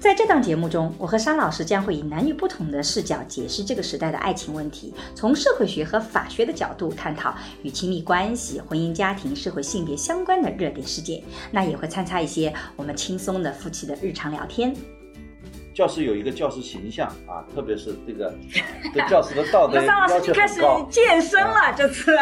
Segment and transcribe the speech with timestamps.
[0.00, 11.22] 在这档节目中，我和商老师将会以男女不同的视角解释这个时代的爱情问题，从社会学和法学的角度探讨与亲密关系、婚姻家庭、社会性别相关的热点事件。
[11.50, 14.74] 那也会参差一些我们轻松的夫妻的日常聊天。
[15.74, 18.34] 教师有一个教师形象啊，特别是这个
[18.94, 20.62] 对教师的道德 商老师就开始。
[20.90, 22.16] 健身了，这次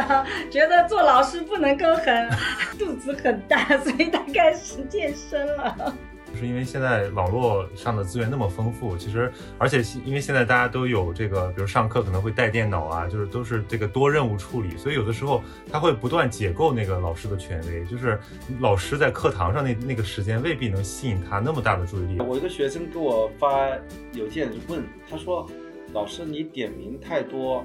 [0.51, 2.29] 觉得做老师不能够很
[2.77, 5.95] 肚子很大，所以他开始健身了。
[6.33, 18.19] 就是因为现在网络上的资源那么丰富，其实而且因为现在大家都有这个，比如上课可能会带电脑啊，就是都是这个多任务处理，所以有的时候他会不断解构那个老师的权威，就是
[18.61, 22.21] 老师在课堂上那那个时间未必能吸引他那么大的注意力。
[22.21, 23.69] 我一个学生给我发
[24.13, 25.49] 邮件问，他说
[25.93, 27.65] ：“老师，你点名太多，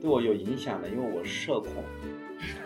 [0.00, 1.72] 对我有影响的，因为我社恐。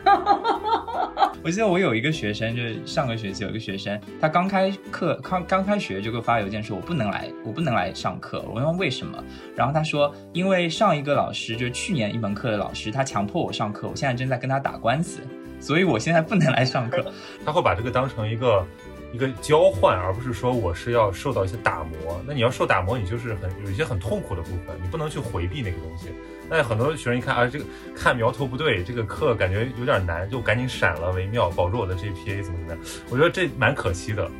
[0.05, 8.45] 哈哈哈我记得我有一个学生，就是上个学期有一个学生，他刚开课刚刚开学就给我发邮件说，我不能来，我不能来上课。
[8.49, 9.23] 我问为什么，
[9.55, 15.21] 然后他说，因为上一个老师就是去年一门课的老师，他强迫我上课，我现在正在跟他打官司，
[15.61, 17.13] 所以我现在不能来上课。
[17.47, 18.67] 他会把这个当成一个
[19.13, 22.21] 一个交换，而不是说我是要受到一些打磨。
[22.27, 26.09] 那你要受打磨，你就是很有一些很痛苦的部分，你不能去回避那个东西。
[26.49, 32.79] 那很多学生一看啊，这个看苗头不对，这个课感觉有点难，就赶紧闪了为妙，保住我的 GPA 怎么怎么样？
[33.11, 34.31] 我觉得这蛮可惜的。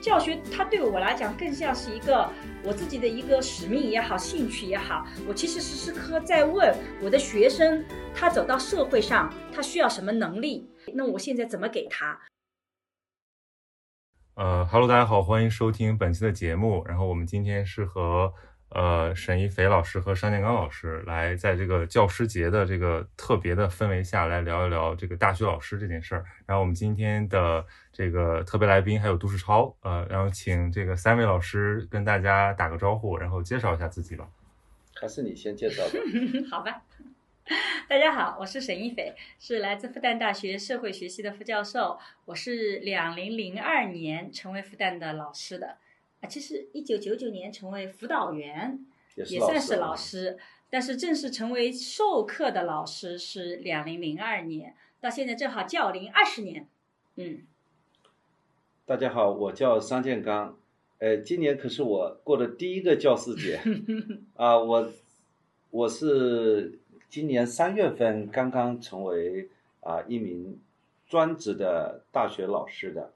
[0.00, 2.30] 教学它对我来讲更像是一个
[2.62, 5.06] 我自己的一个使命也好，兴趣也好。
[5.26, 10.70] 我其实时时刻刻在问我的学生，他走到社会上，他需要什么能力？
[10.94, 12.18] 那我现在怎么给他？
[14.34, 16.84] 呃哈喽，大家好，欢迎收听本期的节目。
[16.86, 18.32] 然后我们今天是和
[18.70, 26.24] 呃沈一斐老师和商建刚老师来在这个教师节的这个特别的氛围下来聊一聊这个大学老师这件事儿。
[26.46, 34.28] 然后我们今天的这个特别来宾还有杜世超，呃，然后请这个三位老师跟大家打个招呼，然后介绍一下自己吧。
[34.94, 35.92] 还是你先介绍吧。
[36.50, 36.82] 好吧。
[37.88, 41.98] 大家好，我是沈一斐，是来自复旦大学社会学系的副教授。
[42.26, 45.78] 我是两零零二年成为复旦的老师的，
[46.20, 48.84] 啊，其实一九九九年成为辅导员，
[49.14, 56.66] 也也算是老老师，但是正式成为授课的老师是两零零二年，到现在正好教龄二十年。
[57.16, 57.42] 嗯，
[58.84, 60.58] 大家好，我叫商建刚，
[60.98, 63.60] 呃，今年可是我过的第一个教师节
[64.34, 64.90] 啊，我
[65.70, 66.78] 我是
[67.08, 69.48] 今年三月份刚刚成为
[69.80, 70.58] 啊一名
[71.06, 73.12] 专职的大学老师的，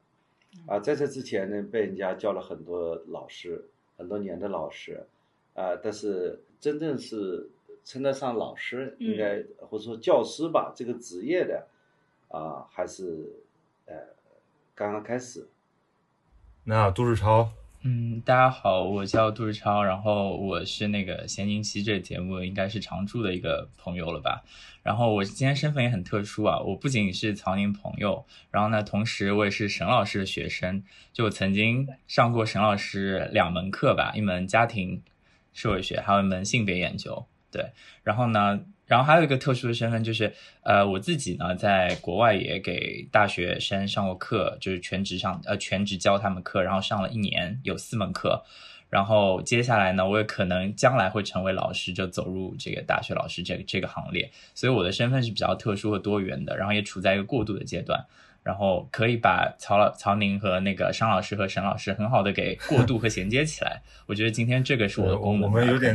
[0.67, 3.65] 啊，在这之前呢，被人家叫了很多老师，
[3.97, 5.07] 很多年的老师，
[5.55, 7.51] 啊，但是真正是
[7.85, 11.67] 称得上老师，应该或者说教师吧，这个职业的，
[12.29, 13.33] 啊，还是
[13.87, 13.95] 呃
[14.75, 15.49] 刚刚开始。
[16.65, 17.51] 那杜世超，
[17.85, 24.45] 嗯，大家好，我叫杜志超，然后我是那个《闲宁期》这个节目应该是常驻的一个朋友了吧。
[24.85, 35.03] 然后我今天身份也很特殊啊，我不仅是曹宁朋友，然后呢，同时我也是沈老师的学生，就我曾经上过沈老师两门课吧，一门家庭
[35.53, 37.27] 社会学，还有一门性别研究。
[37.51, 37.73] 对，
[38.05, 38.61] 然后呢，
[38.93, 40.31] 然后还有一个特殊的身份就是，
[40.65, 48.45] 呃，我自己呢在国外也给大学生上过课，就是全职上呃全职教他们课，然后上了一年，有四门课。
[48.91, 54.31] 然后接下来呢，我也可能将来会成为老师，就走入这个大学老师这个这个行列。
[54.55, 57.99] 所以我的身份是比较特殊和多元的，然后也处在一个过渡的阶段，
[58.43, 63.81] 然后可以把曹老曹宁和那个商老师和沈老师很好的给过渡和衔接起来。
[64.07, 65.51] 我觉得今天这个是我的功能。
[65.51, 65.95] 我们有点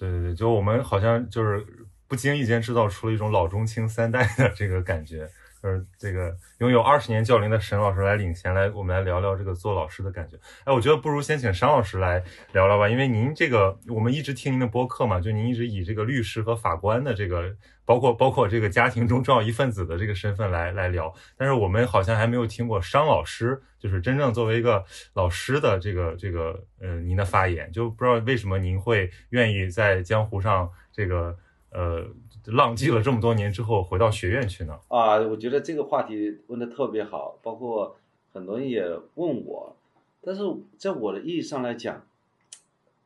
[0.00, 1.66] 对对对，就我们好像就是
[2.08, 5.28] 不经意间制造出了一种老中青三代的这个感觉，
[5.62, 10.36] 就是这个拥有二十年教龄的沈老师来领衔，来我们来聊聊这个做老师的感觉。
[10.64, 12.22] 哎，我觉得不如先请商老师来
[12.52, 17.54] 聊聊吧，因为您这个我们一直听您的播客嘛，就您一直以这个律师和法官的这个，
[17.84, 24.82] 包括包括这个家庭中重要一份子的这个身份来来聊，但是我们好像还没有听过商老师，就是真正作为一个
[25.12, 31.36] 老师的这个这个呃您的发言，就不知道为什么您会愿意在江湖上这个
[31.70, 32.06] 呃
[32.46, 34.78] 浪迹了这么多年之后回到学院去呢？
[34.88, 37.96] 啊，我觉得这个话题问的特别好，包括
[38.32, 38.82] 很多人也
[39.14, 39.76] 问我，
[40.22, 40.42] 但是
[40.78, 42.06] 在我的意义上来讲，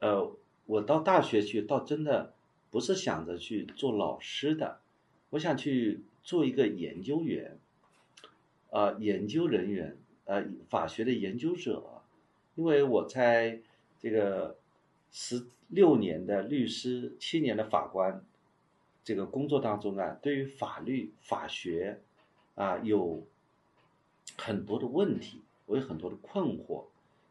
[0.00, 0.30] 呃，
[0.66, 2.34] 我到大学去，倒真的
[2.70, 4.78] 不是想着去做老师的，
[5.30, 7.58] 我想去做一个研究员，
[8.70, 12.02] 啊、研究人员，呃，法学的研究者，
[12.54, 13.60] 因为我在
[13.98, 14.56] 这个
[15.10, 18.22] 十六年的律师，七年的法官
[19.04, 22.00] 这个工作当中啊，对于法律法学
[22.54, 23.22] 啊有
[24.36, 26.84] 很多的问题，我有很多的困惑，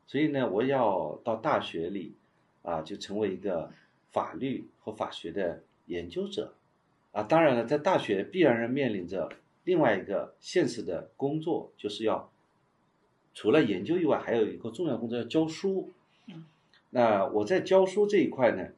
[0.06, 2.14] 所以呢，我要到大学里
[2.62, 3.72] 啊，就成为一个
[4.12, 6.54] 法律和法学的研究者
[7.12, 7.24] 啊。
[7.24, 9.30] 当然了，在大学必然面临着
[9.64, 12.30] 另外一个现实的工作，就是要
[13.34, 15.92] 除了研究以外，还有一个重要工作要教书。
[16.92, 18.70] 那我在教书这一块呢，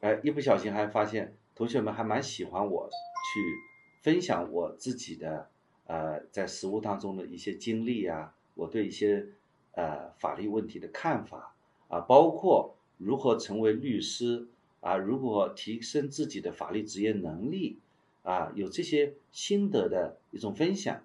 [0.00, 5.50] 哎，一不小心还发现同学们还蛮喜欢我去分享我自己的
[5.84, 9.26] 呃在实务当中的一些经历啊，我对一些
[9.72, 11.54] 呃法律问题的看法
[11.88, 14.48] 啊，包括如何成为律师
[14.80, 17.78] 啊，如何提升自己的法律职业能力
[18.22, 21.04] 啊，有这些心得的一种分享，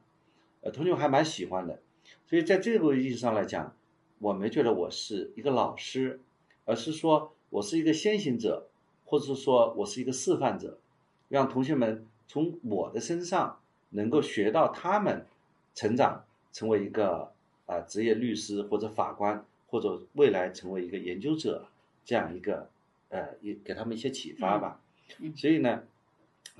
[0.61, 1.81] 呃，同学们还蛮喜欢的，
[2.25, 3.75] 所以在这个意义上来讲，
[4.19, 6.21] 我没觉得我是一个老师。
[6.67, 8.69] 而是说我是一个先行者，
[9.05, 10.77] 或者是说我是一个示范者，
[11.29, 13.59] 让同学们从我的身上
[13.91, 15.25] 能够学到他们
[15.73, 17.31] 成长，成为一个
[17.65, 21.67] 啊、职业律师或者法官，或者未来成为一个研究者
[22.03, 22.69] 这样一个
[23.09, 24.79] 呃，也给他们一些启发吧。
[25.19, 25.83] 嗯所以呢，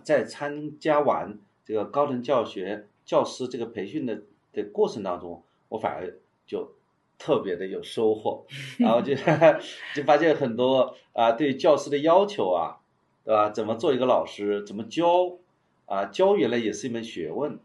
[0.04, 4.22] 在参加完这个高等教学教师这个培训的
[4.54, 6.14] 的过程当中，我反而
[6.46, 6.72] 就
[7.18, 8.46] 特别的有收获，
[8.80, 9.14] 然后就
[9.96, 12.78] 就发现很多啊，对教师的要求啊，
[13.24, 13.50] 对吧？
[13.50, 15.38] 怎么做一个老师，怎么教
[15.86, 16.06] 啊？
[16.06, 17.60] 教原来也是一门学问，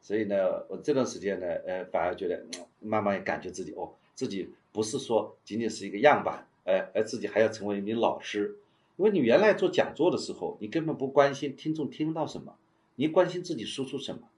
[0.00, 8.58] 所以呢，我这段时间呢，呃，反而觉得、嗯慢慢也感觉自己哦，自己不是说仅仅是一个样板，呃，而自己还要成为一名老师。
[8.96, 12.56] 因为你原来做讲座的时候，你根本不关心听众听到什么，
[12.96, 14.28] 你关心自己输出什么。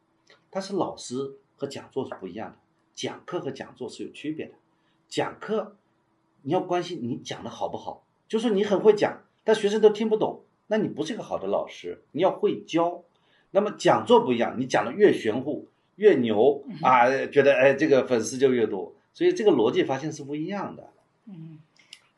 [0.49, 2.57] 但是老师和讲座是不一样的，
[2.97, 4.55] 讲课和讲座是有区别的。
[5.07, 5.77] 讲课
[6.43, 12.03] 你要关心你讲的好不好，就是你很会讲，但学生都听不懂，那你不是个好的老师。
[12.11, 13.05] 你要会教。
[13.53, 20.91] 那么讲座不一样，你讲的越玄乎越牛啊，觉得哎这个粉丝就越多，所以这个逻辑发现是不一样的。
[21.27, 21.59] 嗯，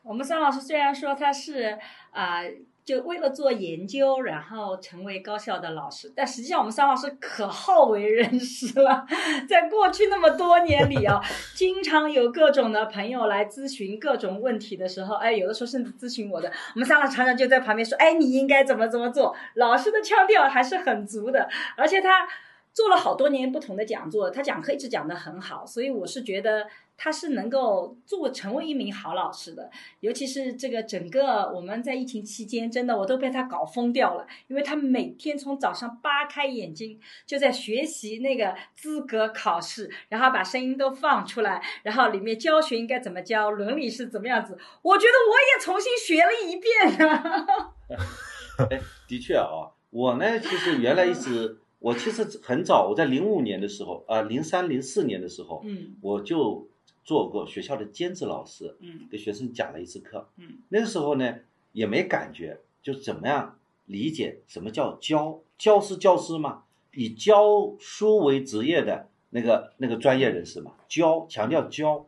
[0.03, 1.77] 我们张老师虽然说他是
[2.11, 2.41] 啊、
[2.89, 9.05] 就为了做研究，然后成为高校的老师，但实际上我们桑老师可好为人师了。
[9.47, 11.21] 在过去那么多年里啊，
[11.53, 19.35] 经常有各种的朋友来咨询各种问题的时候，哎，有的时候甚至咨询我的，我们桑老师常常就在旁边说，哎，你应该怎么怎么做。
[19.53, 21.47] 老师的腔调还是很足的，
[21.77, 22.27] 而且他。
[22.73, 29.69] 做了好多年不同的讲座，他讲课一直讲得很好，所以我是觉得他是能够做成为一名好老师的。
[29.99, 47.73] 尤其是这个整个我们在疫情期间，真的我都被他搞疯掉了，因为他每天从早上扒开眼睛就在学习那个资格考试，然后把声音都放出来，然后里面教学应该怎么教，伦理是怎么样子，我觉得我也重新学了一遍啊。
[48.69, 56.67] 哎，的确啊，我呢其实原来一直，我其实很早，我在零五年的时候呃，零三零四年的时候，嗯我就
[57.03, 60.27] 做过学校的兼职老师，嗯给学生讲了一次课。
[60.37, 61.35] 嗯，那个时候呢
[61.71, 72.05] 也没感觉，就怎么样理解什么叫教，教师教师嘛，以教书为职业的那个那个专业人士嘛，教强调教，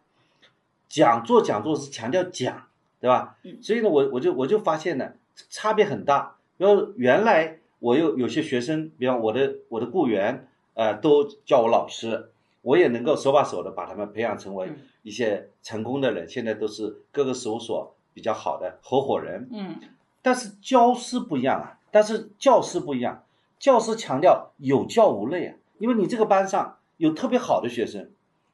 [0.89, 2.67] 讲座讲座是强调讲，
[2.99, 3.37] 对吧？
[3.43, 5.13] 嗯所以呢，我我就我就发现呢
[5.49, 6.35] 差别很大。
[6.57, 12.29] 然后原来我有有些学生，比方我的我的雇员，呃，都叫我老师，
[12.61, 19.49] 我也能够手把手的把他们培养成为嗯一些成功的人，现在都是各个事务所比较好的合伙人。
[19.51, 19.75] 嗯。
[20.21, 23.23] 但是教师不一样啊，但是教师不一样，
[23.57, 28.11] 教师强调有教无类啊，因为你这个班上有特别好的学生，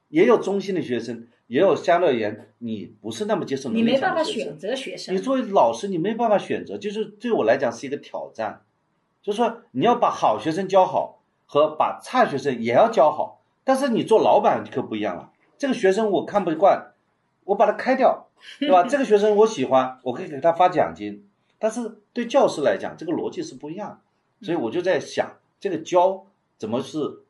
[0.08, 5.14] 也有中心的学生，也有相对而言你不是那么接受能力你没办法选择学生。
[5.14, 8.62] 你，作为老师，你没办法选择，就是对我来讲是一个挑战，
[9.22, 13.40] 就是说你要把好学生教好，和把差学生也要教好。
[13.64, 16.92] 但是你做老板可不一样了，这个学生我看不惯，
[17.44, 18.84] 我把他开掉，对吧？
[18.88, 21.28] 这个学生我喜欢，我可以给他发奖金。
[21.58, 24.00] 但是对教师来讲，这个逻辑是不一样
[24.40, 26.24] 的，所以我就在想，这个教
[26.56, 27.24] 怎么是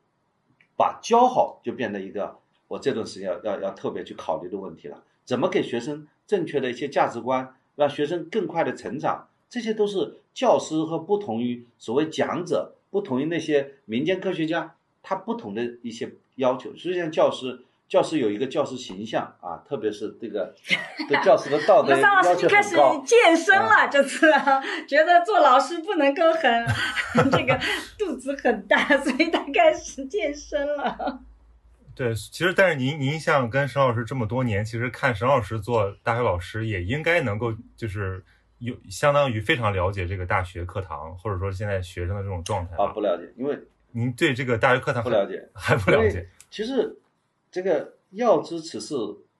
[0.77, 2.37] 把教好，就变得一个
[2.69, 5.03] 我这段时间要要要特别去考虑的问题了。
[5.25, 16.73] 怎么给学生正确的一些价值观，让学生更快的成长，这些都是教师和不同于所谓讲者，不同于那些民间科学家，他不同的一些要求。
[16.77, 20.55] 实际上，教师教师有一个教师形象啊，特别是这个
[21.09, 22.77] 对教师的道德那桑老要求开始。
[23.05, 26.65] 健身了，这次、啊、觉得做老师不能够很
[27.31, 27.59] 这个
[27.97, 31.19] 肚子很大，所以他开始健身了。
[31.93, 38.23] 对，其实但是您您像跟沈老师这么多年，其实看沈老师做大学老师，也应该能够就是
[38.59, 43.57] 有相当于非常了解这个大学课堂，或者说现在学生的这种状态啊，不了解，因为
[43.91, 46.27] 您对这个大学课堂不了解，还不了解。
[46.51, 46.97] 其实
[47.51, 48.95] 这个要知此事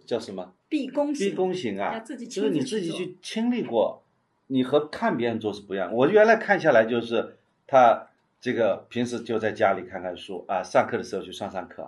[0.05, 0.53] 叫什么？
[0.67, 4.03] 毕恭毕恭行啊，就是你自己去经历过，
[4.47, 5.91] 你和看别人做是不一样。
[5.93, 8.07] 我原来看下来就是他
[8.39, 11.83] 这个平时就在家里看看书啊，上课的时候去上上课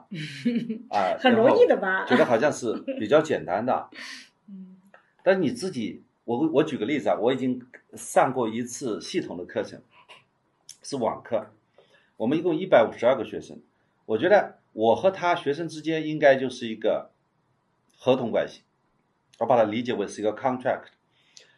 [0.89, 2.05] 啊，很容易的吧？
[2.05, 3.89] 觉得好像是比较简单的。
[4.49, 4.77] 嗯
[5.23, 9.81] 但你自己，我我举个例子啊，我已经上过一次系统的课程，
[10.83, 11.47] 是网课，
[12.17, 13.59] 我们一共一百五十二个学生，
[14.05, 17.11] 我觉得我和他学生之间应该就是一个
[17.97, 18.61] 合同关系，
[19.39, 20.85] 我把它理解为是一个 contract，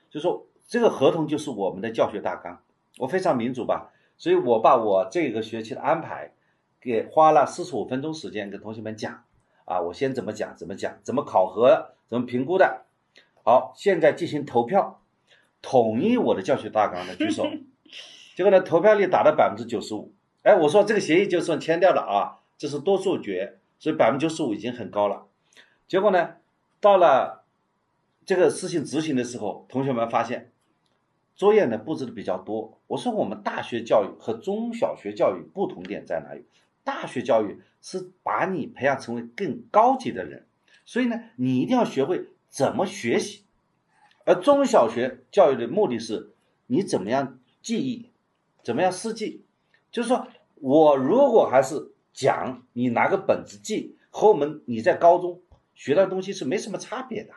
[0.10, 2.62] 就说这个合同就是我们的教学大纲，
[3.00, 6.32] 我非常民主吧，所以我把我这个学期的安排
[6.80, 9.26] 给花了四十五分钟时间跟同学们讲，
[9.66, 12.86] 啊，我先怎么讲怎么讲，怎么考核，怎么评估的。
[13.44, 15.02] 好，现在进行投票，
[15.62, 17.46] 统一我的教学大纲的举手。
[18.36, 20.14] 结果呢，投票率达到百分之九十五。
[20.44, 25.28] 哎，我说这个协议就算签掉了啊，这是多数决，所以百分之九十五已经很高了。
[25.88, 26.36] 结果呢，
[26.80, 27.44] 到了
[28.26, 30.52] 这个事情执行的时候，同学们发现
[31.36, 32.80] 作业呢布置的比较多。
[32.88, 36.46] 我说我们大学教育和中小学教育不同点在哪里？
[36.86, 40.46] 大学教育是把你培养成为更高级的人，
[40.86, 43.46] 所以呢，你一定要学会怎么学习。
[44.26, 46.34] 而中小学教育的目的是
[46.68, 48.12] 你怎么样记忆，
[48.64, 49.44] 怎么样试记。
[49.92, 55.42] 就是说我如果还是讲你拿个本子记，和我们你在高中
[55.74, 57.34] 学到的东西是没什么差别的。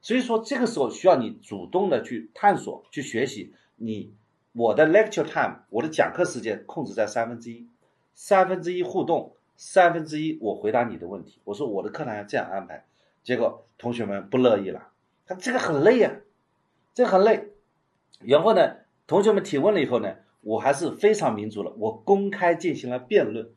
[0.00, 3.54] 所以说这个时候需要你主动的去探索、去学习。
[3.76, 4.14] 你
[4.52, 7.68] 我的 lecture time，我的讲课时间控制在三分之一，
[8.14, 11.40] 三分之一互动，三分之一我回答你的问题。
[11.44, 12.86] 我说我的课堂要这样安排，
[13.24, 14.90] 结果同学们不乐意了，
[15.26, 16.20] 他这个很累呀、
[16.94, 17.48] 这个很累。
[18.20, 18.76] 然后呢，
[19.06, 23.50] 同学们提问了以后呢，我还是非常民主了，我公开进行了辩论，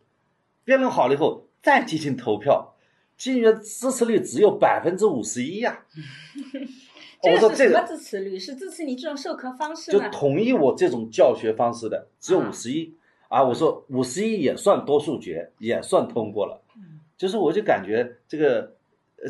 [0.63, 2.75] 辩论好了以后再进行投票，
[3.17, 5.85] 竟然支持率只有百分之五十一呀！
[7.21, 8.39] 这个是什么我说这个支持率？
[8.39, 9.99] 是支持你这种授课方式就？
[10.09, 12.95] 同意我这种教学方式的只有啊五十一
[13.27, 13.43] 啊！
[13.43, 16.61] 我说五十一也算多数决，也算通过了。
[16.77, 18.76] 嗯就是我就感觉这个呃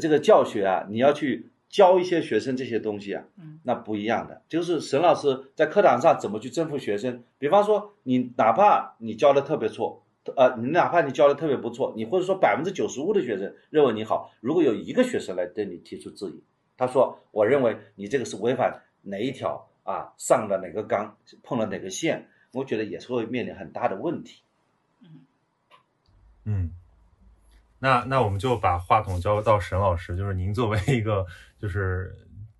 [0.01, 4.41] 这个教学啊，你要去教一些学生这些东西啊，嗯那不一样的。
[4.47, 10.03] 就是沈老师在课堂上怎么去征服学生，比方说你哪怕你教的特别错，
[10.35, 16.43] 呃，你哪怕你教的特别不错，你或者说百分之九十五的学生认为你好，如果有一个学生来对你提出质疑，
[16.77, 24.41] 他说我认为你这个是违反哪一条啊，上了哪个纲，碰了哪个线，我觉得也是会面临很大的问题。
[26.43, 26.71] 嗯，
[27.79, 31.25] 那那我们就把话筒交到沈老师，就是您作为一个
[31.61, 32.13] 就是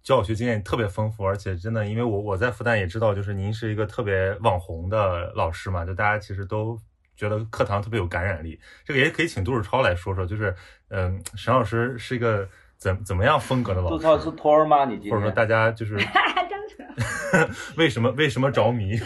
[0.04, 6.80] 教学经验特别丰富，而且真的，因为我我在复旦也知道，就是您是一个特别网红的老师嘛，就大家其实都
[7.16, 8.60] 觉得课堂特别有感染力。
[8.86, 10.56] 这个也可以请杜世超来说说，就是
[10.90, 12.48] 嗯，沈老师是一个
[12.78, 14.86] 怎怎么样风格的老师，杜超是托儿吗？
[14.86, 15.98] 你或者说大家就是
[17.76, 19.00] 为什么为什么着迷？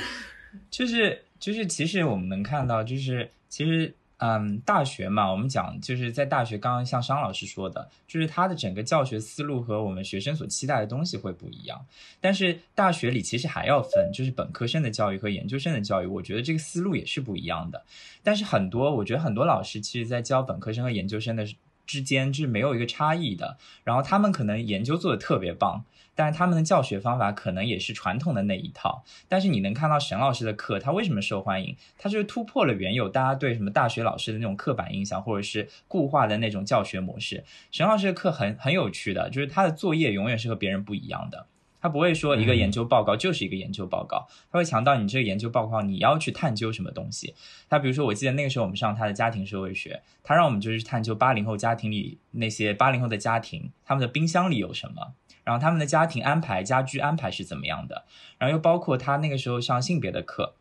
[0.69, 11.83] 就是就是，其实我们能看到，就是其实嗯，大学嘛，我们讲就是在大学，刚刚像商老师说的，就是他的整个教学思路和我们学生所期待的东西会不一样。
[12.19, 17.83] 但是大学里其实还要分，就是本科生的教育和研究生的教育，我觉得这个思路也是不一样的。
[18.21, 21.43] 但是很多，我觉得很多老师其实在教本科生和研究生的
[21.87, 23.57] 之间是没有一个差异的。
[23.83, 25.83] 然后他们可能研究做的特别棒，
[26.15, 29.03] 但是他们的教学方法可能也是传统的那一套。
[29.27, 31.75] 但是你能看到沈老师的课，他为什么受欢迎？
[31.97, 37.43] 他就是突破了原有大家对什么大学老师的那种刻板印象，或者是固化的那种教学模式。
[37.71, 41.47] 沈老师的课很很有趣的，就是他的作业永远是和别人不一样的。
[41.83, 47.33] 他不会说一个研究报告就是一个研究报告，他会强调你这个研究报告你要去探究什么东西。
[47.67, 55.13] 他比如说，我记得那个时候我们上他的家庭社会学，他让我们就是探究八零后家庭里那些八零后的家庭，他们的冰箱里有什么，
[55.43, 58.05] 然后他们的家庭安排、家居安排是怎么样的，
[58.37, 60.55] 然后又包括他那个时候上性别的课，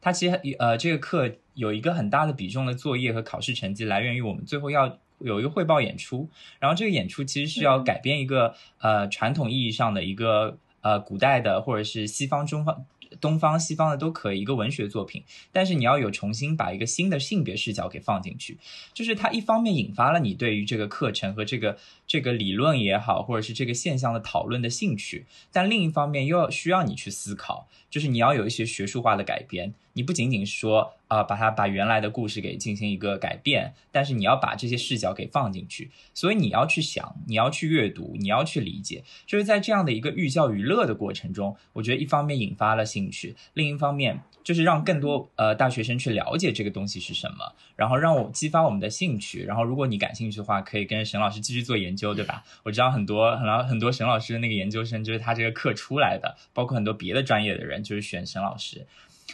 [0.00, 4.98] 他其实呃这个课有一个很大的比重的作业和考试成绩来源于我们最后要。
[5.20, 12.86] 有一个汇报演出，然后这个演出其实是要改编一个呃传统意义上的一个呃古代的或者是西方、中方。
[13.20, 15.22] 东方、西方的都可以，一个文学作品，
[15.52, 18.58] 但是你要有重新把一个新的性别视角给放进去，
[18.92, 29.72] 就是它一方面引发了你对于这个课程和这个这个理论也好，或者是这个现象的讨论的兴趣，但另一方面又要需要你去思考，就是你要有一些学术化的改编。
[29.92, 52.42] 你不仅仅说啊，把它把原来的故事给进行一个改变，但是你要把这些视角给放进去，所以你要去想，你要去阅读，你要去理解，就是在这样的一个寓教于乐的过程中，我觉得一方面引发了兴趣，另一方面就是让更多呃大学生去了解这个东西是什么，然后让我激发我们的兴趣，然后如果你感兴趣的话，可以跟沈老师继续做研究，对吧？
[52.64, 58.86] 我知道很多很多很多沈老师的那个研究生就是他这个课出来的，包括很多别的专业的人就是选沈老师。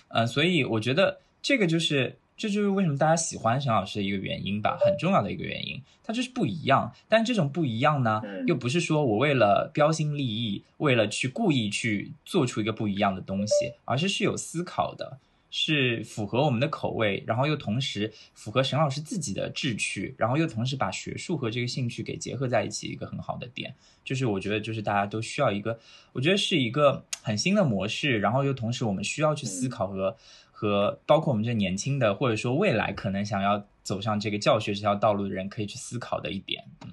[0.08, 5.82] 嗯，所以我觉得这个就是，这就是为什么大家喜欢沈老师的一个原因吧，很重要的一个原因。
[6.02, 15.18] 他就是不一样，但这种不一样呢，又不是说我为了标新立异，为了去故意去做出一个不一样的东西，而是是有思考的，
[15.50, 23.72] 是符合我们的口味，然后又同时符合沈老师自己的志趣，然后又同时把学术和这个兴趣给结合在一起，一个很好的点。
[24.02, 25.78] 就是我觉得，就是大家都需要一个，
[26.12, 30.16] 我觉得是一个很新的模式，然后又同时我们需要去思考和
[30.60, 36.62] 和包括我们这年轻的，或者说未来可能想要走上这个教学这条道路的人可以去思考的一点。
[36.84, 36.90] 嗯，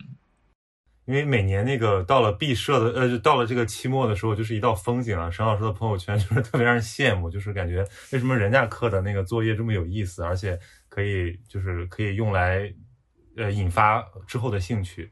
[1.04, 5.30] 因为每年那个到了毕设的，呃，到了这个期末的时候，就是一道风景啊。
[5.30, 10.58] 沈老师的朋友圈 就是特别让人羡慕，就是感觉为什么人家课的那个作业这么有意思，而且
[10.88, 12.74] 可以就是可以用来
[13.36, 15.12] 呃引发之后的兴趣。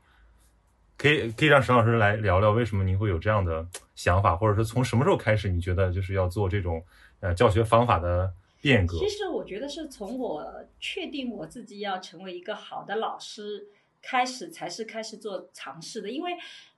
[0.97, 6.81] 可以可以让沈老师来聊聊，为什么您会有这样的想法，或者说从什么时候开始，你觉得就是要做这种
[7.19, 8.33] 呃教学方法的
[8.65, 8.97] 变革？
[8.97, 13.67] 其实我觉得是从我确定我自己要成为一个好的老师
[14.01, 16.09] 开始，才是开始做尝试的。
[16.09, 16.31] 因为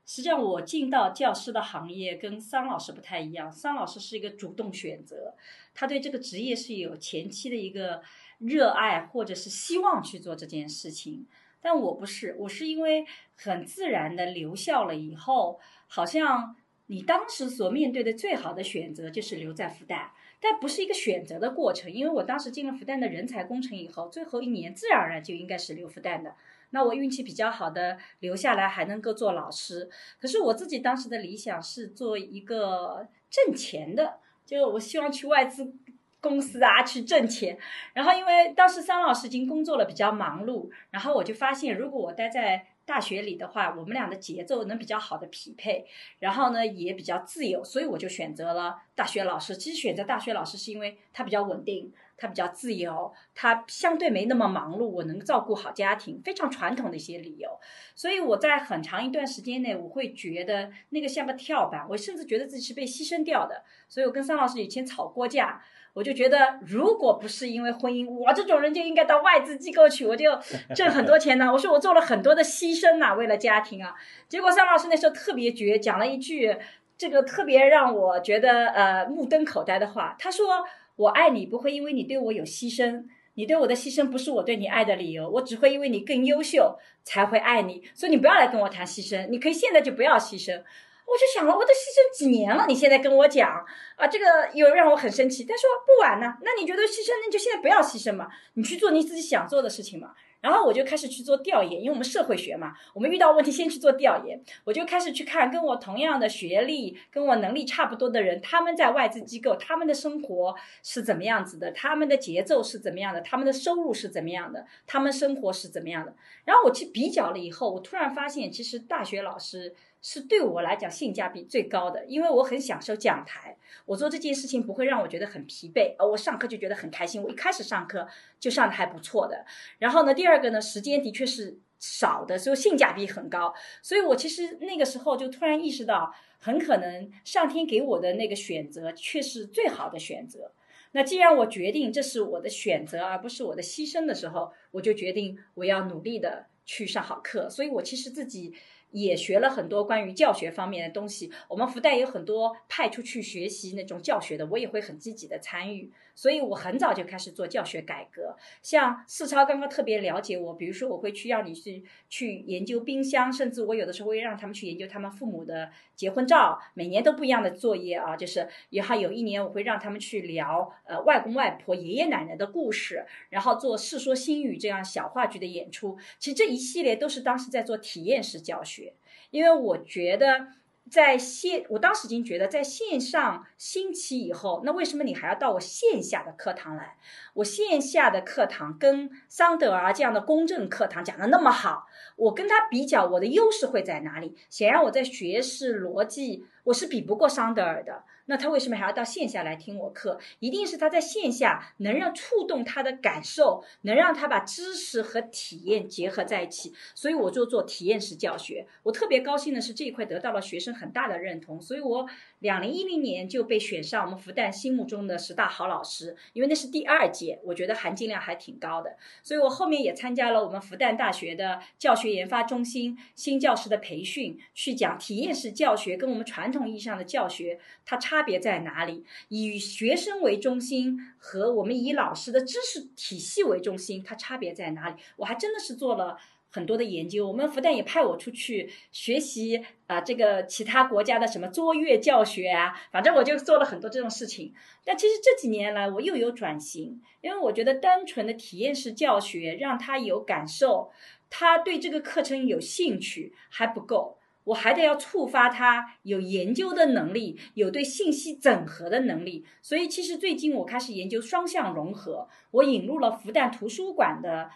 [0.05, 5.33] 实际上我进到教师的行业跟桑老师不太一样，桑老师是一个主动选择，
[5.73, 8.01] 他对这个职业是有前期的一个
[8.39, 11.25] 热爱或者是希望去做这件事情。
[11.61, 13.05] 但我不是，我是因为
[13.37, 16.55] 很自然的留校了以后，好像
[16.87, 26.35] 你当时所面对的最好的选择就是留在复旦，但不是一个选择的过程，因为我当时进了复旦的人才工程以后，最后一年自然而然就应该是留复旦的。
[26.71, 35.73] 那我运气比较好的留下来还能够做老师，可是我自己当时的理想是做一个挣钱的，就我希望去外资。
[36.19, 37.57] 公司啊，去挣钱。
[37.93, 40.67] 然后，因为当时桑老师已经工作了，比较忙碌。
[40.89, 45.85] 然后我就发现，如果我待在大学里的话，我们俩的节奏能比较好的匹配。
[46.19, 49.57] 然后呢，也比较自由，所以我就选择了大学老师。
[49.57, 57.59] 其实选择大学老师是因为他比较稳定，他比较自由，他相对没那么忙碌，我能照顾好家庭，非常传统的一些理由。
[57.93, 63.65] 所以我在很长一段时间内，我会觉得那个像个跳板，我甚至觉得自己是被牺牲掉的。
[63.89, 65.61] 所以我跟桑老师以前吵过架。
[65.97, 70.29] 我就觉得，如果不是因为婚姻，我这种人就应该到外资机构去，我就
[70.75, 71.51] 挣很多钱呢。
[71.51, 73.95] 我说我做了很多的牺牲呐，为了家庭啊。
[74.29, 76.55] 结果桑老师那时候特别绝，讲了一句
[76.99, 80.15] 这个特别让我觉得呃目瞪口呆的话。
[80.19, 80.63] 他说
[80.97, 87.81] ：“我爱你不会因为你对我有牺牲，你对我的牺牲不是我对你爱的理由，我只会因为你更优秀才会爱你。
[87.95, 90.61] 所以你不要来跟我谈牺牲，你可以现在就不要牺牲。”
[91.07, 93.65] 我就想了，我都牺牲几年了，你现在跟我讲
[93.95, 95.45] 啊，这个又让我很生气。
[95.45, 100.11] 他说不晚呢，那你觉得牺牲，那就现在不要牺牲嘛，你去做你自己想做的事情嘛。
[100.39, 104.39] 然后我就开始去做调研，因为我们社会学嘛，我们遇到问题先去做调研。
[104.65, 116.13] 我就开始去看跟我同样的学历、跟我能力差不多的人，他们在外资机构，他们的生活是怎么样子的，他们的节奏是怎么样的，他们的收入是怎么样的，他们生活是怎么样的。
[116.45, 119.73] 然后我去比较了以后，我突然发现，其实大学老师。
[120.09, 127.21] 是对我来讲性价比最高的，因为我很享受讲台，我做这件事情不会让我觉得很疲惫，而我上课就觉得很开心。
[127.21, 128.07] 我一开始上课
[128.39, 129.45] 就上的还不错的，
[129.79, 133.53] 然后呢，第二个呢，时间的确是少的，所以性价比很高。
[133.81, 140.53] 所以我其实那个时候就突然意识到，很可能上天给我的那个选择却是最好的选择。
[140.93, 147.49] 那既然我决定这是我的选择，而不是我的牺牲的时候，我就决定我要努力的去上好课。
[147.49, 148.53] 所以我其实自己。
[148.91, 151.31] 也学了很多关于教学方面的东西。
[151.47, 155.91] 我们福袋有很多派出去学习那种教学的，我也会很积极的参与。
[156.17, 158.35] 所以我很早就开始做教学改革。
[158.63, 168.17] 像四超刚刚特别了解我，比如说我会去让你去去研究冰箱，甚至我有的时候会让他们去研究他们父母的结婚照，每年都不一样的作业啊。
[168.17, 175.99] 就是也还有一年我会让他们去聊呃外公外婆、爷爷奶奶的故事，然后做《世说新语》这样小话剧的演出。
[176.17, 178.93] 其实这一系列都是当时在做体验式教学。
[179.29, 180.47] 因为我觉得
[180.89, 186.97] 在线，我当时已经觉得在线上兴起以后，那为什么你还要到我线下的课堂来？
[187.37, 194.35] 我线下的课堂跟桑德尔这样的公正课堂讲的那么好，我跟他比较，我的优势会在哪里？
[194.49, 198.03] 显然我在学识逻辑，我是比不过桑德尔的。
[198.29, 200.19] 那他为什么还要到线下来听我课？
[200.39, 206.73] 一定是他在线下能让触动他的感受，能让他把知识和体验结合在一起。
[206.93, 208.67] 所以我就做体验式教学。
[208.83, 212.05] 我特别高兴的是这一块得到了学生很大的认同，所以我
[212.39, 218.97] 两零一零年就被选上我们复旦心目中的十大好老师，因为那是第二届，我觉得含金量还挺高的。
[219.23, 228.27] 所以我后面也参加了我们复旦大学的教学研发中心新教师的培训，去讲体验式教学跟我们传统意义上的教学它差。
[228.27, 229.05] 别在哪里？
[229.29, 234.95] 以学生为中心和我们以老师的知识体系为中心，它差别在哪里？
[235.15, 236.17] 我还真的是做了
[236.49, 237.27] 很多的研究。
[237.27, 244.53] 我们复旦也派我出去学习啊，这个其他国家的什么卓越教学啊，反正我就做了很多这种事情。
[244.83, 250.91] 但其实这几年来，我又有转型，因为我觉得单纯的体验式教学让他有感受，
[251.29, 254.17] 他对这个课程有兴趣还不够。
[254.45, 259.43] 我还得要触发他有研究的能力，有对信息整合的能力。
[259.61, 262.29] 所以，其实最近我开始研究双向融合。
[262.51, 264.49] 我引入了复旦图书馆的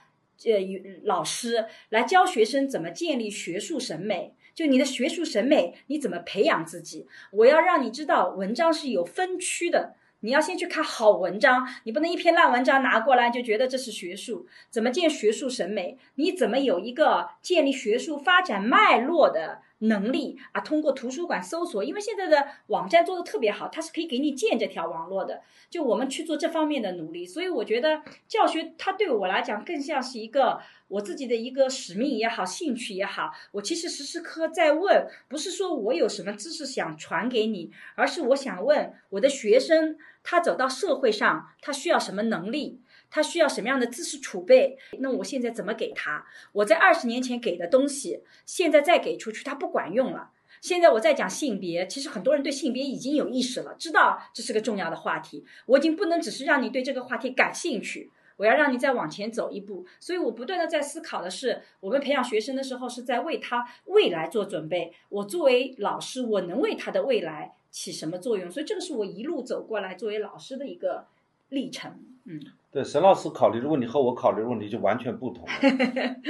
[0.46, 0.60] 呃
[1.04, 4.34] 老师来教学生怎么建立学术审美。
[4.54, 7.08] 就你的学术审美，你怎么培养自己？
[7.32, 9.96] 我要让你知道，文章是有分区的。
[10.24, 14.46] 你要先去看好文章，你不能一篇烂文章拿过来就觉得这是学术。
[14.70, 15.98] 怎么建学术审美？
[16.16, 19.62] 你怎么有一个建立学术发展脉络的？
[19.82, 25.42] 能力啊，通过图书馆搜索，因为现在的网站做的特别好，它是可以给你建这条网络的。
[25.70, 33.32] 就我们去做这方面的努力，所以我觉得教学它对我来讲更像是一个我自己的一个使命也好，兴趣也好。
[33.52, 42.80] 我其实时时刻刻在问，不是说我有什么知识想传给你，而是我想问我的学生，他走到社会上，他需要什么能力？
[43.12, 44.78] 他需要什么样的知识储备？
[45.00, 46.26] 那我现在怎么给他？
[46.54, 50.32] 我在二十年前给的东西，现在再给出去，他不管用了。
[50.62, 55.44] 现在我在讲性别，其实很多人对性别已经有意识了，知道这是个重要的话题。
[55.66, 59.86] 我已经不能只是让你对这个话题感兴趣，我要让你再往前走一步。
[60.00, 64.94] 所以我不断的在思考的是，我们培养学生的时候是在为他未来做准备。
[65.10, 68.52] 我作为老师，我能为他的未来起什么作用？
[68.52, 71.08] 所以这个是我一路走过来作为老师的一个
[71.52, 71.92] 历程。
[72.26, 72.42] 嗯。
[72.72, 75.46] 对，沈老师考虑的问题和我考虑的问题就完全不同，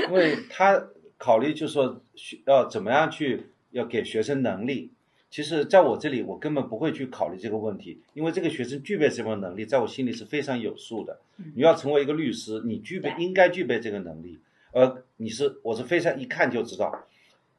[0.10, 0.88] 因为 他
[1.19, 2.01] 考虑就是说
[2.47, 4.91] 要怎么样去要给学生能力。
[5.29, 11.21] 其实，在我这里，我根本不会去考虑这个问题，因为这个学生具备什么能力，在我心里是非常有数的。
[11.55, 14.39] 你要成为一个律师，你具备应该具备这个能力，
[14.73, 17.05] 而你是我是非常一看就知道，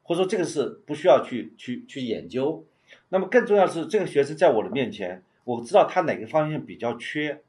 [0.03, 2.65] 或者说这个是不需要去去去研究。
[3.09, 7.41] 那么更重要是，这个学生在我的面前，我知道他哪个方向比较缺。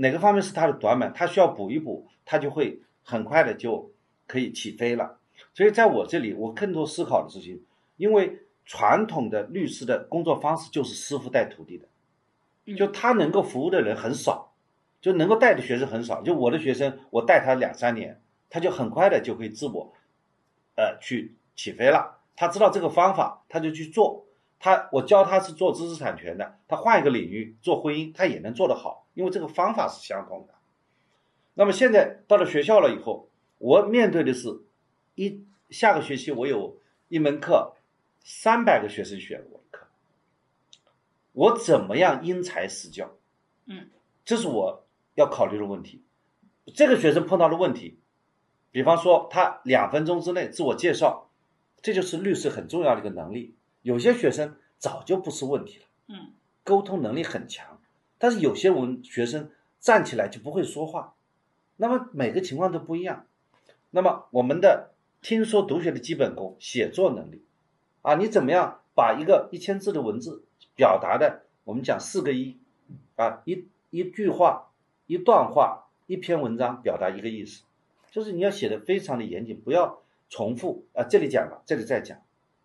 [0.00, 3.92] 哪个方面是他的短板，他需要补一补，他就会很快的就
[4.26, 5.18] 可以起飞了。
[5.52, 7.62] 所以在我这里，我更多思考的事情，
[7.98, 11.86] 因为传统的律师的工作方式就是师傅带徒弟的，
[12.74, 14.54] 就他能够服务的人很少，
[15.02, 16.22] 就能够带的学生很少。
[16.22, 19.92] 就我的学生，我带他两三年，他就很快的就可以自我，
[20.76, 22.20] 呃，去起飞了。
[22.36, 24.24] 他知道这个方法，他就去做。
[24.58, 30.54] 他我教他是做知识产权的，他换一个领域做婚姻，他也能做得好，因为这个方法是相同的。
[31.54, 34.62] 那么现在到了学校了以后，我面对的是，
[35.14, 37.74] 一下个学期我有一门课，
[38.20, 39.86] 三百个学生选我的课，
[41.32, 43.16] 我怎么样因材施教？
[43.66, 43.90] 嗯，
[44.24, 46.02] 这是我要考虑的问题。
[46.74, 47.98] 这个学生碰到的问题，
[48.70, 51.30] 比方说他两分钟之内自我介绍，
[51.82, 53.56] 这就是律师很重要的一个能力。
[53.82, 57.79] 有些学生早就不是问题了，嗯，沟通能力很强，
[58.20, 61.14] 但是有些文学生站起来就不会说话，
[61.76, 63.26] 那么每个情况都不一样。
[63.90, 67.42] 那么我们的听说读写的基本功，写作能力，
[68.02, 70.44] 啊，你怎么样把一个一千字的文字
[70.76, 72.58] 表达的，我们讲四个一，
[73.16, 74.70] 啊，一一句话、
[75.06, 77.64] 一段话、一篇文章表达一个意思，
[78.10, 82.18] 就是你要写的非常的严谨，不要重复啊，这里讲了，这里再讲，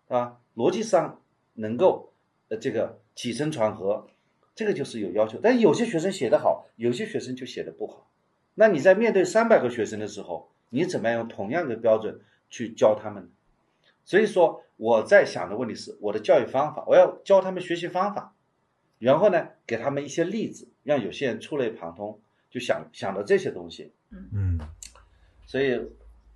[0.08, 0.38] 啊。
[0.54, 1.20] 逻辑上
[1.52, 2.14] 能够
[2.48, 4.06] 呃这个起承转合，
[4.56, 5.38] 这个就是有要求。
[5.40, 8.10] 但有些学生写得好，有些学生就写得不好。
[8.54, 12.18] 那你在面对三百个学生的时候，你怎么样用同样的标准
[12.50, 13.30] 去教他们？
[14.04, 18.34] 所以说我在想的问题是，我的教育方法，我要教他们学习方法，
[18.98, 22.18] 然后呢给他们一些例子，让有些人触类旁通，
[22.50, 23.92] 就想想到这些东西。
[24.10, 24.60] 嗯嗯，
[25.46, 25.80] 所以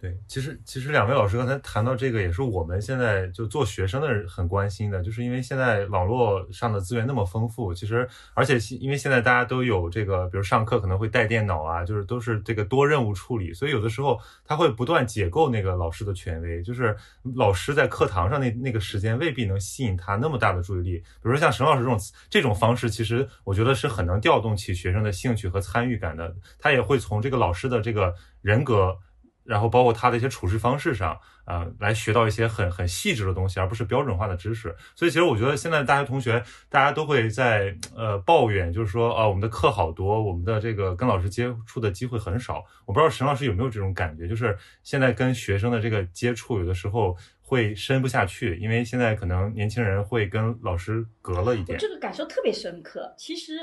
[0.01, 16.97] 对，其实其实两位老师刚才谈到这个，也是我们现在就做学生的人很关心的，就是因为现在网络上的资源那么丰富，其实而且因为现在大家都有这个，比如上课可能会带电脑啊，就是都是这个多任务处理，所以有的时候他会不断解构那个老师的权威，就是
[17.35, 20.97] 老师在课堂上那那个时间未必能吸引他那么大的注意力。
[20.97, 21.99] 比如说像沈老师这种
[22.31, 28.97] 这种方式，其实我觉得是很能调动起学生的兴趣和参与感的，他也会从这个老师的这个人格。
[29.45, 34.75] 然后包括他的一些处事方式上，啊，来学到一些很很细致的东西，而不是标准化的知识。
[34.95, 42.65] 所以其实我觉得现在大学同学，大家都会在呃抱怨，就是说啊，我们的课好多，我们的这个跟老师接触的机会很少。
[42.85, 51.77] 我不知道沈老师有没有这种感觉，就是现在跟学生的这个接触，有的时候会深不下去，因为现在可能年轻人会跟老师隔了一点。
[51.79, 53.13] 这个感受特别深刻。
[53.17, 53.55] 其实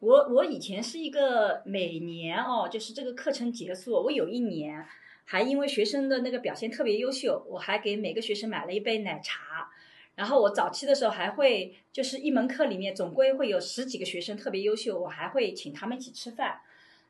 [0.00, 4.84] 我我以前是一个每年哦，就是这个课程结束，我有一年。
[5.32, 9.70] 还因为学生的那个表现特别优秀，我还给每个学生买了一杯奶茶。
[10.14, 16.60] 然后我早期的时候还会，就是一门课里面总归会有十几个学生特别优秀，我还会请他们一起吃饭。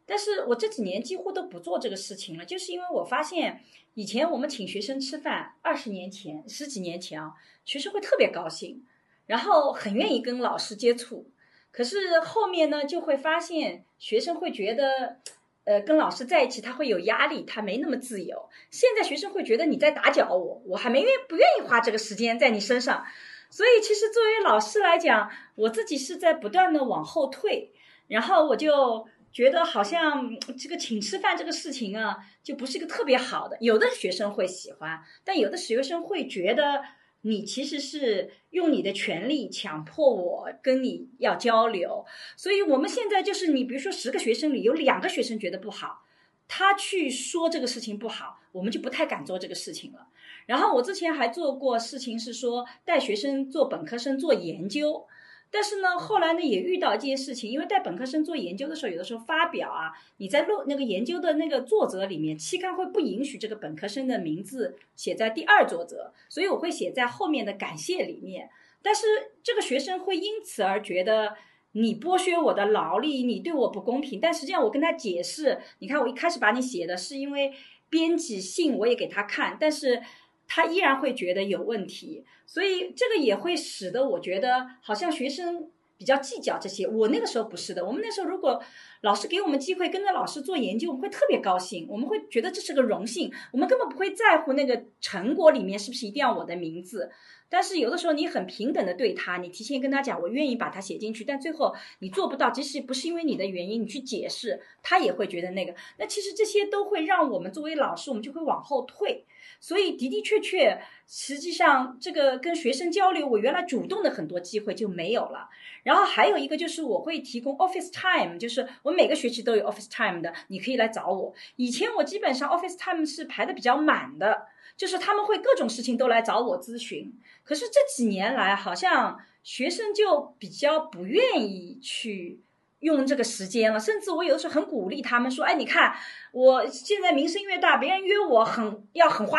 [0.06, 3.60] 但是我这几年几乎都不做这个事情了，就是因为我发现
[3.94, 7.32] 以前我们请学生吃饭，二十年前、十几年前啊，
[7.64, 8.86] 学生会特别高兴，
[9.26, 11.26] 然后很愿意跟老师接触。
[11.72, 15.16] 可是后面呢，就会发现学生会觉得。
[15.64, 18.48] 呃，跟老师在一起他会有压力，他没那么自由。
[18.70, 23.04] 现在学生会觉得你在打搅我，我还没愿不愿意花这个时间在你身上。
[23.48, 27.72] 所以其实作为老师来讲，我自己是在不断的往后退。
[28.08, 33.56] 然后我就觉得好像这个请吃饭这个事情啊，就不是一个特别好的。
[33.60, 36.82] 有的学生会喜欢，但有的学生会觉得。
[37.22, 42.04] 你其实是用你的权利强迫我跟你要交流，
[42.36, 46.04] 所以我们现在就是你，比如说十个学生里有两个学生觉得不好，
[46.46, 50.08] 他去说这个事情不好，我们就不太敢做这个事情了。
[50.46, 55.06] 然后我之前还做过事情是说带学生做本科生做研究。
[55.54, 68.48] 但是呢，后来呢也遇到一件事情，因为带本科生做研究的时候，有的时候发表啊，你在录那个研究的那个作者里面，期刊会不允许这个本科生的名字写在第二作者，所以我会写在后面的感谢里面。
[68.80, 69.06] 但是
[69.42, 71.36] 这个学生会因此而觉得
[71.72, 74.18] 你剥削我的劳力，你对我不公平。
[74.18, 77.52] 但实际上我跟他解释，你看我一开始把你写的是因为
[77.90, 80.00] 编辑信我也给他看，但是。
[80.46, 86.86] 他依然会觉得有问题，所以这个也会使得我觉得好像学生比较计较这些。
[86.86, 88.62] 我那个时候不是的，我们那时候如果
[89.02, 97.10] 老师给我们机会跟着老师做研究，我们会特别高兴，我们会觉得这是个荣幸，我们根本不会在乎那个成果里面是不是一定要我的名字。
[97.48, 105.74] 但是有的时候你很平等的对他，你提前跟他讲，我愿意把它写进去，但最后你做不到，即使不是因为你的原因，你去解释，他也会觉得那个。
[105.98, 109.26] 那其实这些都会让我们作为老师，我们就会往后退。
[109.62, 115.48] 所以的的确确，实际上这个跟学生交流，我原来主动的很多机会就没有了。
[115.84, 121.32] 然后还有一个就是我会提供 office time，就是我每个学期都有 office time 的，你可以来找我。
[121.54, 124.48] 以前我基本上 office time 是排的比较满的。
[124.74, 127.12] 就是他们会各种事情都来找我咨询，
[127.44, 132.40] 可是这几年来好像学生就比较不愿意去
[132.82, 135.94] 用这个时间了，甚至我有的时候很鼓励他们说：“哎，你看
[136.32, 139.38] 我现在名声越大，别人约我很要很花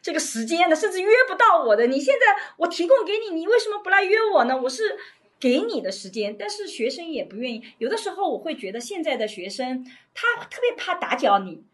[0.00, 1.86] 这个时间的，甚至约不到我的。
[1.88, 2.20] 你现在
[2.56, 4.56] 我提供给你，你为什么不来约我呢？
[4.62, 4.96] 我是
[5.40, 7.62] 给你的时间，但是学生也不愿意。
[7.78, 11.64] 有的时候我会觉得现在的学生他特别怕打搅你。”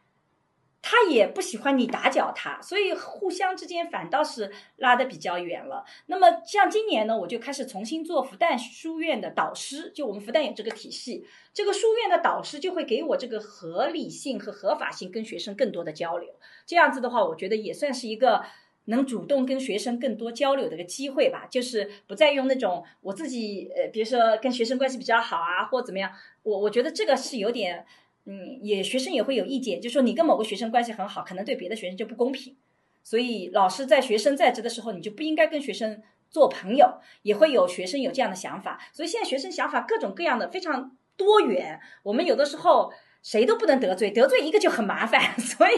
[0.83, 5.85] 他也不喜欢你打搅他，所以互相之间反倒是拉得比较远了。
[6.07, 16.35] 那么像今年呢，我就开始重新做复旦书院的导师，就我们复旦有这个体系，这个书院的导师就会给我这个合理性和合法性跟学生更多的交流。
[16.65, 18.43] 这样子的话，我觉得也算是一个
[18.87, 21.47] 能主动跟学生更多交流的一个机会吧。
[21.51, 26.11] 就是不再用那种我自己呃，比如说跟学生关系比较好啊，或怎么样，
[26.43, 27.85] 我我觉得这个是有点。
[28.27, 32.57] 嗯，也学生也会有意见，就说你跟某个学生关系很好，可能对别的学生就不公平。
[33.03, 37.01] 所以老师在学生在职的时候，你就不应该跟学生做朋友。
[37.23, 41.81] 也会有学生有这样的想法，所以现在学生想法各种各样的，非常多元。
[42.03, 45.35] 我们有的时候谁都不能得罪，得罪一个就很麻烦。
[45.41, 45.75] 所以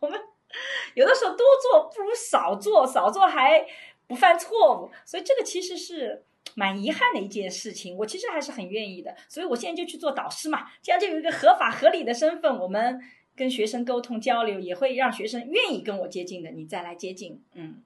[0.00, 0.20] 我们
[0.94, 3.64] 有的时候多做不如少做，少做还
[4.08, 4.90] 不犯错误。
[5.04, 6.24] 所以这个其实是。
[6.54, 13.00] 蛮遗憾的一件事情，我其实还是很愿意的，所以我现在就去做导师嘛，这样就有一个合法合理的身份，我们
[13.34, 17.82] 跟学生沟通交流，也会让学生愿意跟我接近的，你再来接近，嗯，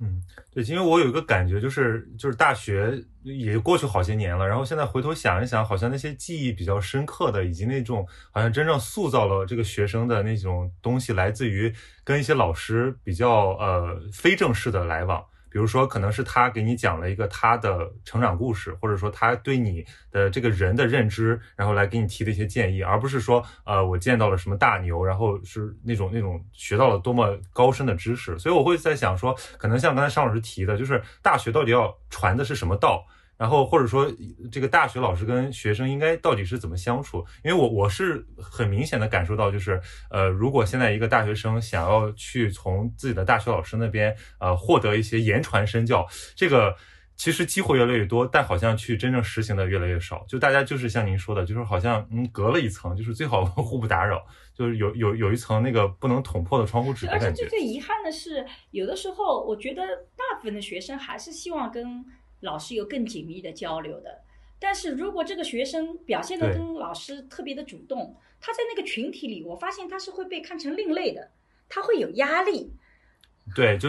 [0.00, 0.20] 嗯，
[0.52, 11.72] 对，因为我有一个感觉，就是就是大学也过去好些年了，然后现在回头想一想，好像那些记忆比较深刻的，以及那种好像真正塑造了这个学生的那种东西，来自于
[12.04, 15.24] 跟一些老师比较呃非正式的来往。
[15.52, 28.38] 比如说，可能是他给你讲了一个他的成长故事，或者说他对你的这个人的认知，然后来给你提的一些建议，而不是说，呃，我见到了什么大牛，然后是那种那种学到了多么高深的知识。
[28.38, 33.04] 所以我会在想说，可能像刚才尚老师提的，就是大学到底要传的是什么道？
[33.38, 34.08] 然后或者说，
[34.52, 37.24] 这个大学老师跟学生应该到底是怎么相处？
[37.42, 46.76] 因为我我是很明显的感受到，就是呃，如果现在一个大学生想要去从自己的大学老师那边呃获得一些言传身教，这个
[47.16, 50.24] 其实机会越来越多，但好像去真正实行的越来越少。
[50.28, 57.26] 就大家就是像您说的，就是好像嗯隔了一层，就是最好互不打扰，就是有有 有一层那个不能捅破的窗户纸的感觉。
[57.26, 59.82] 而且最最遗憾的是，有的时候我觉得
[60.16, 62.04] 大部分的学生还是希望跟。
[62.42, 64.22] 老师有更紧密的交流的，
[64.58, 71.30] 但是如果这个学生表现的跟老师特别的主动，他在那个群体里，我发现他是会被看成另类的，
[71.68, 72.76] 他会有压力。
[73.54, 73.88] 对，就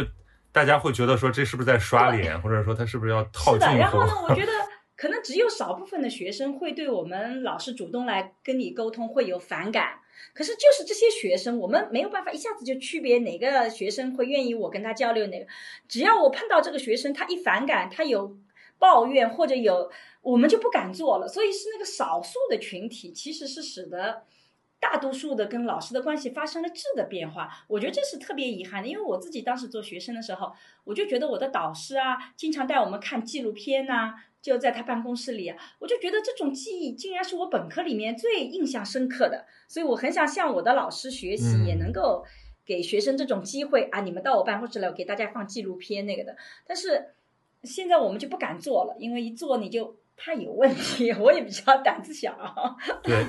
[0.52, 3.76] 大家会觉得说这是不是在刷脸，或者说他是不是要套近乎？
[3.78, 4.52] 然后呢，我觉得
[4.96, 10.00] 可能只有少部分的学生会对我们老师主动来跟你沟通会有反感，
[10.34, 15.48] 可是就是这些学生，我们没有办法一下子就区别哪个学生会愿意我跟他交流哪个，
[15.88, 18.38] 只要我碰到这个学生，他一反感，他有。
[18.80, 19.90] 抱怨或者有，
[20.22, 21.26] 我们就不敢做了。
[21.26, 24.24] 所以是那个少数的群体，其实是使得
[24.78, 27.50] 大多数的跟老师的关系发生了质的变化。
[27.70, 30.52] 我觉得这是特别遗憾的，因为我自己当时做学生的时候，
[30.84, 39.46] 我就觉得我的导师啊，经常带我们看纪录片呐，就在他办公室里，啊我就觉得这种记忆竟然是我本科里面最印象深刻的。
[39.68, 42.24] 所以我很想向我的老师学习，也能够
[42.64, 44.02] 给学生这种机会啊！
[44.02, 46.38] 你们到我办公室来，我给大家放纪录片那个的。
[46.68, 47.16] 但是。
[47.64, 51.12] 现在我们就不敢做了，因为一做你就怕有问题。
[51.14, 52.34] 我也比较胆子小。
[53.04, 53.26] 对，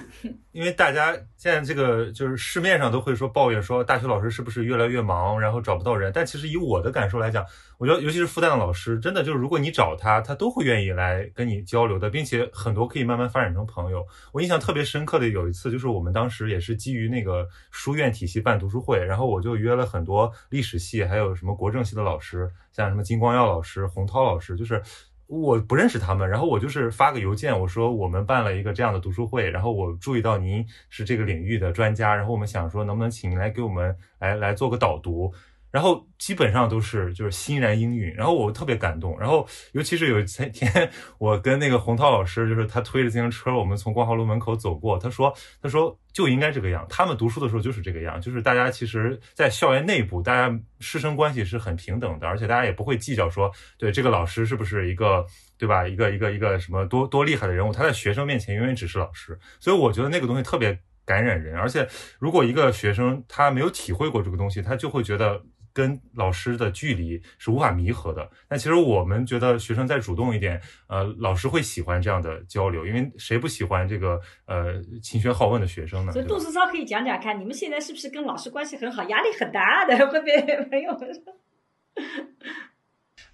[0.52, 6.12] 因为大家现在这个就是市面上都会说抱怨说大学老师是不是越来越忙，然后找不到人。
[6.14, 7.44] 但其实以我的感受来讲，
[7.78, 14.06] 我觉得尤其是复旦的老师，真的就是如果你找他，他都会愿意来跟你交流的，并且很多可以慢慢发展成朋友。
[14.32, 22.50] 我印象特别深刻的有一次，就是我们当时也是基于那个书院体系办读书会，然后我就约了很多历史系还有什么国政系的老师。
[22.72, 24.82] 像什么金光耀老师、洪涛老师，就是
[25.26, 35.32] 我不认识他们，然后我就是发个邮件，我说我们办了一个这样的读书会，然后我注意到您是这个领域的专家，然后我们想说能不能请您来给我们来来做个导读。
[35.74, 39.18] 然后基本上都是就是欣然应允，然后我特别感动。
[39.18, 44.96] 然后尤其是有一天， 我跟那个洪涛老师，就是他推着自行车，我们从光华路门口走过。
[45.00, 55.26] 他说：“他说就应该这个样，他们读书的时候就是这个样，就是大家其实，在校园内部，大家师生关系是很平等的，而且大家也不会计较说，对这个老师是不是一个，
[55.58, 55.88] 对吧？
[55.88, 59.36] 一个一个一个什么多多厉害的人物，他在学生面前永远只是老师。
[59.58, 61.84] 所以我觉得那个东西特别感染人，而且
[62.20, 65.42] 如果一个学生他没有体会过这个东西，他就会觉得。”
[65.74, 68.30] 跟老师的距离是无法弥合的。
[68.48, 76.12] 那其实我们觉得学生再主动一点，呃，老师会喜欢这样的交流，因为谁不喜欢这个呃勤学好问的学生呢？
[76.12, 79.02] 所以杜思超可以讲讲看，你们现在是不是跟老师关系很好？
[79.08, 81.22] 压力很大的会被朋友们说。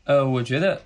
[0.05, 0.81] 呃，我觉得。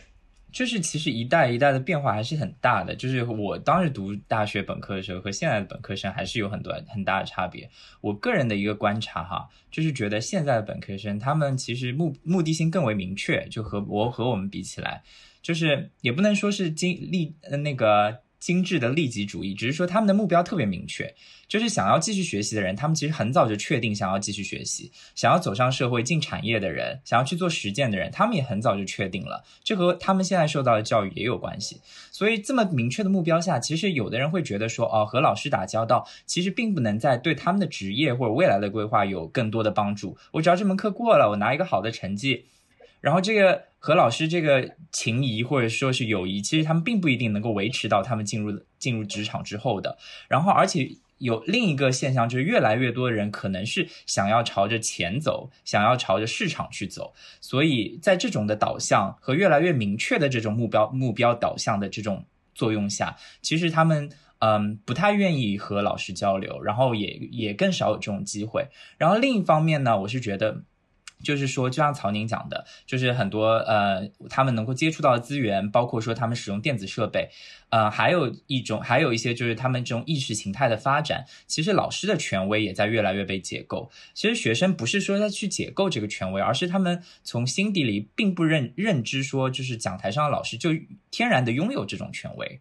[0.54, 2.94] 就是其实一代一代的变化还是很大的。
[2.94, 7.68] 就是我当时读大学本科的时候和现在的本科生还是有很多很大的差别。
[8.00, 15.02] 我个人的一个观察哈，就是觉得现在的本科生他们其实目目的性更为明确，就和我和我们比起来，
[15.42, 18.23] 就是也不能说是经历呃那个。
[18.44, 21.14] 精致的利己主义，只是说他们的目标特别明确，
[21.48, 31.80] 就是想要继续学习的人，他们其实很早就确定想要继续学习，想要走上社会进产业的人，想要去做实践的人，他们也很早就确定了，这和他们现在受到的教育也有关系。
[32.12, 40.18] 所以这么明确的目标下，其实有的人会觉得说，哦，和老师打交道，其实并不能在对他们的职业或者未来的规划有更多的帮助。
[40.32, 42.44] 我只要这门课过了，我拿一个好的成绩。
[43.04, 49.98] 然后这个和老师这个情谊或者说是友谊，其实他们并不一定能够维持到他们进入进入职场之后的。
[50.26, 50.88] 然后，而且
[51.18, 57.12] 有另一个现象，就是越来越多的人可能是想要朝着钱走，想要朝着市场去走。
[57.42, 68.68] 所以在这种的导向和越来越明确的这种目标目标导向的这种作用下，其实他们嗯不太愿意和老师交流，然后也也更少有这种机会。
[68.96, 70.62] 然后另一方面呢，我是觉得。
[71.24, 77.30] 就是说，就像曹宁讲的，就是很多呃，他们能够接触到的资源，包括说他们使用电子设备，
[77.70, 83.90] 呃，还有一种，还有一些就是他们这种意识形态的发展，其实老师的权威也在越来越被解构。
[84.12, 90.70] 其实学生不是说要去解构这个权威，而是他们从心底里并不认认知说，就是讲台上的老师就
[91.10, 92.60] 天然的拥有这种权威。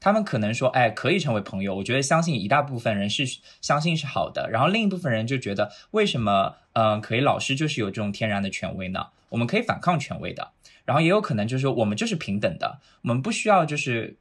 [0.00, 1.76] 他们可能说，哎，可以成为朋友。
[1.76, 3.24] 我觉得相信一大部分人是
[3.60, 9.08] 相信是好的，然后另一部分人就觉得，为什么，嗯，可以老师就是有这种天然的权威呢？
[9.28, 10.52] 我们可以反抗权威的。
[10.86, 14.16] 然后也有可能就是我们就是平等的，我们不需要就是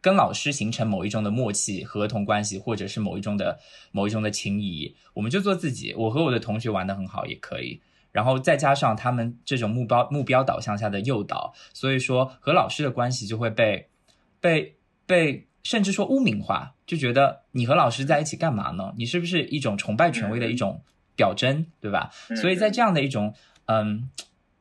[0.00, 3.60] 跟老师形成某一种的默契、合同关系，或者是某一种的
[3.92, 5.94] 某一种的情谊，我们就做自己。
[5.94, 7.82] 我和我的同学玩的很好也可以。
[8.12, 13.90] 然后再加上他们这种目标目标导向下的诱导，所以说和老师的关系就会被
[14.40, 14.77] 被。
[15.08, 18.94] 被甚至说污名化，就觉得你和老师在一起干嘛呢？
[18.96, 20.82] 你是不是一种崇拜权威的一种
[21.16, 22.10] 表征，对吧？
[22.40, 23.34] 所以在这样的一种
[23.66, 24.08] 嗯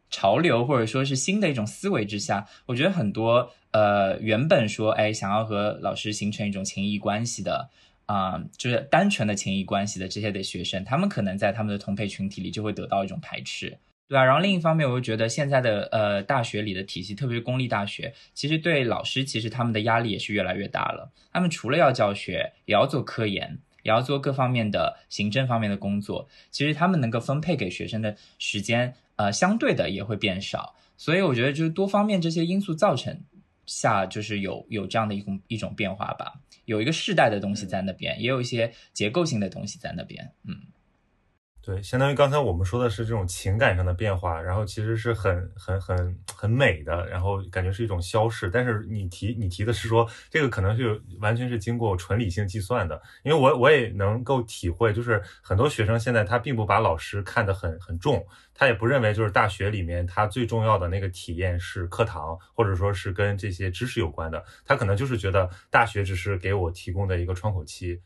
[0.10, 7.70] 潮流或者说是新的一种思维之下，我觉得很多呃原本说哎想要和老师形成一种情谊关系的
[8.06, 13.78] 啊，就是单纯的情谊关系的这些的学生，他们可能在他们的同辈群体里就会得到一种排斥。
[14.08, 21.12] 对啊，然后另一方面，我又觉得现在的呃大学里的体系，特别是公立大学，其实对老师其实他们的压力也是越来越大了。
[21.34, 26.26] 他们除了要教学，也要做科研，也要做各方面的行政方面的工作。
[26.52, 30.74] 其实他们能够分配给学生的时间，呃，相对的也会变少。
[30.96, 33.20] 所以我觉得就是多方面这些因素造成
[33.66, 36.40] 下，就是有有这样的一种一种变化吧。
[36.64, 40.56] 有一个世代的东西在那边，也有一些结构性的东西在那边，嗯。
[41.68, 48.50] 对，相当于刚才我们说的是这种情感上的变化，然后其实是很很很很美的，然后感觉是一种消逝。
[48.50, 68.02] 但是你提你提的是说，这个可能是完全是经过纯理性计算的，因为我我也能够体会，就是很多学生现在他并不把老师看得很很重，他也不认为就是大学里面他最重要的那个体验是课堂，或者说是跟这些知识有关的，他可能就是觉得大学只是给我提供的一个窗口期。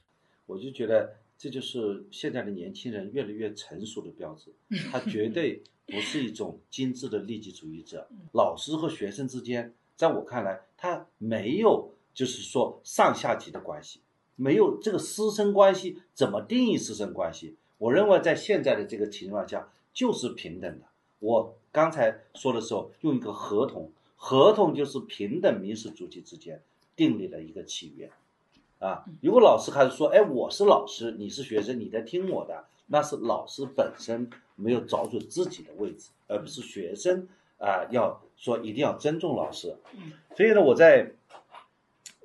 [0.48, 1.18] 我就觉得。
[1.42, 4.54] 这就是现在的年轻人越来越成熟的标志，
[4.92, 8.08] 他绝对不是一种精致的利己主义者。
[8.34, 14.02] 老师和学生之间，在我看来，他没有就是说上下级的关系，
[14.36, 15.98] 没有这个师生关系。
[16.14, 17.56] 怎么定义师生关系？
[17.80, 20.86] 我认为在现在的这个情况下，就是平等的。
[21.18, 26.62] 我刚才说的时候，用一个合同，合同就是平等民事主体之间
[26.96, 28.12] 订立的一个契约。
[28.82, 37.28] 啊，如果老师开始说，哎，我是老师，你是学生，你在听我的，那是老师本身没有找准自己的位置，而不是学生
[37.60, 39.78] 啊，要说一定要尊重老师。
[40.36, 41.12] 所以呢，我在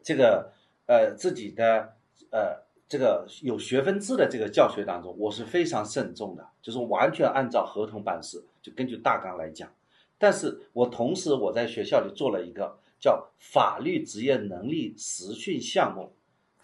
[0.02, 0.50] 这个
[0.86, 1.92] 呃自己的
[2.30, 9.70] 呃这个有学分制的这个教学当中，我是非常慎重的，就是完全按照合同办事，就根据大纲来讲。
[10.16, 16.14] 但是我同时我在学校里做了一个叫法律职业能力实训项目。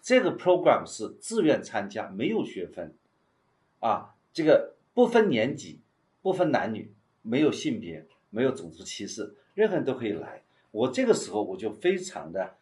[0.03, 2.92] 这个 program 是自愿参加，没有学分，
[3.78, 5.78] 啊，这个不分年级，
[6.20, 6.92] 不分男女，
[7.22, 10.42] 没有性别，没有种族歧视，任何人都可以来。
[10.72, 12.55] 我这个时候我就非常的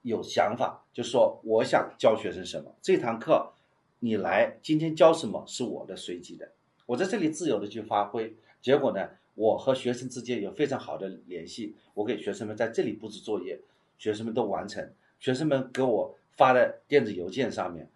[0.00, 3.52] 有想法，就说我想教学生什么，这堂课
[3.98, 6.50] 你来，今天教什么是我的随机的，
[6.86, 8.34] 我在这里自由的去发挥。
[8.62, 13.60] 结果呢，我和学生之间有非常好的联系，我给学生们在这里布置作业，
[13.98, 14.90] 学生们都完成，
[15.20, 16.16] 学生们给我。
[16.36, 17.90] 发在电子邮件上面，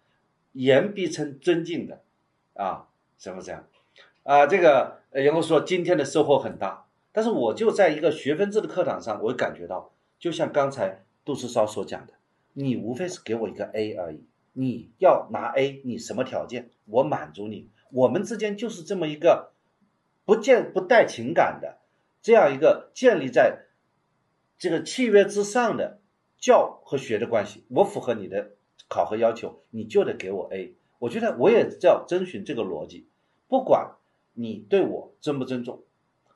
[0.51, 2.01] 言必称尊敬的，
[2.55, 2.87] 啊，
[3.17, 3.67] 是不是这样？
[4.23, 12.13] 啊，这个员工说今天的收获很大，但是我就在一个学分制的课堂上，我感觉到，就像刚才杜世超所讲的，
[12.53, 19.53] 你无非是给我一个 A 而已，你要拿 A，你什么条件，我满足你，我们之间就是这么一个
[20.25, 21.77] 不见不带情感的
[22.21, 23.65] 这样一个建立在
[24.57, 26.00] 这个契约之上的。
[26.41, 28.51] 教和学的关系，我符合你的
[28.89, 30.75] 考核要求，你就得给我 A。
[30.99, 33.07] 我觉得我也要遵循这个逻辑，
[33.47, 33.95] 不管
[34.33, 35.83] 你对我尊不尊重，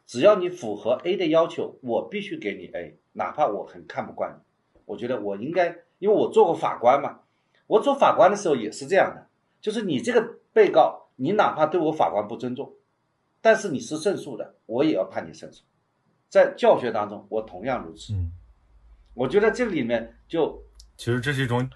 [0.06, 4.80] 只要你符合 A 的要求，我必须给你 A，哪怕我很看不惯你。
[4.86, 7.22] 我觉得我应该，因为我做过法官嘛，
[7.66, 9.28] 我做法官的时候也是这样的，
[9.60, 12.74] 就是你这个被告，你哪怕对我法官不尊重，
[13.42, 15.64] 但是你是胜诉的，我也要判你胜诉。
[16.30, 18.14] 在教学当中，我同样如此。
[19.16, 20.64] 我觉得这里面就
[20.98, 21.68] 其实这是一种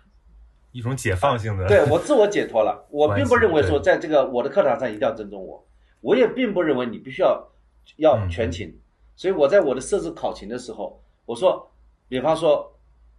[0.71, 2.85] 一种解放性的，对我自我解脱了。
[2.91, 5.65] 我并不认为说在这个我的课堂上一定要尊重我，
[6.01, 7.49] 我也并不认为你必须要
[7.97, 8.79] 要全勤。
[9.15, 11.69] 所以我在我的设置考勤的时候，我说，
[12.07, 12.71] 比方说，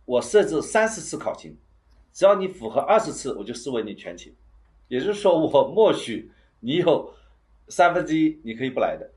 [0.05, 1.55] 我设置三十次考勤，
[2.13, 4.35] 只要你符合二十次，我就视为你全勤。
[4.89, 7.13] 也就是说，我默许你有
[7.69, 9.11] 三分之一你可以不来的，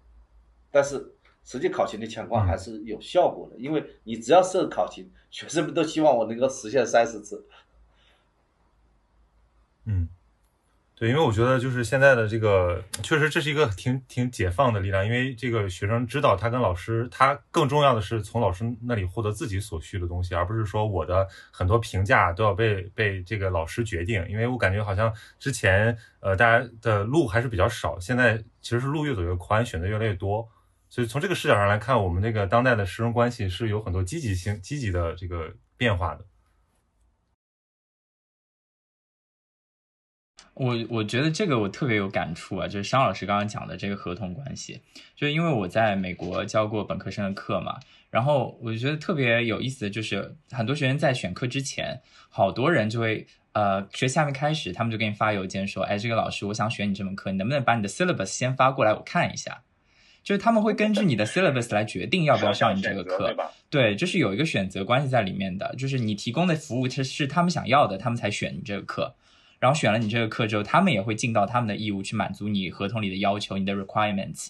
[0.71, 1.13] 但是
[1.43, 7.45] 实际考勤的情况还是有效果的，因为你只要设考勤，学生们都希望我能够实现三十次。
[9.85, 10.07] 嗯。
[10.95, 24.25] 对，因为我觉得就是现在的这个，确实这是一个挺挺解放的力量，因为这个学生知道他跟老师，他更重要的是从老师那里获得自己所需的东西，而不是说我的很多评价都要被被这个老师决定。
[24.29, 30.47] 因为我感觉好像之前呃大家的路还是比较少，现在其实是路越走越宽，选择越来越多。
[30.93, 36.23] 所以从这个视角上来看，我们这个当代的师生关系是有很多积极性、积极的这个变化的。
[40.53, 44.83] 我我觉得这个我特别有感触啊，就是商老师刚刚讲的这个合同关系，
[45.15, 47.79] 就是因为我在美国教过本科生的课嘛，
[48.11, 59.63] 然后我觉得特别有意思的就是很多学生在选课之前，好多人就会呃学期还没开始，他们就给你发邮件说，哎，这个老师我想选你这门课，你能不能把你的 syllabus 先发过来我看一下？
[60.24, 63.36] 就是他们会根据你的 syllabus 来决定要不要上你这个课，
[63.69, 69.15] 对，就是有一个选择关系在里面的，就是你提供的服务是是他们想要的，他们才选你这个课。
[69.59, 74.49] 然后选了你这个课之后，他们也会尽到他们的义务去满足你合同里的要求，你的 requirements。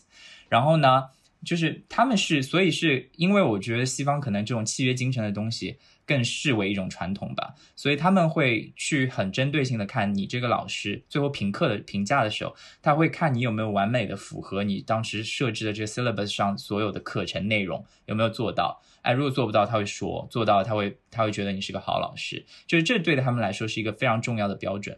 [0.49, 1.03] 然后呢，
[1.45, 18.81] 就是他们是，所以是因为我觉得西方可能这种契约精神的东西更视为一种传统吧，所以他们会去很针对性的看你这个老师最后评课的评价的时候，他会看你有没有完美的符合你当时设置的这个 syllabus 上所有的课程内容有没有做到。
[19.01, 22.45] 哎，如果做不到，他会说；做到，他会他会觉得你是个好老师。
[22.65, 24.97] 就是这对他们来说是一个非常重要的标准。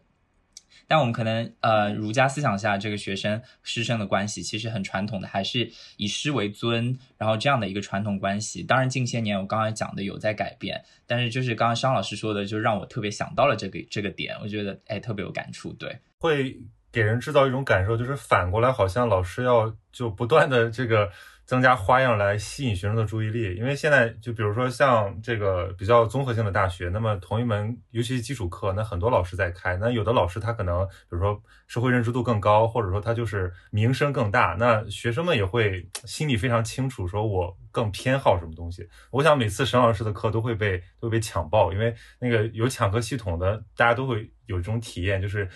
[0.87, 8.63] 但我们可能呃，儒家思想下这个学生师生的关系其实很传统的，还是以师为尊，然后这样的一个传统关系。
[8.63, 15.73] 当然近些年我刚才讲的有在改变，但是就是刚刚商老师说的，就让我特别想到了这个这个点，我觉得哎特别有感触。
[15.73, 16.57] 对，会
[16.91, 21.09] 给人制造一种感受，就是反过来好像老师要就不断的这个。
[21.45, 38.87] 增加花样来吸引学生的注意力，因为现在就比如说像这个比较综合性的大学，那么同一门尤其是基础课，那很多老师在开，那有的老师他可能比如说社会认知度更高，或者说他就是名声更大，那学生们也会心里非常清楚，说我更偏好什么东西。
[39.11, 45.47] 我想每次沈老师的课都会被都被抢爆，因为那个有抢课系统的，大家都会有这种体验，就是。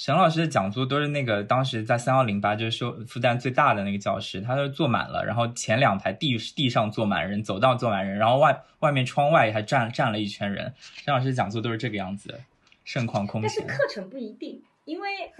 [0.00, 10.72] 沈老师的讲座都是那个当时在三幺零八就是说复旦最大的那个教室，他都坐满了，然后前两排地地上坐满人，走道坐满人，然后外外面窗外还站站了一圈人。
[11.04, 12.40] 沈老师讲座都是这个样子，
[12.82, 13.62] 盛况空前。
[13.68, 15.32] 但是课程不一定，因为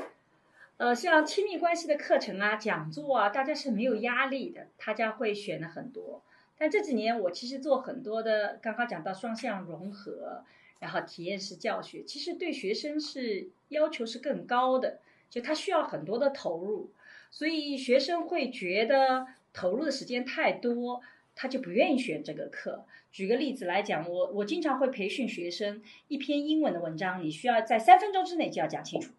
[0.77, 6.23] 呃像亲密关系的课程啊、讲座啊，大家是没有压力的，大家会选的很多。
[6.59, 10.45] 但这几年我其实做很多的，刚刚讲到双向融合。
[10.81, 14.99] 然后体验式教学其实对学生是要求是更高的，
[15.31, 16.91] 就他需要很多的投入，
[17.31, 21.01] 所以学生会觉得投入的时间太多，
[21.37, 22.85] 他就不愿意选这个课。
[23.13, 29.13] 举个例子来讲，我我经常会培训学生，一篇英文的文章，你需要在三分钟之内就要讲清楚，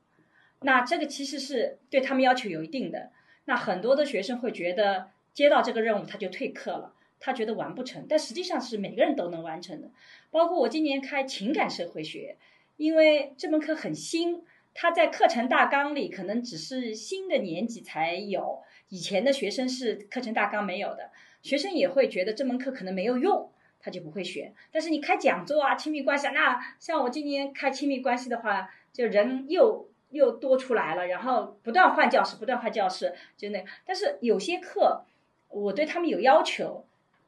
[0.61, 3.11] 那这个其实是对他们要求有一定的。
[3.45, 6.93] 那很多的学生会觉得接到这个任务他就退课了。
[7.23, 9.91] 他觉得完不成，但实际上是每个人都能完成的。
[10.31, 12.35] 包括我今年开情感社会学，
[12.77, 14.41] 因为这门课很新，
[14.73, 21.11] 它在课程大纲里可能只是新的年级才有，以前的学生是课程大纲没有的。
[21.43, 24.51] 学生也会觉得这门课可能没有用，他就不会选。
[24.71, 33.63] 但是你开讲座啊，亲密关系，那像我今年开亲密关系的话，就人又又多出来了，然后不断换教室，不断换教室，就那。
[33.85, 35.05] 但是有些课，
[35.49, 36.83] 我对他们有要求。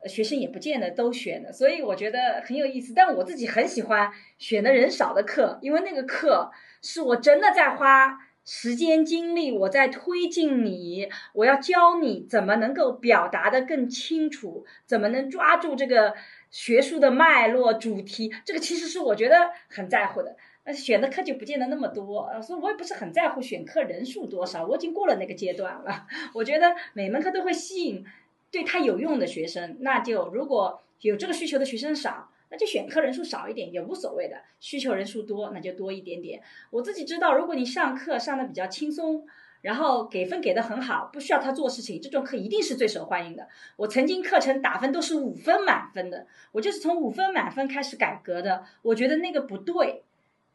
[0.08, 2.93] 学生也不见得都选的，所以我觉得很有意思。
[2.93, 6.51] 但我自己很喜欢选的人少的课，因为那个课
[6.82, 16.14] 是我真的在花时间精力，我在推进你，我要教你怎么能够表达的更清楚，怎么能抓住这个
[16.51, 18.34] 学术的脉络主题。
[18.43, 20.36] 这个其实是我觉得很在乎的。
[20.66, 26.08] 那选的课就不见得那么多，所以我也不是很在乎选课人数多少，我已经过了那个阶段了。
[26.34, 28.06] 我觉得每门课都会吸引。
[28.54, 34.38] 对他有用的学生，那就如果有这个需求的学生少，那就选课人数少一点也无所谓的。
[34.60, 36.39] 需求人数多，那就多一点点。
[36.70, 39.26] 我自己知道，如果你上课上的比较轻松，
[39.62, 43.47] 然后给分给的很好，不需要他做事情，这种课一定是最受欢迎的。
[43.78, 48.64] 我曾经课程打分都是五分满分的，我就是从五分满分开始改革的。
[48.84, 50.04] 我觉得那个不对，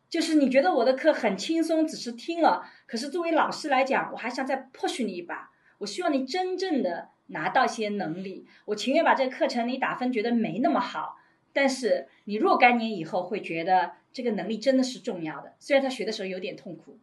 [0.09, 7.11] 就是你觉得我的课很轻松，只是听了，可是作为老师来讲，我还想再 push 你一把，我希望你真正的。
[7.31, 11.19] 拿到些能力，我情愿把这个课程你打分觉得没那么好，
[11.53, 16.97] 但是你若干年以后会觉得这个能力真的是重要的，虽然他学的时候有点痛苦。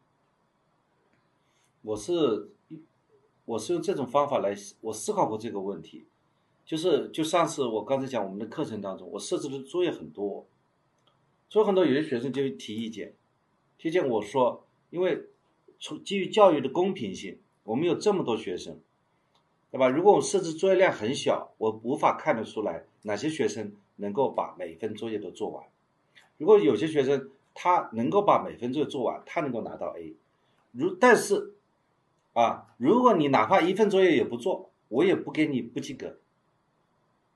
[1.83, 2.49] 我是
[3.45, 6.05] 我是用这种方法来，我思考过这个问题，
[6.65, 10.47] 就是就上次我刚才讲我们的课程当中，我设置的作业很多，
[11.49, 13.13] 所以很多有些学生就提意见，
[13.77, 15.25] 提见我说，因为
[15.79, 18.79] 从基于教育的公平性，我们有这么多学生，
[19.69, 19.89] 对吧？
[19.89, 25.65] 如果我设置作业量很小，我无法看得出来哪些学生能够把每份作业都做完。
[26.37, 30.15] 如果有些学生他能够把每份作业做完，他能够拿到 A，
[30.71, 31.51] 如但是。
[32.33, 36.17] 啊，如果你哪怕一份作业也不做，我也不给你不及格。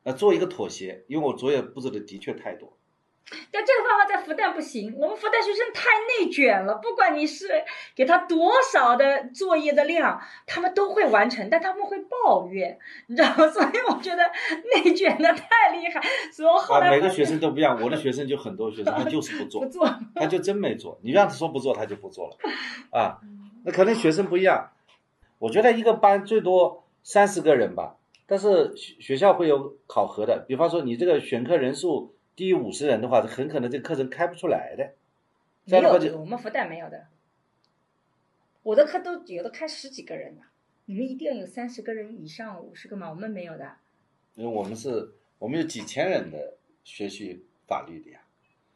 [0.03, 2.73] 呃，做一个妥协，因为我作业布置的的确太多。
[3.51, 6.75] 但这个方法在复旦不行，我们复旦学生太内卷了。
[6.81, 7.47] 不管你是
[7.95, 13.47] 给他多少的作业的量，他们都会完成，但他们会抱怨，你知道吗？
[13.47, 14.23] 所以我觉得
[14.73, 16.01] 内卷的太厉害。
[16.31, 20.99] 所以后来、啊、每个学生都不一样，我的学生就很多学生他就是不做， 不做，他就真没做。
[21.03, 22.37] 你让他说不做，他就不做了。
[22.91, 23.19] 啊，
[23.63, 24.71] 那可能学生不一样。
[25.37, 30.43] 我觉得一个班最多三十个人吧，但是学学校会有考核的。
[30.47, 34.93] 比方说你这个选课人数低于五十人的话，很可能这个课程开不出来的。
[35.65, 37.07] 这样的话就我们复旦没有的，
[38.63, 40.43] 我的课都有的开十几个人的，
[40.85, 43.09] 你们一定要有三十个人以上五十个吗？
[43.09, 43.75] 我们没有的。
[44.35, 48.21] 因为我们是，我们有几千人的学习法律的呀。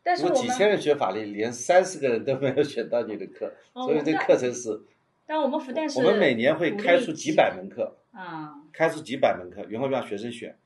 [0.03, 4.81] 但是我们几千人学法律，连三十个人都没有选到你的课，哦所以这课程是。
[5.25, 10.57] 但我们复旦是，我们每年会开出几百门课，啊，开出几百门课，然后让学生选。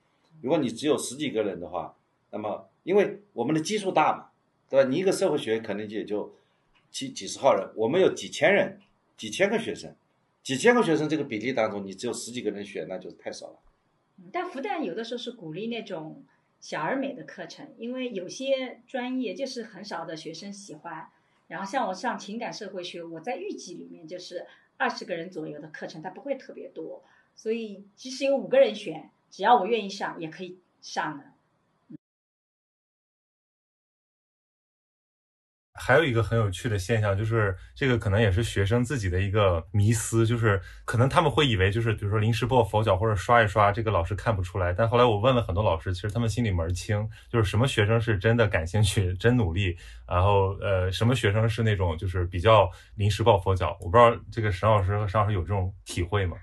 [0.41, 1.95] 如果你只有十几个人的话，
[2.31, 4.29] 那么因为我们的基数大嘛，
[4.69, 4.89] 对吧？
[4.89, 6.35] 你一个社会学可能也就
[6.89, 8.79] 几几十号人，我们有几千人，
[9.15, 9.95] 几千个学生，
[10.43, 13.59] 几千个学生这个比例当中，你只有十几个人选，那就太少了。
[14.31, 16.23] 但复旦有的时候是鼓励那种
[16.59, 21.07] 小而美的课程，因为有些专业就是很少的学生喜欢。
[21.47, 27.03] 然后像我上情感社会学，我在预计里面就是二十个人左右的课程，它不会特别多，
[27.35, 31.23] 所以即使有五个人选，只要我愿意上，也可以上的。
[35.87, 44.73] 还有一个很有趣的现象，就是这个可能也是学生自己的一个迷思，就是可能他们会以为就是比如说临时抱佛脚或者刷一刷，这个老师看不出来。
[44.73, 53.77] 但后来我问了很多老师，其实他们心里门儿清，就是什么学生是真的感兴趣、真努力，然后呃什么学生是那种就是比较临时抱佛脚。
[53.79, 56.35] 我不知道这个沈老师和尚老师有这种体会吗？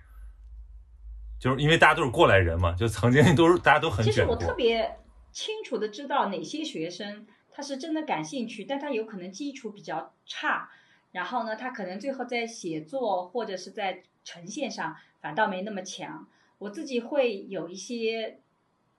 [1.38, 4.34] 就是因为大家都是过来人嘛，就曾经都是大家都很其实我。
[4.36, 4.96] 特别
[5.32, 7.26] 清楚的知道哪些学生
[7.56, 10.68] 他是真的感兴趣，但他有可能基础比较差，
[11.12, 16.26] 然后呢，他可能最后在写作或者是在呈现上反倒没那么强。
[16.58, 18.40] 我自己会有一些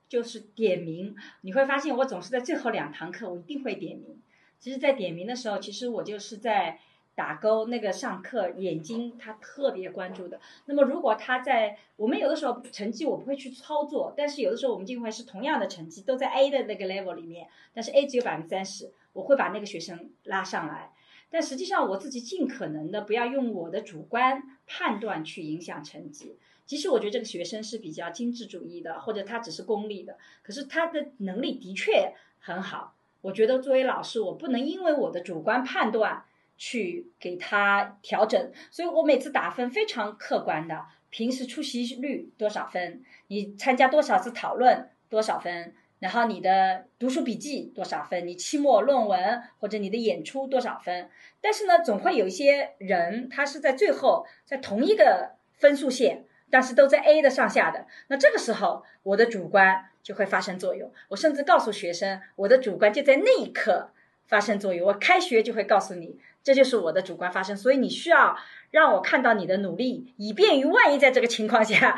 [0.08, 4.22] 就是点名，你会发现我总是在最后两堂课我一定会点名。
[4.58, 6.80] 其实，在点名的时候，其实我就是在
[7.16, 10.38] 打勾那个上课眼睛他特别关注的。
[10.66, 20.92] 那么，如果他在我们有的时候成绩我不会去操作，但是有的时候我们就会是同样的成绩都在 A 的那个 level 里面，但是 A 只有百分之三十，我会把那个学生拉上来。
[21.30, 26.36] 但实际上我自己尽可能的不要用我的主观判断去影响成绩。
[26.66, 32.94] 即使我觉得这个学生是比较精致主义的，或者他只是功利的，可是他的能力的确很好。
[33.22, 36.24] 我觉得作为老师，我不能因为我的主观判断
[36.56, 40.84] 去给他调整，所以我每次打分非常客观的。
[41.10, 43.02] 平时出席率多少分？
[43.28, 45.74] 你参加多少次讨论多少分？
[45.98, 48.26] 然后你的读书笔记多少分？
[48.26, 51.08] 你期末论文或者你的演出多少分？
[51.40, 57.86] 但是呢，总会有一些人他是在最后在同一个分数线，但是都在 A 的上下的。
[58.08, 60.92] 那这个时候，我的主观就会发生作用。
[61.08, 63.92] 我甚至告诉学生，我的主观就在那一刻
[64.26, 64.86] 发生作用。
[64.86, 67.56] 我开学就会告诉你，这就是我的主观发生。
[67.56, 68.36] 所以你需要
[68.70, 71.96] 让我看到你的努力，以便于万一在这个情况下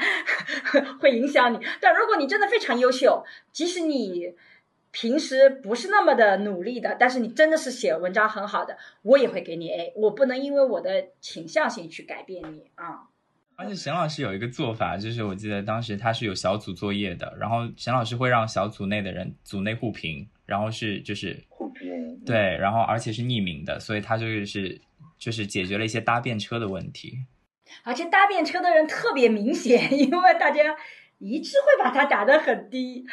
[1.00, 1.58] 会影响你。
[1.80, 4.34] 但如果你真的非常优秀，即使你
[4.90, 9.92] 平时不是那么的努力的，但是你真的是写文章很好的，我也会给你 A。
[9.96, 13.08] 我不能因为我的倾向性去改变你啊。
[13.60, 24.80] 而且沈老师有一个做法，就是我记得当时他是有小组作业的，然后沈老师会让小组内的人组内互评，然后是就是互评对，然后而且是匿名的，所以他就是
[25.18, 27.18] 就是解决了一些搭便车的问题。
[27.82, 30.76] 而且搭便车的人特别明显， 因为大家
[31.18, 33.04] 一致会把他打得很低。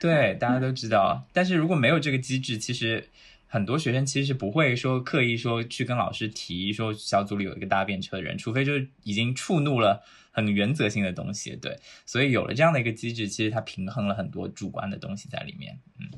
[0.00, 1.28] 对，大家都知道。
[1.32, 3.08] 但是如果没有这个机制，其实
[3.46, 11.56] 很多学生其实不会说刻意说去跟老师提说小组里有一个搭便车的人，除非就是已经触怒了很原则性的东西。
[11.56, 15.78] 对，所以有了这样的一个机制，其实它平衡了很多主观的东西在里面。
[15.98, 16.10] 嗯，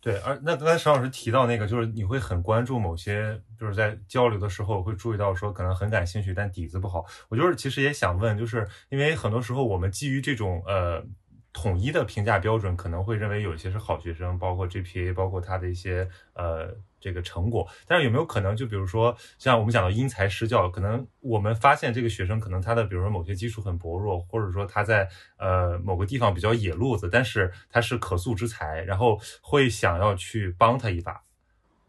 [0.00, 7.04] 对，而那刚才沈老师提到那个，就是你会很关注某些，就是在交流的时候会注意到说可能很感兴趣，但底子不好。
[7.28, 11.04] 我就是其实也想问，就是因为很多时候我们基于这种呃
[11.52, 16.76] 统一的评价标准，可能会认为有一些是好学生，包括 GPA，包括他的一些呃。
[17.02, 31.20] 这个成果，但是有没有可能，就比如说像我们讲到因材施教，可能我们发现这个学生可能他的，比如说某些基础很薄弱，或者说他在呃某个地方比较野路子，但是他是可塑之才，然后会想要去帮他一把，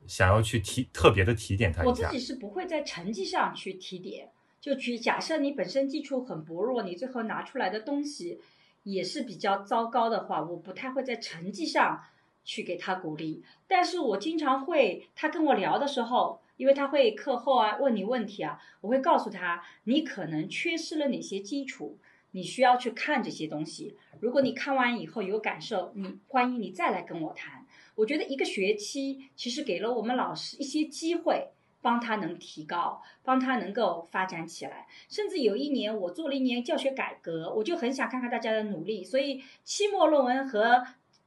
[0.07, 1.91] 想要去提特别的提点他一下。
[1.91, 8.39] 我自己是不会在成绩上去提点，就去假设你本身基础很薄弱，你最后拿出来的东西
[8.83, 12.03] 也是比较糟糕的话，我不太会在成绩上。
[12.45, 21.97] 去给他鼓励，但是我经常会，他跟我聊的时候，因为他会课后啊问你问题啊，我会告诉他，你可能缺失了哪些基础，
[22.31, 23.95] 你需要去看这些东西。
[24.19, 27.65] 如果你看完以后有感受，你欢迎你再来跟我谈。
[27.95, 31.47] 我觉得一个学期其实给了我们老师一些机会，
[31.83, 34.87] 帮他能提高，帮他能够发展起来。
[35.07, 40.83] 甚至有一年我做了一年教学改革，我就很想看看大家的努力，所以期末论文和。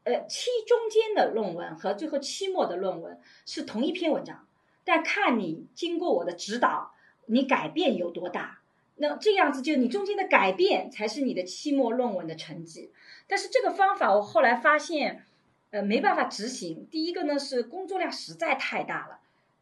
[0.08, 4.46] 呃，期中间的论文和最后期末的论文是同一篇文章，
[4.84, 6.92] 但看你经过我的指导，
[7.24, 8.60] 你改变有多大。
[8.98, 12.92] 那这样子就你中间的改变才是你的期末论文的成绩。
[13.26, 15.24] 但是这个方法我后来发现，
[15.72, 16.86] 呃，没办法执行。
[16.88, 19.18] 第一个呢是工作量实在太大了，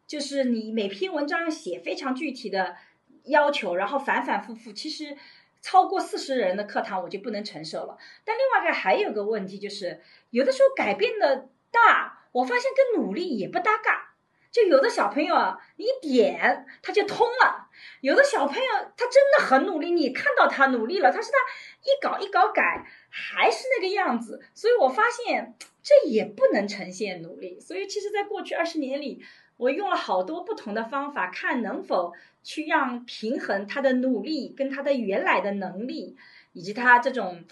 [0.07, 2.75] 就是你每篇文章写非常具体的
[3.25, 5.17] 要求，然后反反复复，其实。
[5.61, 7.97] 超过四十人的课堂我就不能承受了。
[8.23, 9.99] 但另外一个还有个问题就是，
[10.29, 14.13] 有的时候改变的大，我发现跟努力也不搭嘎。
[14.51, 17.67] 就有的小朋友啊，你点他就通了；
[18.01, 21.37] 有的小朋友他真的很努力，你看到他努力了，但是他
[21.81, 24.43] 一搞一搞改还是那个样子。
[24.53, 27.59] 所以我发现这也不能呈现努力。
[27.59, 29.25] 所以其实，在过去二十年里，
[29.57, 32.13] 我用了好多不同的方法，看能否。
[32.47, 36.15] 去让平衡他的努力跟他的原来的能力，
[36.53, 37.43] 以及他这种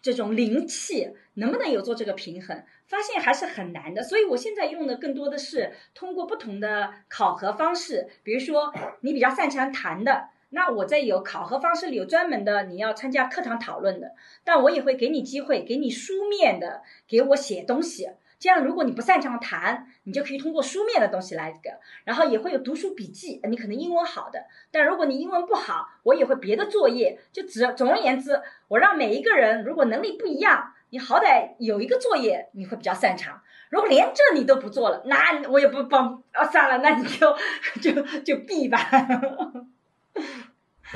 [0.00, 2.62] 这种灵气，能不能有做这个平衡？
[2.86, 4.04] 发现还是很难的。
[4.04, 18.10] 所以我现在用的更多的是通过不同的考核方式，比如说你比较擅长谈的，那我在有考核方式里有专门的你要参加课堂讨论的，但我也会给你机会，给你书面的给我写东西。
[18.38, 23.40] 这样，如果你不擅长谈，你就可以通过书面的东西来这个，然后也会有读书笔记。
[23.44, 27.18] 你可能英文好的，但如果你英文不好，我也会别的作业。
[27.32, 33.40] 就只总而言之，我让每一个人，如果能力不一样，你好歹有一个作业你会比较擅长。
[33.70, 37.36] 如果连这你都不做了，那我也不帮啊，算了，那你就
[37.82, 38.78] 就就闭 吧。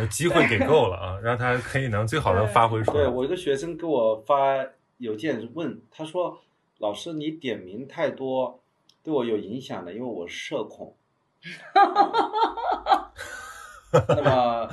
[0.08, 2.98] 机会给够了啊，让他可以能最好的发挥出来。
[2.98, 4.64] 对我一个学生给我发
[4.98, 6.40] 邮件问，他说。
[6.82, 8.60] 老师，你点名太多，
[9.04, 10.96] 对我有影响的，因为我社恐。
[14.08, 14.68] 那么，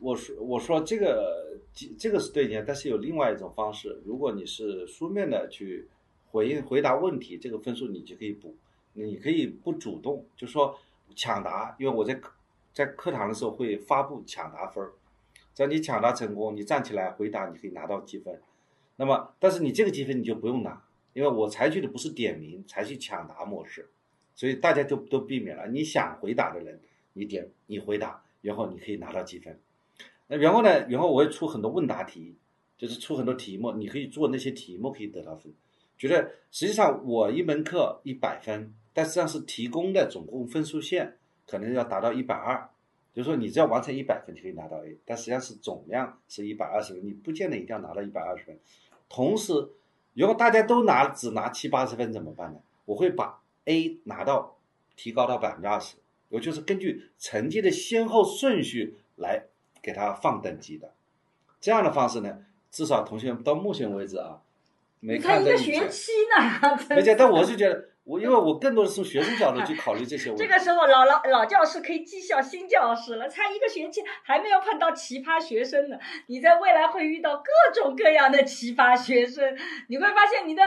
[0.00, 1.58] 我说我说这个
[1.98, 5.88] 这个是对的，但是有另外一种方式，如果你是书面的去
[6.30, 8.54] 回应回答问题，这个分数你就可以补。
[8.92, 10.78] 你可以不主动，就说
[11.16, 12.20] 抢答，因为我在
[12.74, 14.92] 在课堂的时候会发布抢答分儿，
[15.54, 18.38] 只要你抢答成功，你站起来回答，你可以拿到积分。
[18.96, 20.82] 那么，但是你这个积分你就不用拿。
[21.14, 23.86] 因为我采取的不是点名，采取抢答模式，
[24.34, 25.68] 所以大家就都避免了。
[25.68, 26.80] 你想回答的人，
[27.12, 29.58] 你点你回答，然后你可以拿到积分。
[30.26, 30.88] 那然后呢？
[30.88, 32.34] 然后我会出很多问答题，
[32.78, 35.52] 就是出很多题目，你可以做那些题目可以得到分。
[35.98, 42.70] 觉得实际上我一门课一百分，但实际上是提供的总共分数线可能要达到一百二，
[43.12, 48.58] 就是说你只要完成一百分就可以拿到 A，但实际上是总量是一百二十分，你不见得一定要拿到一百二十分。
[49.10, 49.52] 同时。
[50.14, 52.58] 如果大家都拿只拿七八十分怎么办呢？
[52.84, 54.56] 我会把 A 拿到
[54.96, 55.96] 提高到百分之二十，
[56.28, 59.44] 我就是根据成绩的先后顺序来
[59.80, 60.92] 给他放等级的。
[61.60, 62.38] 这样的方式呢，
[62.70, 64.42] 至少同学们到目前为止啊，
[65.00, 66.76] 没看一个学期呢。
[66.90, 67.91] 没见，但我是觉得。
[68.04, 70.42] 我因为我更多的是从学生角度去考虑这些问题。
[70.44, 75.96] 这个时候，老老老教师可以讥笑新教师了，才一个学期还没有碰到奇葩学生呢。
[76.26, 77.42] 你在未来会遇到各
[77.80, 79.56] 种各样的奇葩学生，
[79.88, 80.62] 你会发现你的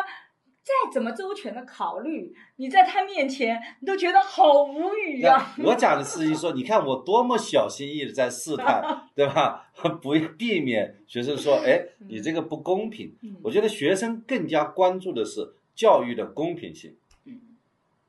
[0.63, 5.53] 再怎么周全的考虑，你在他面前你都觉得好无语呀。
[5.63, 8.81] 我讲的是说，你看我多么小心翼翼的在试探，
[9.13, 9.67] 对吧？
[10.01, 13.13] 不避免学生说，哎，你这个不公平。
[13.43, 16.95] 我觉得学生更加关注的是教育的公平性。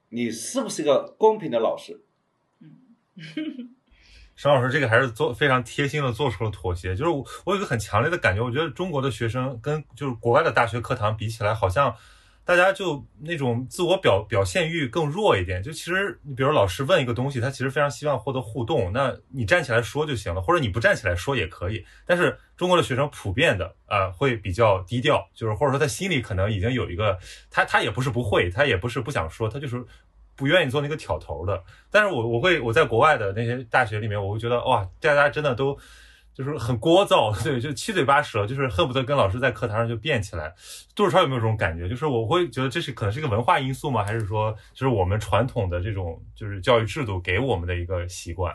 [0.09, 2.03] 你是不是一个公平的老师？
[2.61, 2.71] 嗯
[4.37, 6.95] 沈老师，这个还是做非常贴心的做出了妥协。
[6.95, 7.11] 就是
[7.47, 11.97] 我有一个很强烈的感觉，我觉得中国的学生跟就是国外的大学课堂比起来，好像
[12.47, 15.61] 大家就那种自我表表现欲更弱一点。
[15.61, 21.85] 就其实你比如老师问一个东西，他其实非常希望获得互动，那你站起来说就行了，或者你不站起来说也可以。
[22.07, 27.19] 但是中国的学生普遍的啊会比较低调，就是或者说他心里可能已经有一个，
[27.51, 29.85] 他他也不是不会，他也不是不想说，他就是
[30.37, 31.61] 不愿意做那个挑头的。
[31.91, 35.77] 但是我我会我在国外的那些大学里面，我会觉得哇，大家真的都。
[36.37, 40.53] 就是很聒噪， 对，就七嘴八舌，就是恨不得跟老师在课堂上就辩起来。
[40.95, 41.89] 杜世超有没有这种感觉？
[41.89, 44.05] 就是我会觉得这是可能是一个文化因素吗？
[44.05, 48.55] 还是说就是我们传统的这种就是教育制度给我们的一个习惯？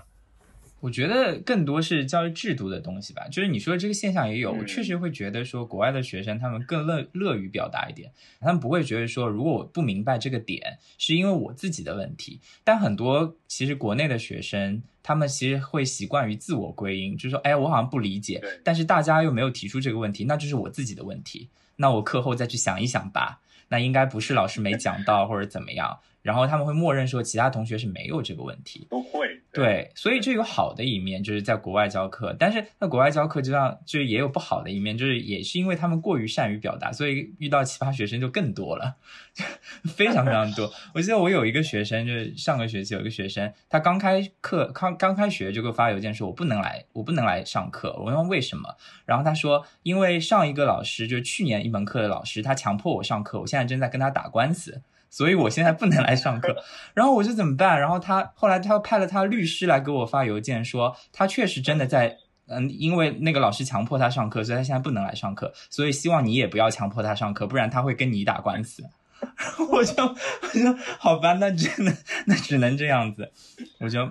[0.81, 25.99] 我觉得更多是教育制度的东西吧，就是你说的这个现象也有，我确实会觉得说国外的学生他们更乐乐于表达一点，他们不会觉得说如果我不明白这个点是因为我自己的问题，但很多其实国内的学生他们其实会习惯于自我归因，就是说哎我好像不理解，但是大家又没有提出这个问题，那就是我自己的问题，那我课后再去想一想吧，那应该不是老师没讲到或者怎么样。
[26.21, 38.95] 然后他们会默认说其他同学是没有这个问题，都会对，所以这有好的一面，就是在国外教课，但是在国外教课就像就是也有不好的一面，就是也是因为他们过于善于表达，所以遇到奇葩学生就更多了，
[39.93, 40.71] 非常非常多。
[40.93, 47.93] 我记得我有一个学生，就是上个学期有一个学生，他刚开课刚刚开学就给我发邮件说，我不能来，我不能来上课。
[47.99, 54.81] 我问为什么，然后他说，因为上一个老师就是去年一门课的老师，他强迫我上课，我现在正在跟他打官司。
[55.11, 56.55] 所以我现在不能来上课，
[56.95, 57.79] 然后我就怎么办？
[57.79, 65.53] 然后他后来他派了他律师来给我发邮件说，他确实真的在，嗯，因为那个老师强迫他上课，所以他现在不能来上课。
[65.69, 68.83] 所以希望你也不要强迫他上课，不然他会跟你打官司。
[69.69, 71.95] 我就我就好吧，那真的
[72.25, 73.31] 那只能这样子，
[73.79, 74.09] 我就。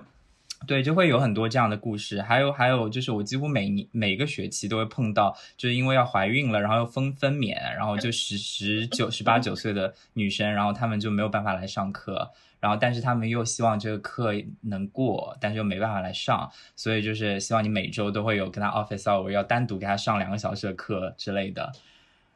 [0.67, 21.71] 对，就会有很多这样的故事，还有还有就是我几乎每年每个学期都会碰到，就是因为要怀孕了，然后又分分娩，然后就十十九十八九岁的女生，然后她们就没有办法来上课，然后但是她们又希望这个课能过，但是又没办法来上，所以就是希望你每周都会有跟她 office hour 要单独给她上两个小时的课之类的。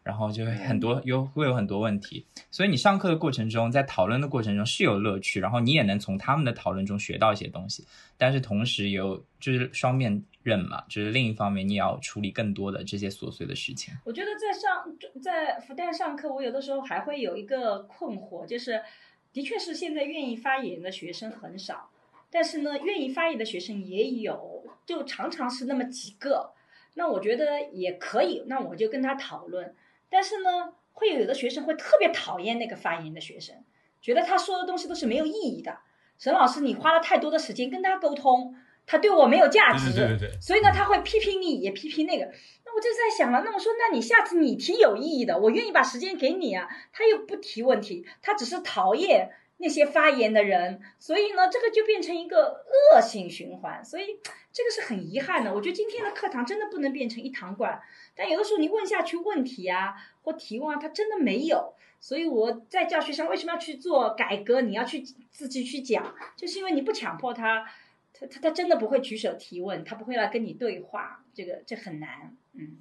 [0.05, 7.83] 然后就会很多有会有很多问题，所以你上课的过程中，在讨论的过程中是有乐趣，然后你也能从他们的讨论中学到一些东西。
[8.15, 13.95] 但是同时有就是双面刃嘛，就是另一方面你也要处理更多的这些琐碎的事情。
[14.03, 18.83] 我觉得在上在复旦上课，我有的时候还会有一个困惑，就是
[19.33, 21.89] 的确是现在愿意发言的学生很少，
[22.29, 26.51] 但是呢，愿意发言的学生也有，就常常是那么几个。
[26.93, 29.73] 那我觉得也可以，那我就跟他讨论。
[30.09, 33.55] 但是呢，会有的学生会特别讨厌那个发言的学生，
[34.01, 35.77] 觉得他说的东西都是没有意义的。
[36.17, 42.25] 沈老师，你花了太多的时间跟他沟通，他对我没有价值，对对对，所以呢，他会批评你，也批评那个。
[42.63, 46.69] 那我就在想了，那我说，那你下次你提有意义的，我愿意把时间给你啊。
[46.93, 53.83] 他又不提问题，他只是讨厌那些发言的人，所以呢，这个就变成一个恶性循环。
[53.83, 54.19] 所以
[54.53, 55.53] 这个是很遗憾的。
[55.53, 57.81] 我觉得今天的课堂真的不能变成一堂馆。
[58.15, 61.73] 但有的时候你问下去问题啊，或提问啊，他真的没有。
[61.99, 64.61] 所以我在教学上为什么要去做改革？
[64.61, 65.01] 你要去
[65.31, 67.65] 自己去讲，就是因为你不强迫他，
[68.13, 72.35] 他他他真的不会举手提问，他不会来跟你对话，这个这很难。
[72.53, 72.77] 嗯，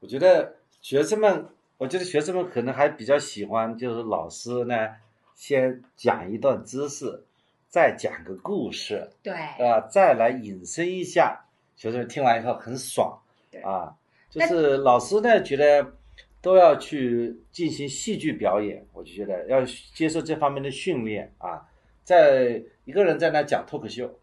[0.00, 1.48] 我觉得学生们，
[1.78, 4.96] 我觉得学生们可能还比较喜欢，就是老师呢
[5.34, 7.22] 先讲一段知识，
[7.70, 13.18] 再讲个故事，对，啊，再来引申一下，学生们听完以后很爽，
[13.64, 13.96] 啊。
[14.30, 15.94] 就是老师呢，觉得
[16.42, 19.64] 都要去进行戏剧表演，我就觉得要
[19.94, 21.62] 接受这方面的训练啊。
[22.04, 24.18] 在一个人在那讲脱口秀，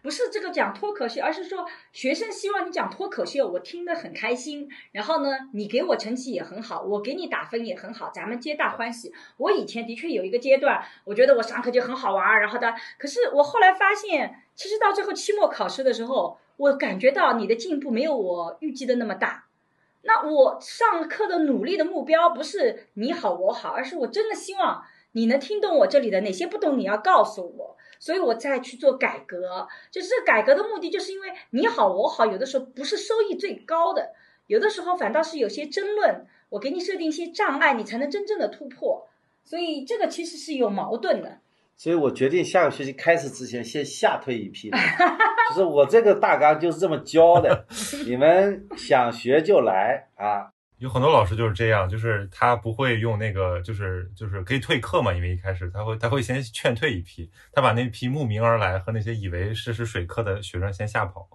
[0.00, 4.68] 不是这个讲脱口秀，而是说学生希望你讲脱口秀，我听得很开心。
[4.92, 9.12] 然后呢，你给我成绩也很好，我给你打分也很好，咱们皆大欢喜。
[9.36, 16.38] 我以前的确有一个阶段，我觉得我上课就很好玩，然后的，可是我后来发现，其实到最后期末考试的时候。
[16.56, 19.46] 我感觉到你的进步没有我预计的那么大，
[20.02, 29.68] 那我上课的努力的目标不是你好我好，而是我真的希望你能听懂我这里的哪些不懂，你要告诉我，所以我再去做改革。
[29.90, 34.12] 就是这改革的目的，就是因为你好我好，有的时候不是收益最高的，
[34.46, 39.06] 有的时候反倒是有些争论，我给你设定一些障碍，你才能真正的突破。
[39.44, 41.41] 所以这个其实是有矛盾的。
[41.82, 47.66] 所以我决定下个学期开始之前先吓退一批，就是我这个大纲就是这么教的，
[48.06, 50.52] 你们想学就来啊。
[50.78, 61.28] 有很多老师就是这样，就是他不会用那个，就是就是可以退课嘛，因为一开始他会他会先劝退一批，他把那批慕名而来和那些以为试试水课的学生先吓跑。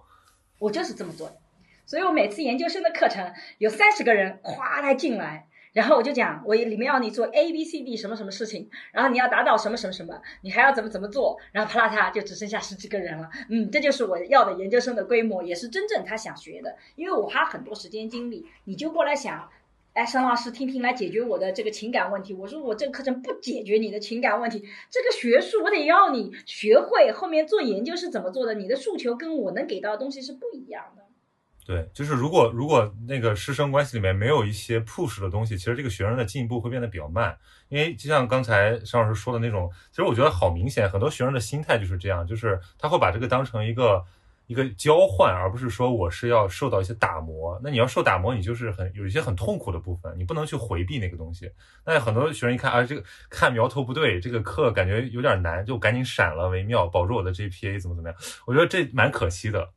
[0.58, 1.36] 我就是这么做的，
[1.84, 5.47] 所以我每次研究生的课程有三十个人哗来进来。
[5.72, 13.28] 然后我就讲，我里面要你做 A B C D 什么什么事情，然后你要达到什么什么什么，你还要怎么怎么做，然后啪啦啪就只剩下十几个人了。
[13.48, 16.76] 嗯，这就是我要的研究生的规模，也是真正他想学的。
[16.96, 19.48] 因为我花很多时间精力，你就过来想，
[19.92, 22.32] 哎，沈老师听听来解决我的这个情感问题。
[22.32, 31.04] 我说我这个课程不解决你的情感问题，这个学术我得要你学会后面做研究是怎么做的，你的诉求跟我能给到的东西是不一样的。
[31.68, 37.36] 对，就是如果如果那个师生关系里面没有一些 push 的东西，其实这个学生的进步会变得比较慢。
[37.68, 44.02] 因为就像刚才尚老师说的那种，其实我觉得好明显，很多学生的心态就是这样，就是他会把这个当成一个
[44.46, 47.60] 一个交换，而不是说我是要受到一些打磨。
[47.62, 51.52] 那你要受打磨，你就是很有一些很痛苦的部分，你不能去回避那个东西。
[51.84, 58.18] 那很多学生一看啊，这个看苗头不对，这个课感觉有点难，就赶紧闪了为妙，保住我的 GPA 怎么怎么样？
[58.46, 59.68] 我觉得这蛮可惜的。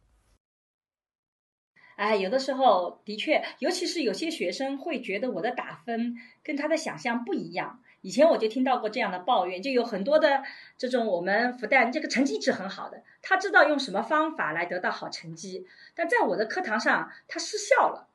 [2.02, 7.80] 哎，有的时候的确，尤其是有些学生会觉得我的打分跟他的想象不一样。
[8.02, 10.42] 以前我就听到过这样的抱怨，就有很多的
[10.80, 18.08] 这种我们复旦这个成绩一直很好的，他知道用什么方法来得到好成绩，但在我的课堂上他失效了，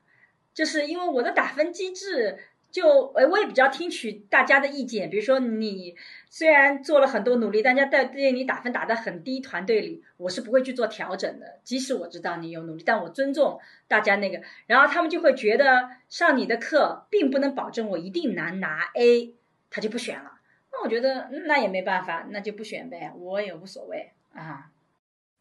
[0.53, 2.41] 就是因为我的打分机制。
[2.71, 5.09] 就，我也比较听取大家的意见。
[5.09, 5.95] 比如说，你
[6.29, 11.59] 虽然做了很多努力，大家在对你打分打得很低，团队里我是不会去做调整的。
[11.65, 13.59] 即使我知道你有努力，但我尊重
[13.89, 14.43] 大家那个。
[14.67, 19.35] 然后他们就会觉得上你的课并不能保证我一定能拿 A，
[19.71, 20.33] 他就不选了。
[20.73, 24.71] 那我觉得那也没办法，那就不选呗，我也无所谓啊。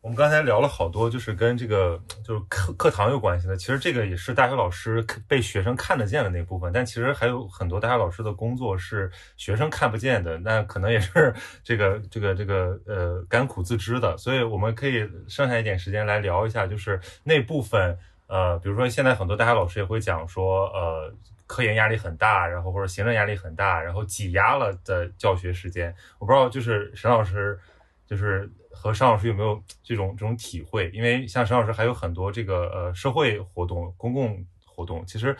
[0.05, 3.57] 我们刚才聊了好多，就是跟这个就是课课堂有关系的。
[3.57, 11.33] 其实这个也是大学老师被学生看得见的那部分，但其实还有很多大学老师的工作是学生看不见的，那可能也是
[11.63, 14.15] 这个这个这个呃甘苦自知的。
[14.15, 17.97] 所以我们可以剩下一点时间来聊一下，就是那部分
[18.27, 21.11] 呃，比如说现在很多大学老师也会讲说，呃，
[21.47, 25.91] 科研压力很大，然后或者行政压力很大，然后挤压了的教学时间。
[26.19, 27.59] 我不知道，就是沈老师，
[28.05, 28.47] 就是。
[28.75, 30.91] 和尚老师有没有这种这种体会？
[30.93, 35.35] 因为像沈老师还有很多这个呃社会活动、公共活动，其实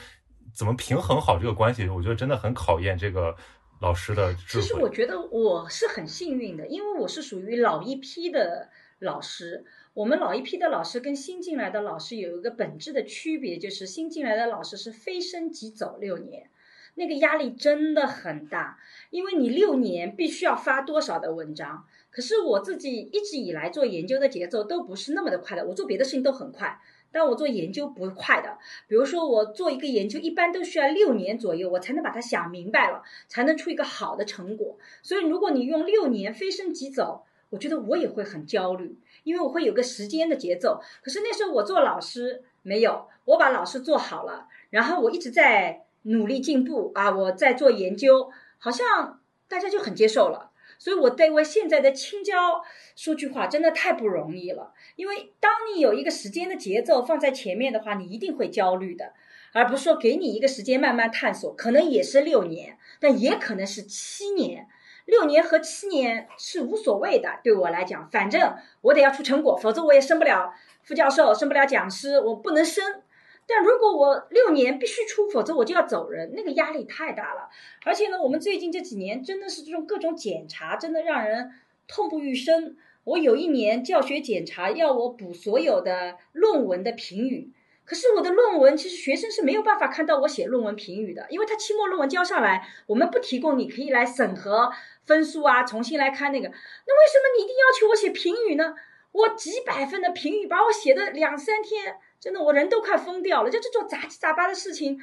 [0.54, 3.36] 怎么平衡好这个关系，我觉得真的很考验这个
[3.82, 4.62] 老师的智慧。
[4.62, 8.70] 其实我觉得我是很幸运的，因为我是属于老一批的
[9.00, 9.66] 老师。
[9.94, 16.50] 我们老一批的老师跟新进来的老师有一个本质的区别，就是新进来的老师是非升即走六年，
[16.96, 18.78] 那个压力真的很大，
[19.10, 21.86] 因为你六年必须要发多少的文章。
[22.16, 26.80] 可是我自己一直以来做研究的节奏都不是那么的快的，我做别的事情都很快，
[27.12, 28.58] 但我做研究不快的。
[28.88, 34.78] 比如说我做一个研究，一般都需要六年左右，我才能把它想明白了，才能出一个好的成果。
[35.04, 40.80] 所以如果你用六年飞升即走，我觉得我也会很焦虑，因为我会有个时间的节奏。
[41.04, 50.52] 可是那时候我做老师没有，我把老师做好了，然后我一直在努力进步啊，我在做研究，好像大家就很接受了。
[50.78, 52.64] 所以，我对我现在的青椒
[52.96, 54.74] 说句话，真的太不容易了。
[54.96, 59.14] 因为当你有一个时间的节奏放在前面的话，你一定会焦虑的，
[59.54, 64.68] 而不是说给你一个时间慢慢探索，可能也是六年，但也可能是七年。
[65.06, 73.02] 六年和七年是无所谓的，对我来讲，反正我得要出成果，否则我也升不了副教授，升不了讲师，我不能升。
[73.48, 77.50] 但如果我六年必须出，否则我就要走人，那个压力太大了。
[77.84, 81.52] 而且呢，我们最近这几年真的是这种各种检查，真的让人
[81.88, 82.76] 痛不欲生。
[83.04, 87.52] 我有一年教学检查要我补所有的论文的评语，
[87.86, 94.72] 可是我的论文其实学生是没有办法看到我写论文评语的，因为他期末论文交上来，我们不提供，你可以来审核
[95.06, 96.48] 分数啊，重新来看那个。
[96.48, 98.74] 那为什么你一定要求我写评语呢？
[99.12, 101.98] 我几百分的评语，把我写的两三天。
[102.20, 103.50] 真的，我人都快疯掉了。
[103.50, 104.98] 就这种杂七杂八的事情，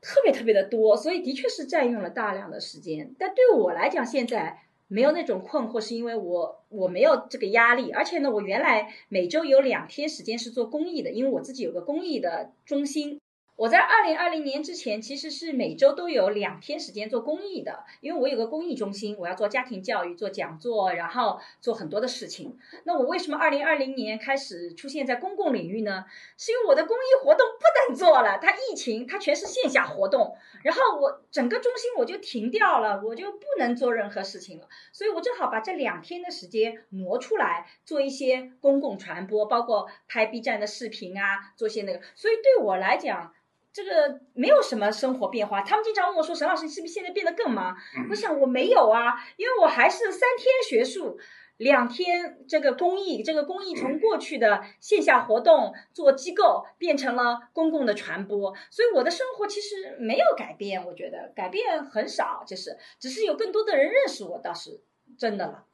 [0.00, 3.14] 特别特别的多，所以的确是占用了大量的时间。
[3.18, 7.90] 但对我来讲，现在没有那种困惑，是因为我我没有这个压力。
[7.92, 13.20] 而且呢，我原来每周有两天时间是做公益的，因为我自己有个公益的中心。
[13.60, 22.56] 我在二零二零年之前，其实是每周都有两天时间做公益的，因为我有个公益中心，我要做家庭教育、做讲座，然后做很多的事情。
[22.84, 26.06] 那我为什么二零二零年开始出现在公共领域呢？
[26.38, 42.00] 是因为我的公益活动不能做了，它疫情，它全是线下活动，然后我整个中心我就停掉了，我就不能做任何事情了，所以我正好把这两天的时间挪出来做一些公共传播，包括拍 B 站的视频啊，做些那个。
[42.14, 43.34] 所以对我来讲，
[43.72, 47.76] 这个没有什么生活变化，他们经常问我说：“沈老师，你是不是现在变得更忙？”
[48.10, 51.18] 我想我没有啊，因为我还是三天学术，
[51.56, 64.80] 两天这个公益，这个公益从过去的线下活动做机构变成了公共的传播，所以我的生活其实没有改变，我觉得改变很少，就是只是有更多的人认识我，倒是
[65.16, 65.64] 真的了。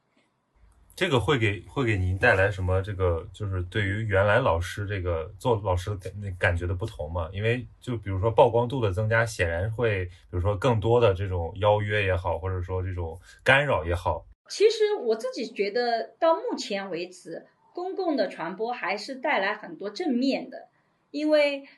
[0.97, 2.81] 这个会给会给您带来什么？
[2.81, 7.29] 这个就是对于原来老师这个做老师的感那感觉的不同嘛？
[7.35, 14.25] 因为就比如说曝光度的增加，显然会比如说更多的这种邀约也好，或者说这种干扰也好。
[14.49, 17.45] 其实我自己觉得，到目前为止，
[17.75, 20.69] 公共的传播还是带来很多正面的，
[21.11, 21.69] 因为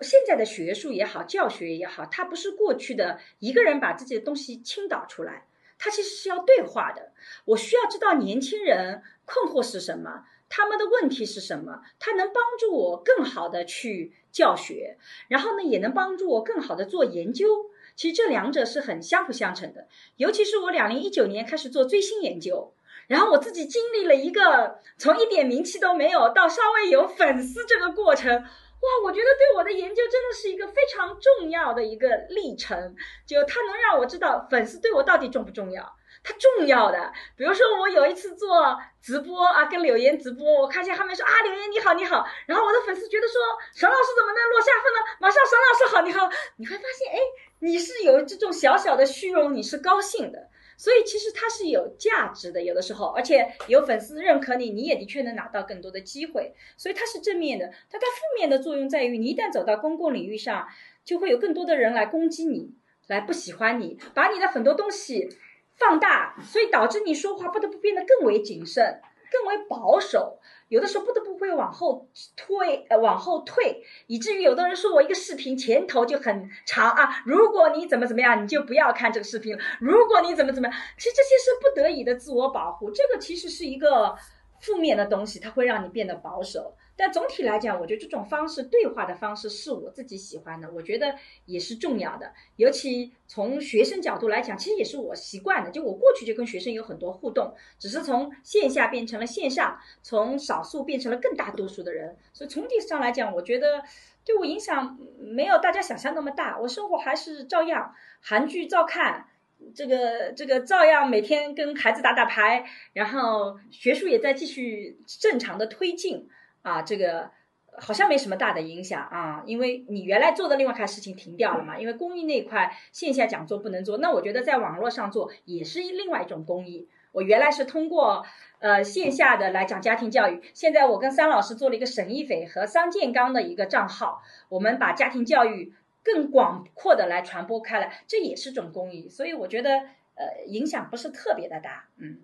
[0.00, 5.46] 现在的学术也好，教学也好，它不是过去的一个人把自己的东西倾倒出来，
[5.84, 7.10] 它其实是要对话的。
[7.46, 17.72] 我需要知道年轻人困惑是什么，他们的问题是什么，它能帮助我更好的去教学，然后呢，也能帮助我更好的做研究。
[17.96, 22.72] 其实这两者是很相辅相成的，尤其是我两零一九年开始做追星研究，
[23.08, 28.44] 然后我自己经历了一个从一点名气都没有到稍微有粉丝这个过程，
[28.82, 32.94] 哇，我觉得对我的研究真的是一个非常重要的一个历程，
[33.26, 35.96] 就它能让我知道粉丝对我到底重不重要。
[36.24, 43.40] 它重要的，比如说我有一次做直播啊，跟柳岩直播，我看见他们说啊，柳岩你好你好，然后我的粉丝觉得说
[43.74, 45.16] 沈老师怎么能落下风呢？
[45.18, 47.18] 马上沈老师好你好，你会发现哎，
[47.60, 50.48] 你是有这种小小的虚荣，你是高兴的，
[50.82, 57.66] 所以其实它是有价值的，有的时候，而且有粉丝认可你，你也的确能拿到更多的机会，所以它是正面的。
[57.88, 60.66] 但它负面的作用在于，你一旦走到公共领域上，
[61.04, 62.74] 就会有更多的人来攻击你，
[63.06, 65.28] 来不喜欢你，把你的很多东西。
[65.76, 70.40] 放大，所以导致你说话不得不变得更为谨慎、更为保守，
[70.72, 79.62] 有的时候不得不会往后退，呃，往后退，以至于有的人说我一个视频前头就很长啊，如果你怎么怎么样，你就不要看这个视频了。
[79.78, 84.16] 如果你怎么怎么样，其实这些是不得已的自我保护，这个其实是一个
[84.60, 86.74] 负面的东西，它会让你变得保守。
[86.94, 91.14] 但总体来讲，我觉得这种方式对话的方式是我自己喜欢的，我觉得
[91.46, 92.32] 也是重要的。
[92.56, 95.70] 尤其从学生角度来讲，其实也是我习惯的。
[95.70, 102.14] 就我过去就跟学生有很多互动，只是从线下变成了线上，从少数变成了更大多数的人。
[102.32, 103.82] 所以从体上来讲，我觉得
[104.24, 106.58] 对我影响没有大家想象那么大。
[106.60, 109.26] 我生活还是照样，韩剧照看，
[109.74, 116.28] 这个这个照样每天跟孩子打打牌，然后学术也在继续正常的推进。
[116.62, 117.30] 啊，这个
[117.78, 126.88] 好像没什么大的影响啊，因为你原来做的另外一块事情停掉了嘛，因为公益那块线下讲座不能做，那我觉得在网络上做也是另外一种公益。
[127.12, 128.24] 我原来是通过
[128.58, 139.80] 呃线下的来讲家庭教育，现在我跟桑老师做了一个沈一斐和桑建刚的一个账号，我们把家庭教育更广阔的来传播开来，这也是种公益，所以我觉得
[140.14, 142.20] 呃影响不是特别的大，嗯，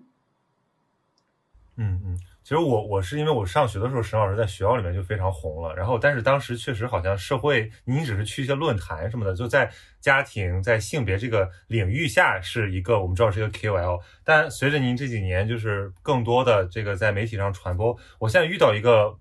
[1.77, 2.19] 嗯嗯。
[2.49, 5.75] 其实我我是因为我上学的时候，沈老师在学校里面就非常红了。
[5.77, 9.71] 然后，但是当时确实好像社会，你只是去一些论坛什么的，就在
[10.01, 14.01] 家庭在性别这个领域下是一个我们知道是一个 KOL。
[14.25, 19.15] 但随着您这几年就是更多的这个在媒体上传播，我现在遇到一个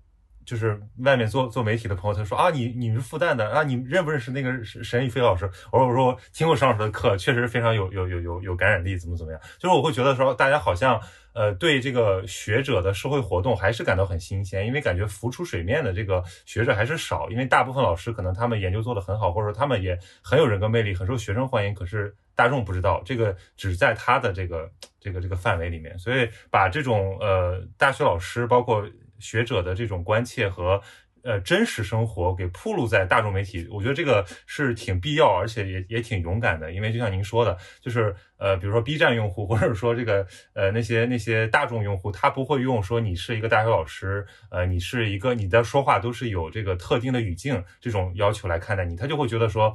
[0.48, 5.44] 就是外面做做媒体的朋友，他说啊，你你是复旦的啊，你认不认识那个沈沈一飞老师？
[5.70, 9.40] 我说我说听过沈老师的课，确实非常有有有有有感染力，怎么怎么样？
[9.58, 10.98] 就是我会觉得说大家好像。
[11.34, 24.68] 呃，对这个学者的社会活动还是感到很新鲜，因为感觉浮出水面的这个学者还是少，因为大部分老师可能他们研究做得很好，或者说他们也很有人格魅力，很受学生欢迎，可是大众不知道，这个只在他的这个
[24.98, 28.84] 这个这个范围里面，所以把这种呃大学老师包括
[29.18, 30.80] 学者的这种关切和。
[31.24, 36.72] 呃，真实生活给铺露在大众媒体，我觉得这个是挺必要，而且也也挺勇敢的。
[36.72, 49.74] 因为就像您说的，就是呃，比如说 B 站用户，或者说这个呃那些那些大众用户，他不会用说你是一个大学老师，呃，你是一个你的说话都是有这个特定的语境这种要求来看待你，他就会觉得说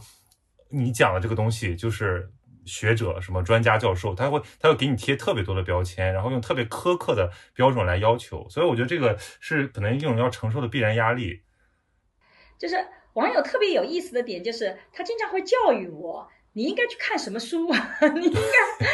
[0.69, 2.31] 你讲的这个东西就是
[2.65, 8.47] 学者什么专家教授，他会他会给你贴特别多的标签，然后用特别苛刻的标准来要求。
[8.49, 11.41] 所以我觉得这个是可能一种要承受的必然压力。
[12.57, 12.75] 就是
[13.13, 18.85] 网友特别有意思的点，就是他经常会教育我，你应该去看什么书啊， 你应该，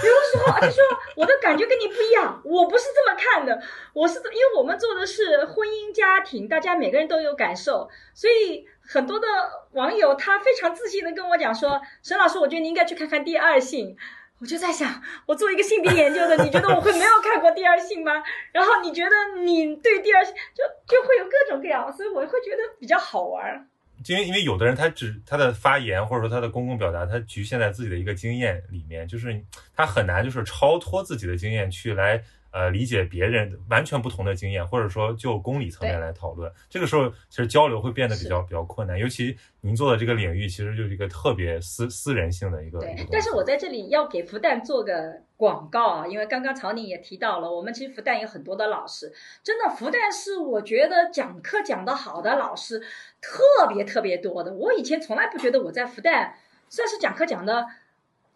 [0.00, 0.82] 比如说，他说
[1.16, 3.60] 我的感觉跟你不一样，我不是这么看的，
[3.92, 9.26] 我是因为我们做的是婚姻家庭，大家每个人都有感受，所以很多的
[9.72, 13.94] 网友他非常自信的跟我讲说，沈老师，我觉得你应该去看看《第二性》。
[14.40, 18.22] 我就在想，我做一个性别研究的，你觉得我会没有看过《第二性》吗？
[18.52, 23.68] 然后你觉得你对《第二性》就就会有各种各样，所以我会觉得比较好玩。
[24.06, 29.44] 因为因为有的人他只他的发言或者说他的公共表达，他局限在自己的一个经验里面，就是
[29.74, 36.50] 他很难就是超脱自己的经验去来呃理解别人完全不同的经验，或者说就公理层面来讨论。
[36.68, 49.12] 这个时候其实交流会变得比较比较困难，尤其您做的这个领域其实就是一个特别私私人性的一个对但是我在这里要给复旦做个广告啊，因为刚刚曹宁也提到了，我们其实复旦有很多的老师，
[49.42, 52.80] 真的复旦是我觉得讲课讲得好的老师
[53.20, 54.52] 特别特别多的。
[54.52, 56.32] 我以前从来不觉得我在复旦
[56.68, 57.66] 算是讲课讲的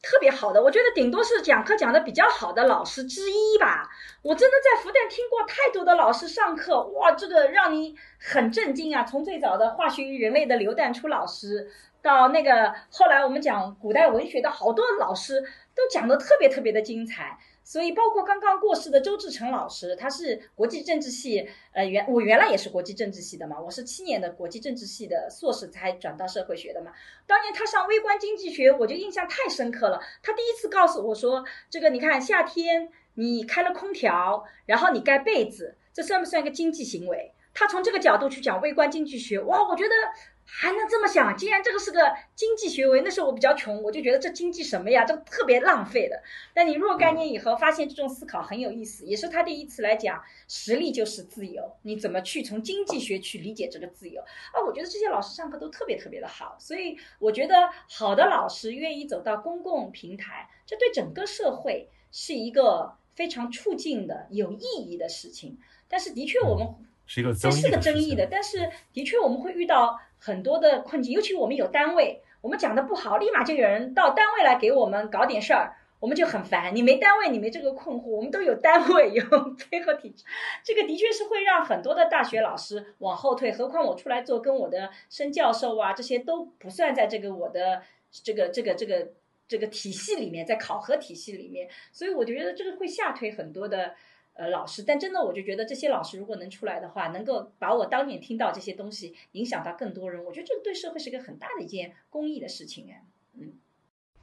[0.02, 3.88] 特别好的，我觉得顶多是讲课讲的比较好的老师之一吧。
[4.22, 9.04] 我真的在复旦听过太多的老师上课，哇，这个让你很震惊啊！
[9.04, 11.70] 从最早的化学与人类的刘淡初老师，
[12.02, 15.40] 到那个后来我们讲古代文学的好多老师
[15.74, 17.38] 都讲的特别特别的精彩。
[17.64, 26.92] 所以，包括刚刚过世的周志成老师，他是国际政治系，呃，原我原来也是国际政治系的嘛，我是七年的国际政治系的硕士才转到社会学的嘛。
[27.26, 30.00] 当年他上微观经济学，我就印象太深刻了。
[30.22, 37.32] 他第一次告诉我说，这个你看夏天你开了空调，然后你盖被子，这算不算一个经济行为？
[37.54, 39.94] 他从这个角度去讲微观经济学，哇，我觉得
[40.44, 41.36] 还能这么想。
[41.36, 46.22] 既然这个是个经济学位，那时候我比较穷，我就觉得这经济什么呀，这特别浪费的。
[46.52, 54.60] 但你若干年以后发现这种思考很有意思，也是他第一次来讲实力就是自由，你怎么去从经济学去理解这个自由啊？
[54.66, 65.58] 我觉得这些老师上课都特别特别的好，所以我觉得好的老师愿意走到公共平台，这对整个社会是一个非常促进的、有意义的事情。
[65.88, 66.66] 但是的确我们。
[67.04, 76.72] 是一个争议这是个争议的，但是的确我们会遇到很多的困境，尤其我们有单位，我们讲的不好，立马就有人到单位来给我们搞点事儿，我们就很烦。
[76.76, 79.24] 你没单位，你没这个困惑，我们都有单位，有
[79.68, 80.22] 配合体制，
[80.62, 83.50] 这个的确是会让很多的大学老师往后退。
[83.50, 87.82] 何况我出来做，跟我的升教授啊这些都不算在这个我的
[88.12, 89.08] 这个这个这个
[89.48, 93.94] 这个体系里面，在考核体系里面，所以我觉得这个会下推很多的。
[94.34, 103.04] 呃，老师，但真的，我就觉得这些老师如果能出来的话，能够把我当年听到这些东西影响到更多人，我觉得这对社会是个很大的一件公益的事情哎。
[103.38, 103.52] 嗯，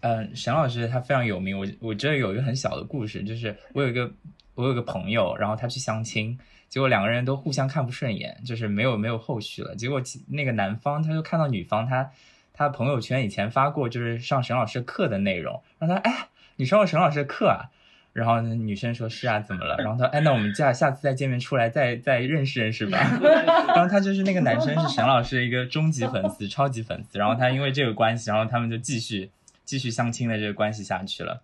[0.01, 1.57] 嗯沈老师他非常有名。
[1.59, 4.11] 我我这有一个很小的故事，就是我有一个
[4.55, 6.35] 我有个朋友，然后他去相亲，
[6.67, 9.75] 结果两个人都互相看不顺眼，就是没有没有后续了。
[9.75, 12.11] 结果那个男方他就看到女方他
[12.51, 17.69] 他朋友圈以前发过就是上沈老师课的内容，让他哎你上了沈老师的课啊？
[18.13, 19.77] 然后女生说是啊，怎么了？
[19.77, 22.97] 然后他哎那我们下下次再见面出来再再认识认识吧。
[23.75, 27.19] 然后他就是那个男生是沈老师的一个终极粉丝，超级粉丝。
[27.19, 29.29] 然后他因为这个关系，然后他们就继续
[29.63, 31.41] 继续相亲的这个关系下去了。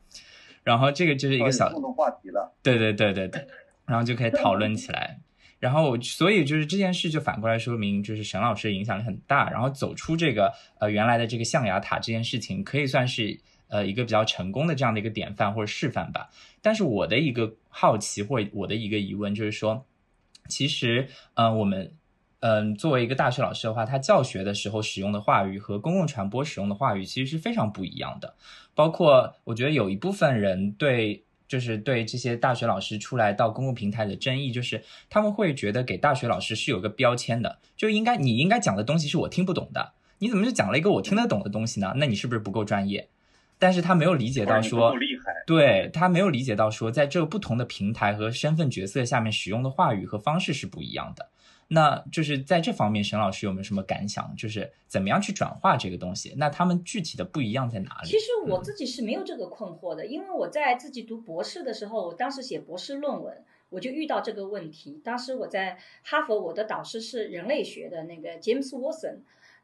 [0.63, 2.55] 然后这个就是一个小话题了。
[2.63, 3.47] 对对对对对，
[3.85, 5.19] 然后就可以讨论起来。
[5.57, 9.49] 然后，所以就是这件事就反过来说明，就是沈老师的影响力很大。
[9.49, 16.29] 然后走出这个呃原来的这个象牙塔这件事情，可以算是呃一个比较成功的这样的一个典范或者示范吧。
[16.61, 19.85] 但是我的一个好奇或我的一个疑问就是说，
[20.47, 21.93] 其实嗯、我们
[22.39, 28.35] 嗯、作为一个大学老师的话，他教学的时候使用的话语和公共传播使用的话语其实是非常不一样的。
[28.73, 31.21] 包括我觉得有一部分人对。
[31.47, 41.93] 就是对这些大学老师出来到公共平台的争议，就是他们会觉得给大学老师是有个标签的，就应该你应该讲的东西是我听不懂的，你怎么就讲了一个我听得懂的东西呢？
[41.97, 43.09] 那你是不是不够专业？
[43.57, 51.29] 但是他没有理解到说，厉害，对他没有理解到说，在这个不同的平台和身份角色下面使用的话语和方式是不一样的。
[51.67, 54.35] 那就是在这方面，沈老师有没有什么感想？
[54.37, 56.35] 就是怎么样去转化这个东西？
[56.37, 58.07] 那他们具体的不一样在哪里？
[58.07, 65.01] 其实我自己是没有这个困惑的，因为我在自己读博士的时候，我当时写博士论文，我就遇到这个问题。
[65.03, 69.21] 当时我在哈佛，我的导师是人类学的那个 James Watson，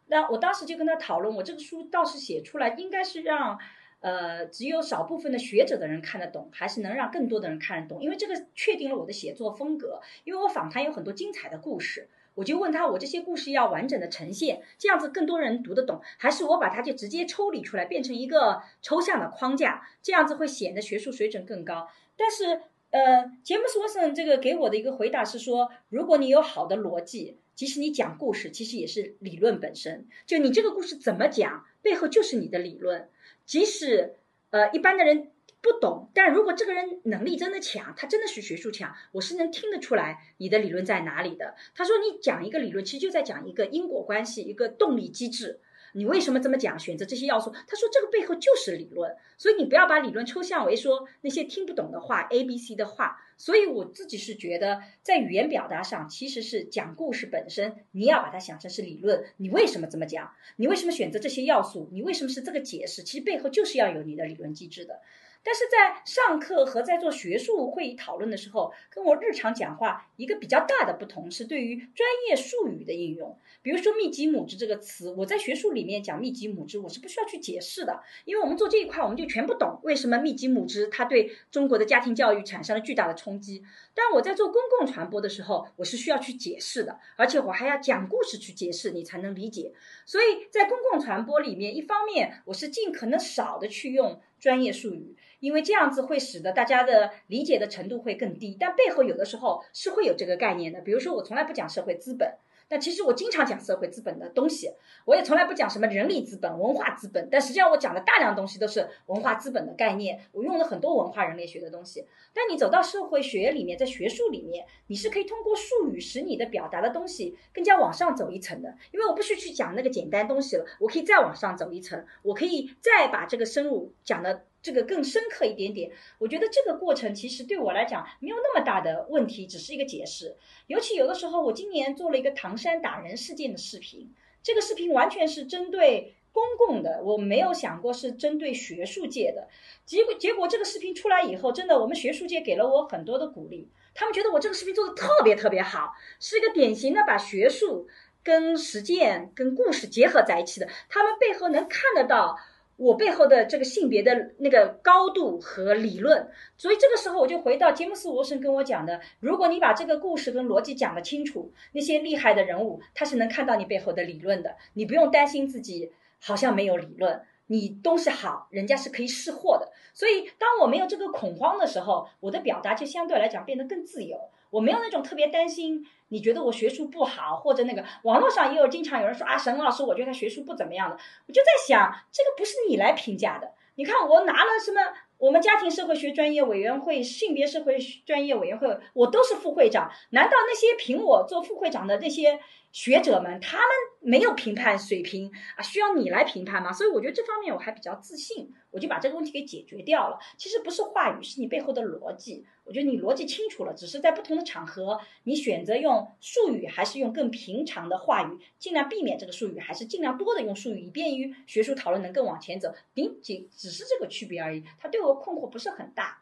[0.07, 3.59] 那我当时就跟他讨论，我这个书倒是写出来，应该是让。
[4.01, 8.01] 呃，只有少部分的学者的人看得懂，还是能让更多的人看得懂？
[8.03, 10.01] 因为这个确定了我的写作风格。
[10.23, 21.87] 因为我访谈有很多精彩的故事，我就问他，我这些故事要完整的呈现，这样子更多人读得懂，还是我把它就直接抽离出来，变成一个抽象的框架，这样子会显得学术水准更高。
[22.17, 22.59] 但是，
[22.89, 30.07] 呃，杰姆斯沃森这个给我的一个回答是说，如果你有好的逻辑，即使你讲故事，其实也是理论本身。
[30.25, 33.07] 就你这个故事怎么讲，背后就是你的理论。
[33.51, 34.15] 即使
[34.51, 35.29] 呃一般的人
[35.59, 41.53] 不懂，但如果这个人能力真的强，他真的是学术强，我是能听得出来你的理论在哪里的。
[41.75, 45.59] 他说你讲一个理论，其实就在讲一个因果关系，一个动力机制。
[45.93, 46.77] 你为什么这么讲？
[46.79, 53.17] 选择这些要素，他说这个背后就是理论，所以你不要把理论抽象为说那些听不懂的话，A、B、C 的话。
[53.37, 59.23] 所以我自己是觉得，在语言表达上，其实是讲故事本身，你要把它想成是理论。
[59.37, 60.31] 你为什么这么讲？
[60.57, 61.89] 你为什么选择这些要素？
[61.91, 63.01] 你为什么是这个解释？
[63.01, 65.01] 其实背后就是要有你的理论机制的。
[65.43, 73.37] 但是在上课和在做学术会议讨论的时候，跟我日常讲话一个比较大的不同是对于专业术语的应用。
[73.63, 83.63] 比如说密集母职这个词，我在学术里面讲密集母职，我是不需要去解释的，因为我们做这一块我们就全部懂为什么密集母职它对中国的家庭教育产生了巨大的冲击。
[83.93, 89.73] 但我在做公共传播的时候，我是需要去解释的，而且我还要讲故事去解释，你才能理解。
[90.05, 98.57] 所以在公共传播里面，一方面我是尽可能少的去用专业术语，因为这样子会使得大家的理解的程度会更低。
[98.59, 102.33] 但背后有的时候是会有这个概念的，比如说我从来不讲社会资本。
[102.71, 104.71] 但其实我经常讲社会资本的东西，
[105.03, 107.27] 我也从来不讲什么人力资本、文化资本。
[107.29, 112.05] 但实际上我讲的大量东西都是文化资本的概念，我用了很多文化人类学的东西。
[112.33, 118.73] 但你走到社会学里面，在学术里面，你是可以通过术语使你的表达的东西更加往上走一层的。
[118.93, 124.45] 因为我不需去讲那个简单东西了，我可以再往上走一层，我可以再把这个深入讲的。
[124.61, 130.35] 这个更深刻一点点，我觉得这个过程其实对我来讲没有那么大的问题，只是一个解释。
[130.67, 134.13] 尤其有的时候，我今年做了一个唐山打人事件的视频，
[134.43, 139.47] 这个视频完全是针对公共的，我没有想过是针对学术界的。
[139.83, 147.87] 结果结果这个视频出来以后，真的我们学术界给了我很多的鼓励，他们觉得我这个视频做的特别特别好，是一个典型的把学术
[148.23, 152.37] 跟实践跟故事结合在一起的，他们背后能看得到。
[152.81, 156.27] 我背后的这个性别的那个高度和理论，
[156.57, 167.21] 所以这个时候我就回到杰姆斯·沃森跟我讲的：如果你把这个故事跟逻辑讲得清楚，那些厉害的人物他是能看到你背后的理论的，你不用担心自己好像没有理论，
[167.51, 169.73] 你东西好，人家是可以试货的。
[169.93, 174.17] 所以当我没有这个恐慌的时候，我的表达就相对来讲变得更自由。
[174.51, 180.95] 我没有那种特别担心，你觉得我学术不好，或者那个网络上也有经常有人说啊，沈老师，我觉得他学术不怎么样的。
[181.27, 183.51] 我就在想，这个不是你来评价的。
[183.75, 184.79] 你看我拿了什么？
[185.21, 187.77] 我们家庭社会学专业委员会、性别社会
[188.07, 189.91] 专业委员会，我都是副会长。
[190.09, 192.39] 难道那些评我做副会长的那些
[192.71, 193.67] 学者们，他们
[193.99, 195.61] 没有评判水平啊？
[195.61, 196.73] 需要你来评判吗？
[196.73, 200.17] 所以我觉得这方面我还比较自信，我就把这个问题给解决掉了。
[200.37, 202.43] 其实不是话语，是你背后的逻辑。
[202.63, 212.73] 我觉得你逻辑清楚了，只是在不同的场合，你选择用术语还是用更平常的话语，尽量避免这个术语，还是尽量多的用术语，以便于学术讨论能更往前走。
[212.93, 216.21] 仅仅只是这个区别而已，它对我困惑不是很大。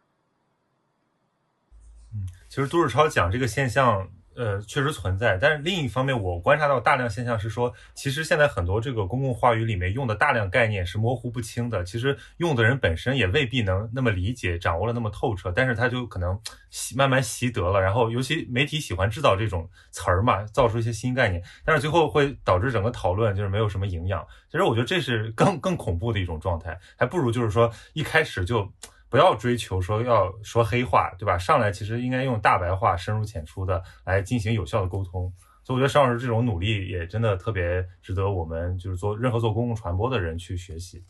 [2.13, 4.11] 嗯，其实杜志超讲这个现象。
[4.39, 16.39] 呃，确实存在，但是另一方面，我观察到大量现象是说，其实现在很多这个公共话语里面用的大量概念是模糊不清的，其实用的人本身也未必能那么理解，掌握了那么透彻，但是他就可能
[16.69, 24.25] 习慢慢习得了，然后尤其媒体喜欢制造这种词儿嘛，造出一些新概念，但是最后会导致整个讨论就是没有什么营养。
[24.49, 28.71] 其实我觉得这是更更恐怖的一种状态，还不如就是说一开始就。
[29.09, 31.37] 不要追求说要说黑话，对吧？
[31.37, 35.33] 上来其实应该用大白话，深入浅出的来进行有效的沟通。
[35.63, 41.03] 所以我觉得邵老师这种努力也真的特别值得我们就是做任何做公共传播的人去学习。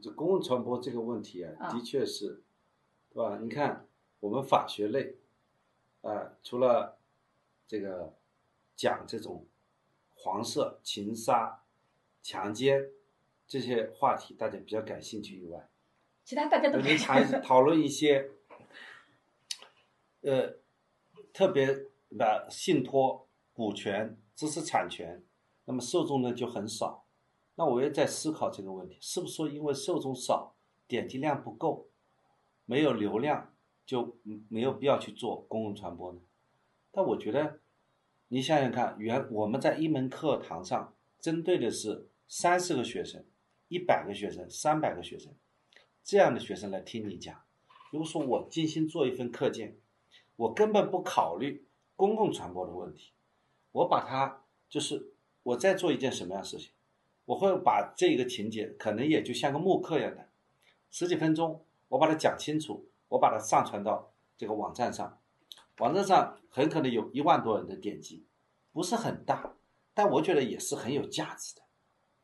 [0.00, 2.42] 这公共传播这个问题啊，的确是，
[3.12, 3.38] 对吧？
[3.40, 3.86] 你看
[4.20, 5.16] 我们法学类，
[6.02, 6.98] 啊，除了
[7.66, 8.16] 这个
[8.76, 9.46] 讲这种
[10.14, 11.62] 黄色、情杀、
[12.22, 12.88] 强奸
[13.46, 15.68] 这些话题，大家比较感兴趣以外，
[16.28, 18.28] 其他大家都没谈 讨论一些，
[20.20, 20.56] 呃，
[21.32, 21.86] 特别
[22.18, 25.24] 的信托、股权、知识产权，
[25.64, 27.06] 那么受众呢就很少。
[27.54, 30.54] 那我也在思考这个问题，是不是说因为受众少，
[30.86, 31.88] 点击量不够，
[32.66, 33.54] 没有流量，
[33.86, 34.18] 就
[34.50, 36.20] 没有必要去做公共传播呢？
[36.92, 37.60] 但我觉得，
[38.28, 43.24] 你想想看，原我们在一门课堂上针对的是三十个学生、
[43.68, 45.32] 一百个学生、三百个学生。
[46.08, 47.38] 这样的学生来听你讲，
[47.90, 49.76] 如果说我精心做一份课件，
[50.36, 51.66] 我根本不考虑
[51.96, 53.12] 公共传播的问题，
[53.72, 55.12] 我把它就是
[55.42, 56.70] 我在做一件什么样的事情，
[57.26, 60.30] 我会把这个情节可能也就像个慕课一样的，
[60.90, 65.20] 十几分钟我把它讲清楚，我把它上传到这个网站上，
[65.76, 68.24] 网站上很可能有一万多人的点击，
[68.72, 69.56] 不是很大，
[69.92, 71.60] 但我觉得也是很有价值的，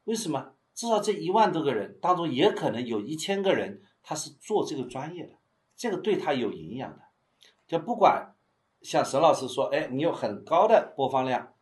[0.05, 0.54] 为什么？
[0.75, 5.35] 至少这一万多个人当中，也可能有一千个人他是做这个专业的，
[5.77, 7.03] 这个对他有营养的。
[7.69, 8.35] 就不管
[8.83, 11.55] 像沈老师说，哎，你有很高的播放量，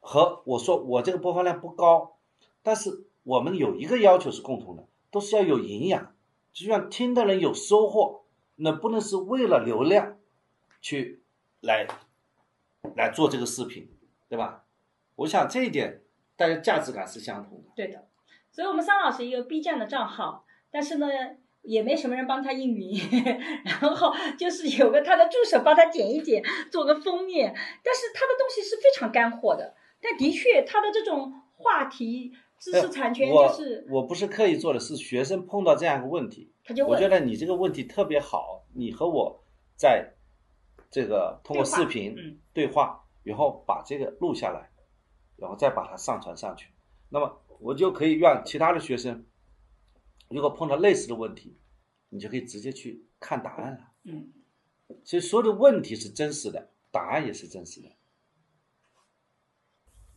[0.00, 2.16] 和我说我这个播放量不高，
[2.62, 6.14] 但是我们有一个要求是共同的，都是要有营养，
[6.54, 8.24] 就像听的人有收获，
[8.54, 10.16] 那不能是为了流量
[10.80, 11.22] 去
[11.60, 11.86] 来
[12.96, 13.94] 来做这个视频，
[14.30, 14.64] 对吧？
[15.16, 16.02] 我想这一点。
[16.36, 18.06] 大家价值感是相同的，对的，
[18.50, 21.06] 所以我们桑老师也有 B 站的账号，但是呢，
[21.62, 23.00] 也没什么人帮他运营，
[23.64, 27.52] 然后就是有个他的助手帮他剪一剪，做个封面。
[27.82, 39.42] 但是他的东西是非常干货的，但的确他的这种话题知识产权就是我我不是刻意做的，是学生碰到这样一个问题，他就我觉，得你这个问题特别好，你和我
[39.74, 40.12] 在
[40.90, 44.70] 这个通过视频嗯对话，然后把这个录下来，
[45.36, 46.68] 然后再把它上传上去，
[47.08, 49.24] 那么我就可以让其他的学生，
[50.28, 51.56] 如果碰到类似的问题，
[52.08, 53.78] 你就可以直接去看答案了。
[54.04, 54.32] 嗯，
[55.04, 57.88] 所以所有的问题是真实的，答案也是真实的。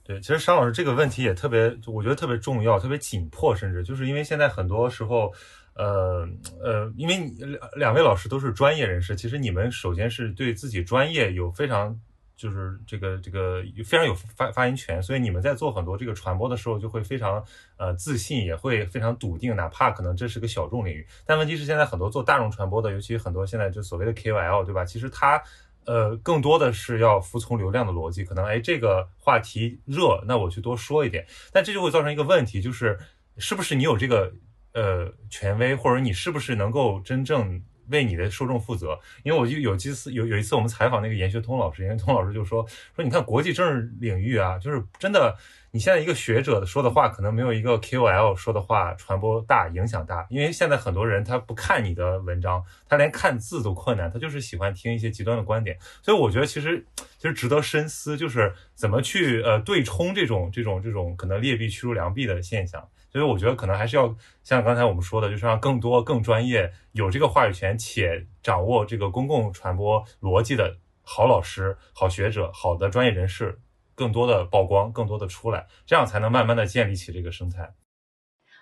[0.04, 5.32] 对，其实商老师这个问题也特别，我觉得特别重要，特别紧迫，甚至就是因为现在很多时候，
[5.76, 6.28] 呃
[6.64, 11.96] 呃，因为你两两位老师都是专业人士，其实你们首先是对自己专业有非常
[12.40, 17.44] 就是这个这个非常有发发言权，所以你们在做很多这个传播的时候就会非常
[17.76, 24.86] 呃自信，也会非常笃定，哪怕可能这是个小众领域，但问题是现在很多做大众传播的，尤其很多现在就所谓的 KOL，对吧？
[24.86, 25.44] 其实他
[25.86, 32.98] 呃，更多的是要服从流量的逻辑，可能哎这个话题热，那我去多说一点，但这就会造成一个问题，就是
[33.38, 34.32] 是不是你有这个
[34.74, 39.00] 呃权威，或者你是不是能够真正为你的受众负责？
[39.24, 45.36] 因为我就有几次有有一次我们采访那个严学通老师，严学通老师就说说你看国际政治领域啊，就是真的。
[45.72, 55.78] 你现在一个学者说的话，可能没有一个 KOL 说的话传播大、影响大，因为现在很多人他不看你的文章，他连看字都困难，他就是喜欢听一些极端的观点。
[56.02, 56.84] 所以我觉得其实
[57.20, 62.90] 其实值得深思，就是怎么去呃对冲这种这种这种可能劣币驱逐良币的现象。
[63.12, 73.60] 所以我觉得可能还是要像刚才我们说的，就是让更多更专业、有这个话语权且掌握这个公共传播逻辑的好老师、好学者、好的专业人士。
[73.96, 77.74] 更多的曝光，更多的出来，这样才能慢慢的建立起这个生态。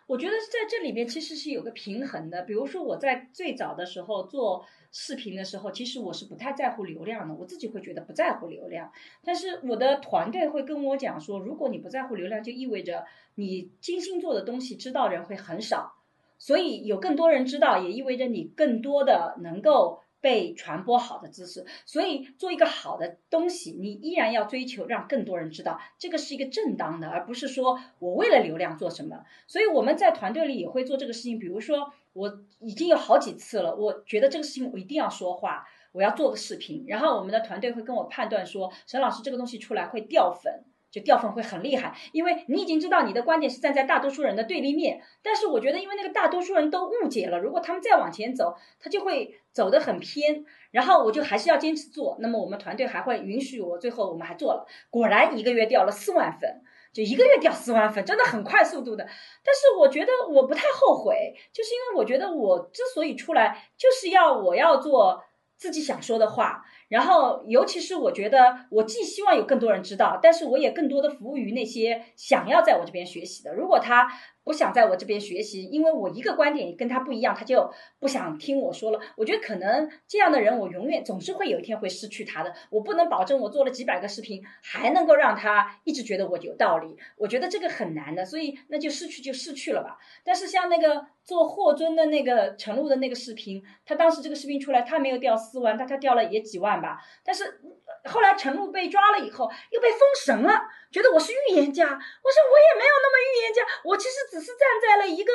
[0.07, 2.41] 我觉得在这里面其实是有个平衡的。
[2.41, 8.91] 比如说我在最早的时候做视频的时候，其实我是不太在乎流量的，我自己会觉得不在乎流量。
[9.23, 13.05] 但是我的团队会跟我讲说，如果你不在乎流量，就意味着
[13.37, 15.93] 你精心做的东西知道人会很少，
[16.37, 20.01] 所以有更多人知道，也意味着你更多的能够。
[20.19, 29.23] 被传播好的知识，所以做一个好的东西，你依然要追求让更多人知道，这个是一个正当的，而不是说我为了流量做什么。
[29.45, 40.63] 所以我们在团队里也会做这个事情，比如说我已经有好几次了，我觉得这个事情我一定要说话，我要做个视频，然后我们的团队会跟我判断说，沈老师这个东西出来会掉粉。
[40.97, 52.17] 就掉粉会很厉害，因为你已经知道你的观点是站在大多数人的对立面，但是我觉得因为那个大多数人都误解了，如果他们再往前走，他就会走得很偏，然后我就还是要坚持做。
[52.19, 56.61] 那么我们团队还会允许我，最后我们还做了，果然一个月掉了四万粉，
[56.91, 59.03] 就一个月掉四万粉，真的很快速度的。
[59.05, 65.23] 但是我觉得我不太后悔，就是因为我觉得我之所以出来，就是要我要做
[65.57, 66.63] 自己想说的话。
[66.89, 73.53] 然后，尤其是我觉得，我既希望有更多人知道，但是我也更多的服务于那些想要在我这边学习的。
[73.53, 74.07] 如果他
[74.47, 77.69] 不想在我这边学习，因为我一个观点跟他不一样，他就
[77.99, 78.99] 不想听我说了。
[79.17, 82.53] 我觉得可能这样的人，我永远总是会有一天会失去他的。
[82.69, 86.95] 我不能保证我做了几百个视频，还能够让他一直觉得我有道理。
[87.17, 89.97] 我觉得这个很难的，所以那就失去就失去了吧。
[90.23, 97.03] 但是像那个做霍尊的那个陈露的那个视频，他当时这个视频出来，他没有掉四万，但他掉了也几万吧。
[97.21, 97.59] 但是
[98.05, 100.61] 后来陈露被抓了以后，又被封神了，
[100.91, 101.85] 觉得我是预言家。
[101.85, 105.33] 我说我也没有那么预言家，我其实只是站在了一个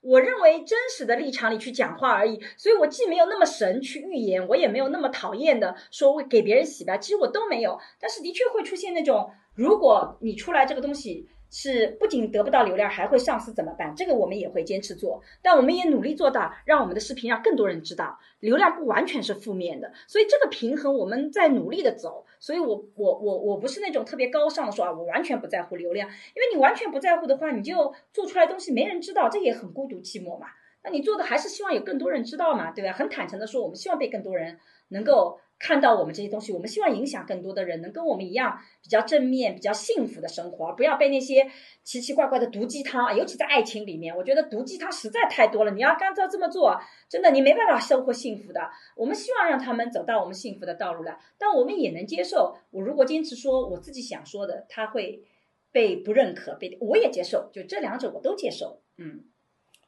[0.00, 2.40] 我认为真实的立场里去讲话而已。
[2.56, 7.78] 所以我既没有那么神去预言，我也没有那么讨厌的说会给别人洗白，其实我都没有。
[8.00, 11.28] 但是的确会出现那种，如果你出来这个东西。
[11.56, 13.94] 是不仅得不到流量，还会丧失怎么办？
[13.94, 22.26] 这个我们也会坚持做，但我们也努力做到，让我们的视频让更多人知道，流量不完全是负面的，所以这个平衡我们在努力的走。
[22.40, 30.48] 所以我我我我不是那种特别高尚的说啊，我完全不在乎流量，因为你完全不在乎的话，你就做出来东西没人知道，这也很孤独寂寞嘛。
[30.82, 32.92] 那你做的还是希望有更多人知道嘛，对吧？
[32.92, 34.58] 很坦诚的说，我们希望被更多人
[34.88, 35.38] 能够。
[35.66, 41.50] 看到我们这些东西，我们希望影响更多的人，能跟我们一样比较正面、比较幸福的生活，不要被那些
[41.82, 45.70] 奇奇怪怪的毒鸡汤，尤其在爱情里面，我觉得毒鸡汤实在太多了。
[45.70, 46.78] 你要干照这么做，
[47.08, 48.60] 真的你没办法收获幸福的。
[48.94, 52.58] 我们希望让他们走到我们幸福的道路来，但我们也能接受。
[52.70, 55.24] 我如果坚持说我自己想说的，他会
[55.72, 58.82] 被不认可，被我也接受，就这两者我都接受。
[58.98, 59.24] 嗯，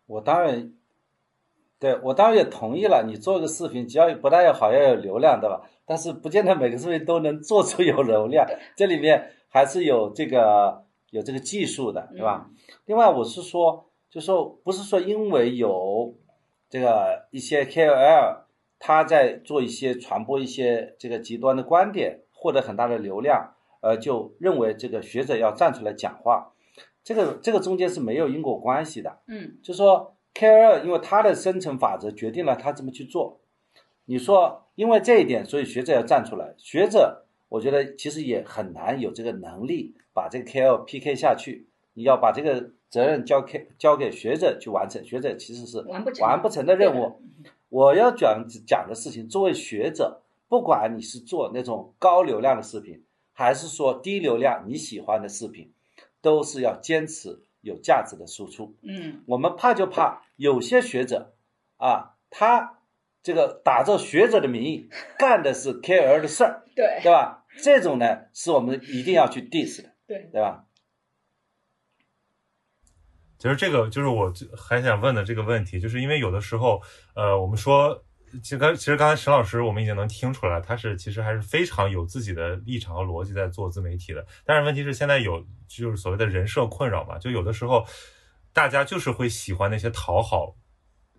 [0.07, 0.73] 我当然。
[1.79, 5.61] 对我当然也同意了，你做个视频，只要不但要好，要有流量，对吧？
[5.85, 12.51] 但是不见得每个视频都能做出有流量，这里面还是有这个有这个技术的，对吧？
[12.87, 16.15] 另外，我是说，就说不是说因为有
[16.69, 18.39] 这个一些 KOL
[18.79, 26.53] 他在做一些传播一些这个极端的观点，获得很大的流量，呃，就认为这个学者要站出来讲话，
[27.05, 29.19] 这个这个中间是没有因果关系的。
[29.29, 33.41] 嗯就说 KOL 因为它的生存法则决定了它这么去做。
[34.05, 36.55] 你说因为这一点，所以学者要站出来。
[36.59, 41.69] 学者我觉得其实也很难有这个能力把这个 KOL PK 下去。
[41.95, 47.23] 你要把这个责任交给交给学者去完成，学者其实是完不成完不成的任务。
[47.71, 53.03] 我要讲讲的事情，作为学者，不管你是做那种高流量的视频，
[53.33, 55.73] 还是说低流量你喜欢的视频，
[56.21, 58.77] 都是要坚持有价值的输出。
[58.83, 61.35] 嗯我们怕就怕有些学者
[61.77, 62.79] 啊，他
[63.23, 64.89] 这个打着学者的名义
[65.19, 67.45] 干的是 KOL 的事儿，对对吧？
[67.63, 70.65] 这种呢，是我们一定要去 diss 的，对对吧？
[73.39, 76.81] 其实这个就是我还想问的这个问题，就是因为有的时候，
[77.15, 78.03] 呃，我们说，
[78.43, 84.27] 其实刚其实刚才沈老师我们已经能听出来，他是其实还是非常有自己的立场和逻辑在做自媒体的。
[84.45, 87.87] 但是问题是现在有就是所谓的人设困扰嘛，就有的时候
[88.53, 90.55] 大家就是会喜欢那些讨好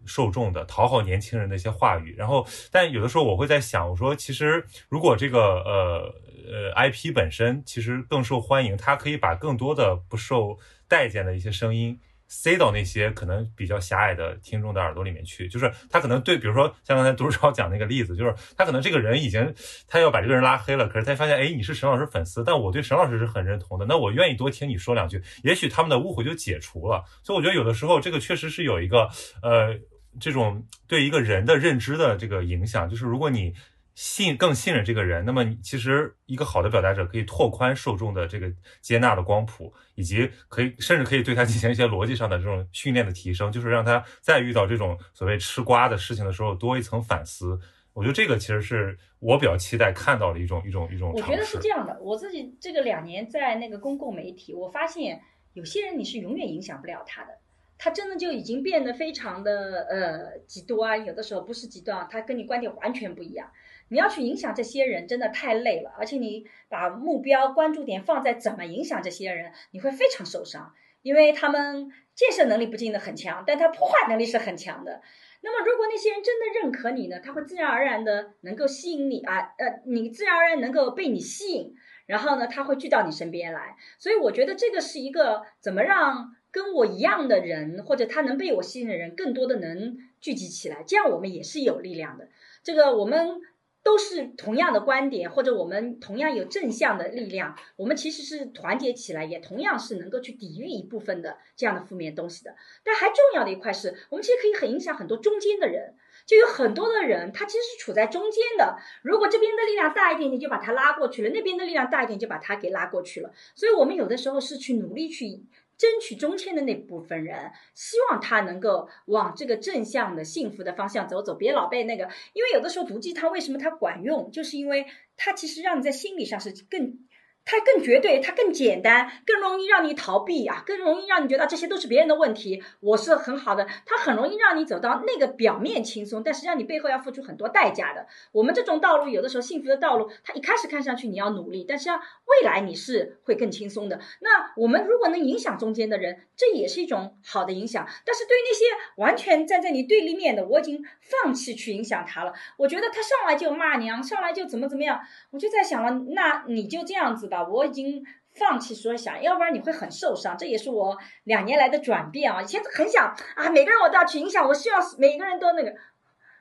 [0.05, 6.15] 受众的、讨好年轻人的一些话语，然后但有的时候我会在想，我说其实如果这个呃
[6.49, 10.57] 呃 IP 本身其实更受欢迎，它可以把更多的不受
[10.87, 11.99] 待见的一些声音。
[12.27, 19.53] 塞到那些可能比较狭隘的听众的耳朵里面去，就是他可能对，比如说像刚才杜超 讲那个例子，就是他可能这个人已经
[19.87, 27.03] 他要把这个人拉黑了，可是他发现，哎，你是沈老师粉丝，但我对沈老师是很认同的，那我愿意多听你说两句，也许他们的误会就解除了。
[27.23, 29.09] 所以我觉得有的时候这个确实是有一个
[29.41, 29.79] 呃
[30.19, 33.53] 这种对一个人的认知的这个影响，就是如果你。
[33.99, 38.47] 信更信任这个人，那么你其实一个好的表达者可以拓宽受众的这个
[38.79, 47.59] 接纳的光谱，以及可以甚至可以对他进行一些逻辑上的这种训练的提升，就是让他在遇到这种所谓吃瓜的事情的时候多一层反思。
[47.93, 51.57] 我觉得这个其实是我比较期待看到的一种一种一种尝我觉得是。
[51.57, 55.19] 这样的，我自己这个两年在那个公共媒体，我发现
[55.53, 57.39] 有些人你是永远影响不了他的，
[57.79, 63.49] 他真的就已经变得非常的呃极端，有的时候不是极端，他跟你观点完全不一样。
[63.89, 75.01] 你要去影响这些人，真的太累了，而且你把目标关注点放在怎么影响这些人，你会非常受伤，因为他们建设能力不见得很强，但他破坏能力是很强的。
[75.41, 81.73] 那么，如果那些人真的认可你呢，他会自然而然的能够吸引你啊，呃，你自然而然能够被你吸引，
[82.07, 83.75] 然后呢，他会聚到你身边来。
[83.99, 92.27] 所以，我觉得这个是一个怎么让跟我一样的人，或者他能被我吸引的人，更多的能聚集起来，这样我们也是有力量的。
[92.63, 93.39] 这个我们。
[93.87, 102.53] 都是同样的观点，或者我们同样有正向的力量，我们其实是团结起来，也同样是能够去抵御一部分的这样的负面东西的。
[102.83, 105.93] 但还重要的一块是，我们其实可以很影响很多中间的人，
[106.25, 108.77] 就有很多的人他其实是处在中间的。
[109.03, 113.31] 如果这边的力量大一点点，就把他拉过去了；那边的力量大一点，就把他给拉过去了。
[113.55, 115.45] 所以，我们有的时候是去努力去。
[115.77, 122.09] 争取中签的那部分人，希望他能够往这个正向的、幸福的方向走走，别老被那个。
[122.33, 124.85] 因为有的时候毒鸡汤为什么它管用，就是因为
[125.15, 127.06] 它其实让你在心理上是更。
[127.49, 133.65] 它更绝对，它更简单，更容易让你逃避啊，更容易让你觉得这些都是别人的问题，我是很好的。
[133.85, 138.05] 它很容易让你走到那个表面轻松，但实际上你背后要付出很多代价的。
[138.33, 143.97] 我们这种道路，有的时候幸福的道路，它一开始看上去你要努力，但实际上未来你是会更轻松的。
[144.19, 147.87] 那我们如果能影响中间的人，这也是一种好的影响。
[148.05, 148.65] 但是对于那些
[148.97, 152.33] 完全站在你对立面的，我已经放弃去影响他了。
[152.57, 154.99] 我觉得他上来就骂娘，上来就怎么怎么样，
[155.31, 158.03] 我就在想了，那你就这样子吧我已经
[158.33, 160.37] 放弃说想，要不然你会很受伤。
[160.37, 162.41] 这也是我两年来的转变啊！
[162.41, 165.73] 以前很想啊，每个人我都要去影响，我希望每个人都那个。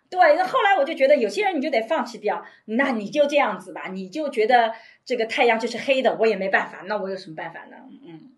[0.09, 4.73] 对，那后来我就觉得有些人你就得放弃掉，那你就这样子吧，你就觉得
[5.05, 7.77] 这个太阳就是黑的，我也没办法，那我有什么办法呢？
[8.07, 8.36] 嗯。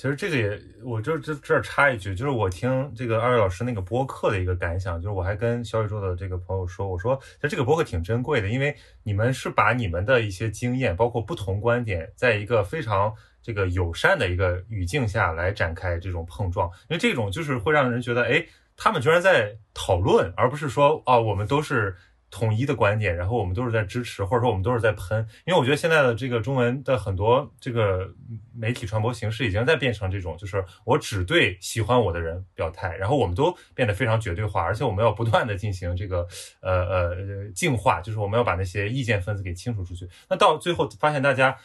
[0.00, 13.12] 其实这个也，我就这这插一句，就是我听这个二位老师那个播客的一个感想，就是我还跟小宇宙的这个朋友说，我说其实这个播客挺珍贵的，因为你们是把你们的一些经验，包括不同观点，在一个非常
[13.42, 18.46] 这个友善的一个语境下来展开这种碰撞，因为这种就是会让人觉得，哎，
[18.78, 21.94] 他们居然在讨论，而不是说啊，我们都是。
[22.30, 28.08] 统一的观点，然后我们都是在支持，或者说我们都是在喷，因为我觉得现在的这个中文的很多这个
[28.54, 36.26] 媒体传播形式已经在变成这种，就是我只对喜欢我的人表态，然后我们都变得非常绝对化，而且我们要不断的进行这个
[36.62, 40.08] 呃呃净化，就是我们要把那些意见分子给清除出去。
[40.28, 41.56] 那到最后发现大家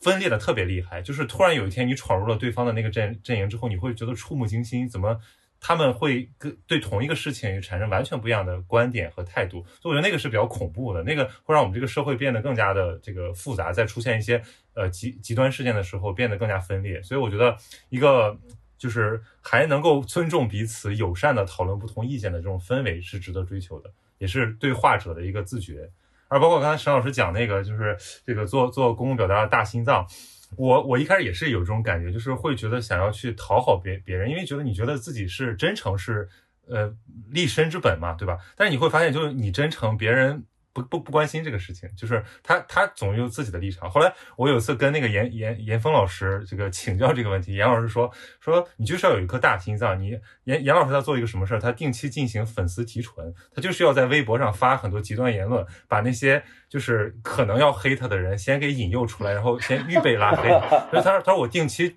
[0.00, 5.18] 分裂的特别厉害，就是突然有一天你闯入了对方的那个阵阵营之后，你会觉得触目惊心，怎么？
[5.60, 14.42] 他们会跟对同一个事情产生完全不一样的观点和态度，所以我觉得那个是比较恐怖的，那个会让我们这个社会变得更加的这个复杂，在出现一些
[14.74, 17.02] 呃极极端事件的时候变得更加分裂。
[17.02, 17.54] 所以我觉得
[17.90, 18.36] 一个
[18.78, 25.90] 就是还能够尊重彼此、友善的讨论不同意见的这种氛围是值得追求的，也是对话者的一个自觉。
[26.28, 30.06] 而包括刚才沈老师讲那个，就是这个做做公共表达的大心脏。
[30.56, 36.28] 我我一开始也是有这种感觉，就是会觉得想要去讨好别别人，因为觉得你觉得自己是真诚是
[36.66, 36.94] 呃
[37.30, 38.38] 立身之本嘛，对吧？
[38.56, 40.44] 但是你会发现，就是你真诚，别人。
[40.72, 43.90] 不不不关心这个事情，就是他他总有自己的立场。
[43.90, 48.10] 后来我有一次跟那个严严严峰老师这个请教这个问题，严老师说
[48.40, 50.00] 说你就是要有一颗大心脏。
[50.00, 51.60] 你严严老师他做一个什么事儿？
[51.60, 60.48] 他定期进行粉丝提纯，他就是要在微博上发很多极端言论，把那些就是可能要黑他的人先给引诱出来，然后先预备拉黑。
[60.90, 61.96] 所以他说他说我定期。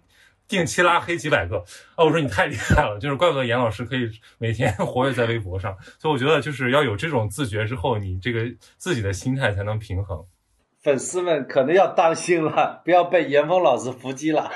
[0.56, 1.58] 定期拉黑几百个
[1.96, 2.06] 啊！
[2.06, 4.08] 我说你太厉害了，就是怪不得严老师可以
[4.38, 5.76] 每天 活跃在微博上。
[5.98, 8.42] 所以我觉得就是要有这种自觉之后，你这个
[8.78, 10.24] 自己的心态才能平衡。
[10.82, 14.52] 粉丝们可能要当心了，不要被严峰老师伏击了。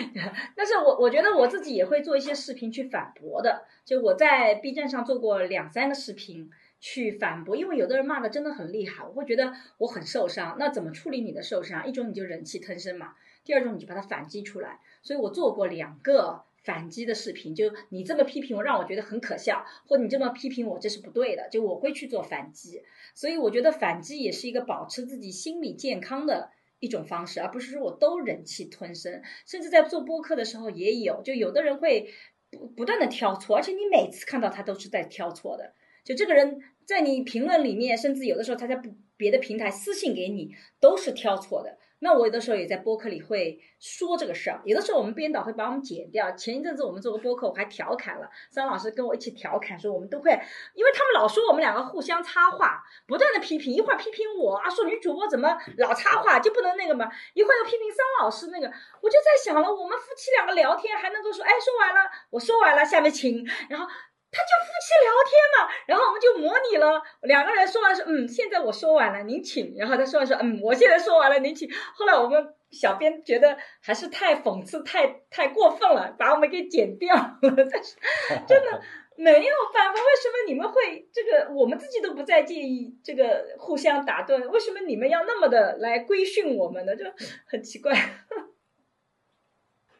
[0.56, 3.64] 但是我我觉得我自己也会做一些视频去反驳的。
[3.84, 6.48] 就我在 B 站上做过两三个视频
[6.78, 10.56] 去反驳，因为有的人骂的真的很厉害，我会觉得我很受伤。
[10.56, 11.84] 那怎么处理你的受伤？
[11.84, 13.14] 一种你就忍气吞声嘛，
[13.44, 14.78] 第二种你就把它反击出来。
[15.02, 22.82] 所以我做过两个反击的视频，就你这么批评我，让我觉得很可笑，或你这么批评我，这是不对的，就我会去做反击。
[23.14, 29.22] 所以我觉得反击也是一个保持自己心理健康的一种方式，而不是说我都忍气吞声。
[29.44, 32.12] 甚至在做播客的时候也有，就有的人会
[32.50, 35.74] 不不断的挑错，而且你每次看到他都是在挑错的。
[36.04, 41.78] 就这个人在你评论里面，甚至有的时候他在不别的平台私信给你，都是挑错的。
[42.04, 46.32] 那我有的时候也在播客里会说这个事儿，有的时候我们编导会把我们剪掉。
[46.32, 50.32] 前一阵子我们做个播客，我还调侃了张老师，跟我一起调侃说，我们都会，
[50.74, 58.66] 因为他们老说我们两个互相插话，不断的批评，一会儿批评我啊，说女主播怎么老插话，就不能那个嘛，一会儿又批评张老师那个，
[59.00, 63.86] 我就在想了，我们夫妻两个聊天还能够说，哎，说完了，我说完了，下面请， 然后。
[64.34, 69.74] 他就夫妻聊天嘛，然后我们就模拟了两个人说完说，嗯，现在我说完了，您请。
[69.76, 71.70] 然后他说完说，嗯，我现在说完了，您请。
[71.94, 77.38] 后来我们小编觉得还是太讽刺，太太过分了，把我们给剪掉了。
[77.42, 77.98] 但是
[78.48, 78.80] 真的
[79.16, 81.50] 没有办法，为什么你们会这个？
[81.52, 86.96] 我们自己都不再介意这个互相打断，为什么你们要那么的来规训我们呢？
[86.96, 87.04] 就
[87.46, 87.92] 很奇怪。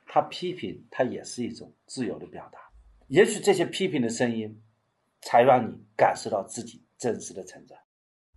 [0.09, 2.72] 他批评，他也是一种自由的表达。
[3.13, 4.63] 也许这些批评的声音，
[5.21, 7.77] 才让你感受到自己真实的成长。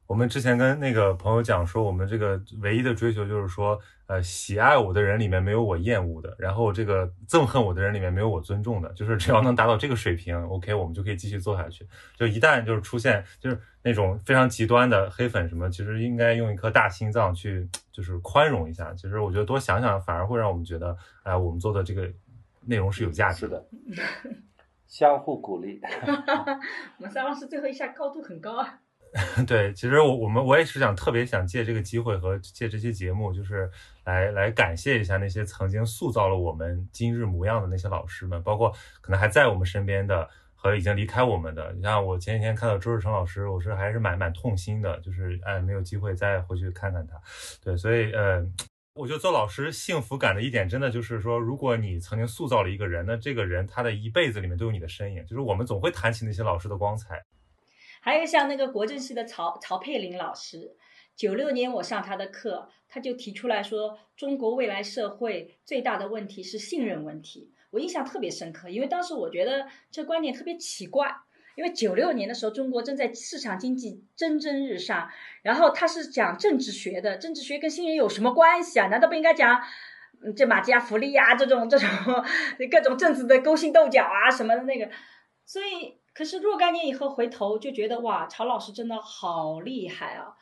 [0.06, 11.88] 我们之前跟那个朋友讲说，我们这个唯一的追求就是说，呃，喜爱我的人里面没有我厌恶的，然后这个憎恨我的人里面没有我尊重的，就是只要能达到这个水平， OK，我们就可以继续做下去。
[12.18, 18.94] 就一旦就是出现就是那种非常极端的黑粉什么，其实应该用一颗大心脏去就是宽容一下。
[18.94, 22.12] 其实我觉得多想想，反而会让我们觉得，哎，我们做的这个
[22.66, 23.66] 内容是有价值的。
[24.96, 25.82] 相互鼓励。
[26.96, 28.80] 我们三老师最后一下高度很高啊。
[29.46, 33.70] 对，其实我我们我也是想特别想借这个机会和借这期节目，就是
[34.06, 41.74] 来来感谢一下那些曾经塑造了我们今日模样的那些老师们，包括可能还在我们身边的和已经离开我们的。
[41.74, 47.20] 你像我前几天看到周志成老师，我是还是蛮蛮痛心的，就是哎没有机会再回去看看他。
[47.62, 48.48] 对，所以呃。
[48.98, 55.22] 我觉得做老师幸福感的一点，真的就是说，如果你曾经塑造了一个人，那这个人他的一辈子里面都有你的身影。
[55.26, 57.22] 就是我们总会谈起那些老师的光彩。
[58.00, 60.78] 还有像那个国政系的曹曹佩林老师，
[61.14, 67.52] 九六年我上他的课，他就提出来说，中国未来社会最大的问题是信任问题。
[67.72, 71.14] 我印象特别深刻，因为当时我觉得这观点特别奇怪。
[71.56, 75.10] 因为九六年的时候，中国正在市场经济蒸蒸日上，
[75.41, 78.88] 然后他是讲政治学的，政治学跟新人有什么关系啊？
[78.88, 79.61] 难道不应该讲
[80.36, 81.88] 这马基亚福利呀，这种这种
[82.69, 84.90] 各种政治的勾心斗角啊什么的那个？
[85.45, 90.36] 所以，可是若干年以后回头就觉得哇，曹老师真的好厉害啊！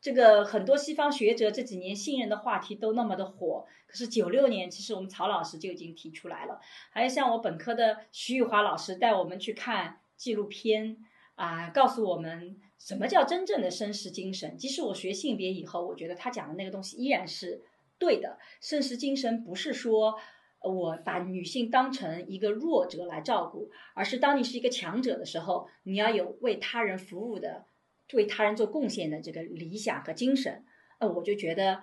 [0.00, 6.60] 这个很多西方学者这几年信任的话题都那么的火，可是九六年其实我们曹老师就已经提出来了。
[6.90, 9.98] 还有像我本科的徐玉华老师带我们去看。
[10.20, 10.98] 纪录片
[11.34, 14.54] 啊，告诉我们什么叫真正的绅士精神。
[14.58, 17.62] 即使我学性别以后，我觉得他讲的那个东西依然是
[17.98, 18.38] 对的。
[18.62, 20.18] 绅士精神不是说
[20.60, 27.64] 我把女性当成一个弱者来照顾，而是当你是一个强者的时候，你要有为他人服务的、
[28.12, 30.62] 为他人做贡献的这个理想和精神。
[30.98, 31.80] 呃，我就觉得，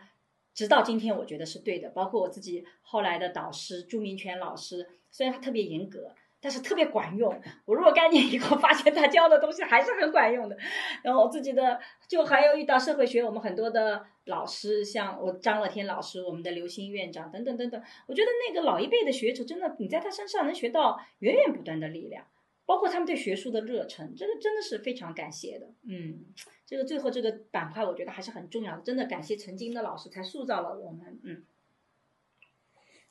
[0.54, 1.90] 直到今天，我觉得是对的。
[1.90, 6.14] 包括我自己后来的导师朱明全老师，虽然他特别严格。
[6.40, 7.42] 但是特别管用。
[7.66, 10.58] 我若干年以后发现他教的东西还是很管用的。
[11.04, 17.82] 然后我自己的就还有遇到社会学，我们很多的老师，像我张乐天老师，我们的刘星院长等等等等。
[18.08, 22.26] 我觉得那个老一辈的学者，真的你在他身上能学到源源不断的力量，
[22.66, 25.68] 包括他们对学术的热忱，这个真的是非常感谢的。
[25.88, 26.26] 嗯，
[26.66, 28.82] 这个最后这个板块，我觉得还是很重要的。
[28.84, 31.20] 真的感谢曾经的老师，才塑造了我们。
[31.24, 31.44] 嗯，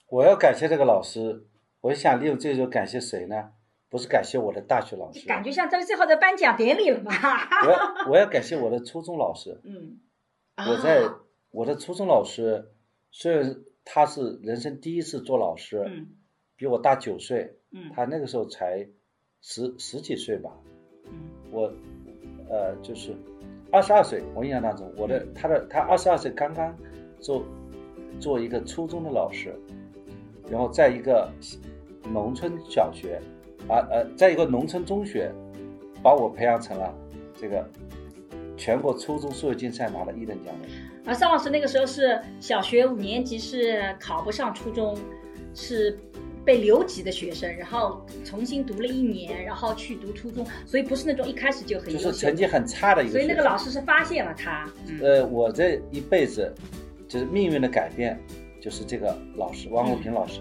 [0.08, 1.46] 我要感谢这个老师。
[1.86, 3.50] 我想利用这个感谢谁呢？
[3.88, 7.12] 不是感谢我的大学老师，感觉像这最后的颁奖典礼了吧？
[7.64, 9.60] 我要我要感谢我的初中老师。
[9.62, 10.00] 嗯，
[10.56, 11.08] 我在
[11.52, 12.72] 我的初中老师，
[13.12, 13.54] 虽然
[13.84, 16.08] 他是人生第一次做老师，嗯，
[16.56, 18.88] 比我大九岁，嗯，他那个时候才
[19.40, 20.50] 十十几岁吧，
[21.04, 21.12] 嗯，
[21.52, 21.72] 我
[22.50, 23.14] 呃就是
[23.70, 26.76] 二十二岁，我印象当中，我的他的他二十二岁刚刚
[27.20, 27.44] 做
[28.18, 29.54] 做一个初中的老师，
[30.50, 31.30] 然后在一个。
[32.12, 33.20] 农村小学，
[33.68, 35.32] 啊呃，在一个农村中学，
[36.02, 36.94] 把我培养成了
[37.40, 37.68] 这个
[38.56, 40.68] 全国初中数学竞赛拿了一等奖的。
[41.04, 44.96] 而桑老师那个时候是小学五年级，是考不上初中，
[45.54, 45.96] 是
[46.44, 53.12] 被留级的学生，然后重新读了一年，然后去读初中，所以不是那种一开始就很就是成绩很差的一个。
[53.12, 54.68] 所以那个老师是发现了他。
[55.00, 56.52] 呃，我这一辈子
[57.06, 58.18] 就是命运的改变，
[58.60, 60.40] 就是这个老师王国平老师。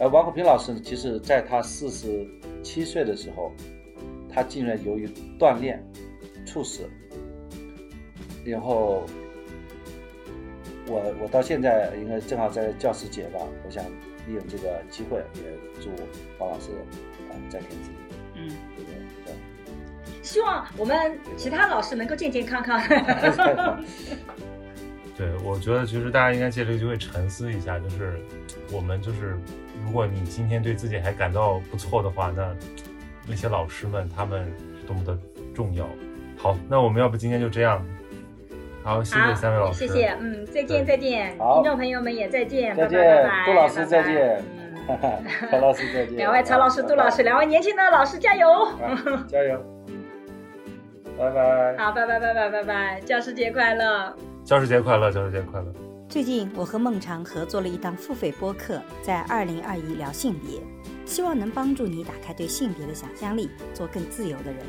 [0.00, 2.24] 而王国平老师，其实在他四十
[2.62, 3.52] 七岁的时候，
[4.32, 5.08] 他竟然由于
[5.38, 5.84] 锻炼
[6.46, 6.88] 猝死。
[8.44, 9.04] 然后，
[10.86, 13.84] 我我到现在应该正好在教师节吧，我想
[14.26, 15.42] 利用这个机会，也
[15.82, 15.90] 祝
[16.38, 16.70] 王老师
[17.28, 17.90] 啊在天之
[18.36, 19.34] 嗯，对。
[20.22, 22.80] 希望我们其他老师能够健健康康。
[25.16, 28.20] 对，我觉得其实大家应该借这个机会沉思一下，就是
[28.72, 29.36] 我们就是。
[29.84, 32.54] 如果你今天对自己还感到不错的话，那
[33.28, 34.44] 那些老师们他们
[34.80, 35.16] 是多么的
[35.54, 35.86] 重要。
[36.36, 37.84] 好，那我们要不今天就这样。
[38.82, 39.86] 好，谢谢三位老师。
[39.86, 44.42] 谢谢，嗯，再见再见，听众朋友们也再见，再见，杜老师再见，
[45.50, 48.48] 曹老师再见，两位曹老师、杜老师，两位年轻的老师加油，
[49.26, 49.62] 加油，
[51.18, 51.76] 拜拜。
[51.76, 55.87] 好，拜拜拜拜拜拜，教师节快乐，教师节快乐，教师节快乐。
[56.08, 60.58] 最近，我和孟尝合作了一档付费播客，在二零二一聊性别，
[61.04, 64.64] 希望能帮助你打开对性别的想象力，做更自由的人。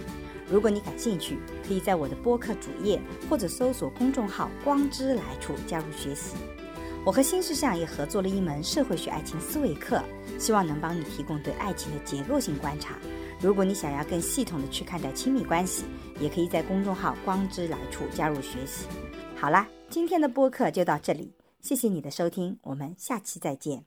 [0.51, 2.99] 如果你感兴趣，可以在我的播客主页
[3.29, 6.35] 或者搜索公众号“光之来处”加入学习。
[7.05, 10.03] 我和新世相也合作了一门社会学爱情思维课，
[10.37, 12.95] 希望能帮你提供对爱情的结构性观察。
[13.39, 15.85] 如果你想要更系统的去看待亲密关系，
[16.19, 18.85] 也可以在公众号“光之来处”加入学习。
[19.37, 19.65] 好啦。
[19.89, 23.85] 今天的播客就到这里，谢谢你的收听，我们下期再见。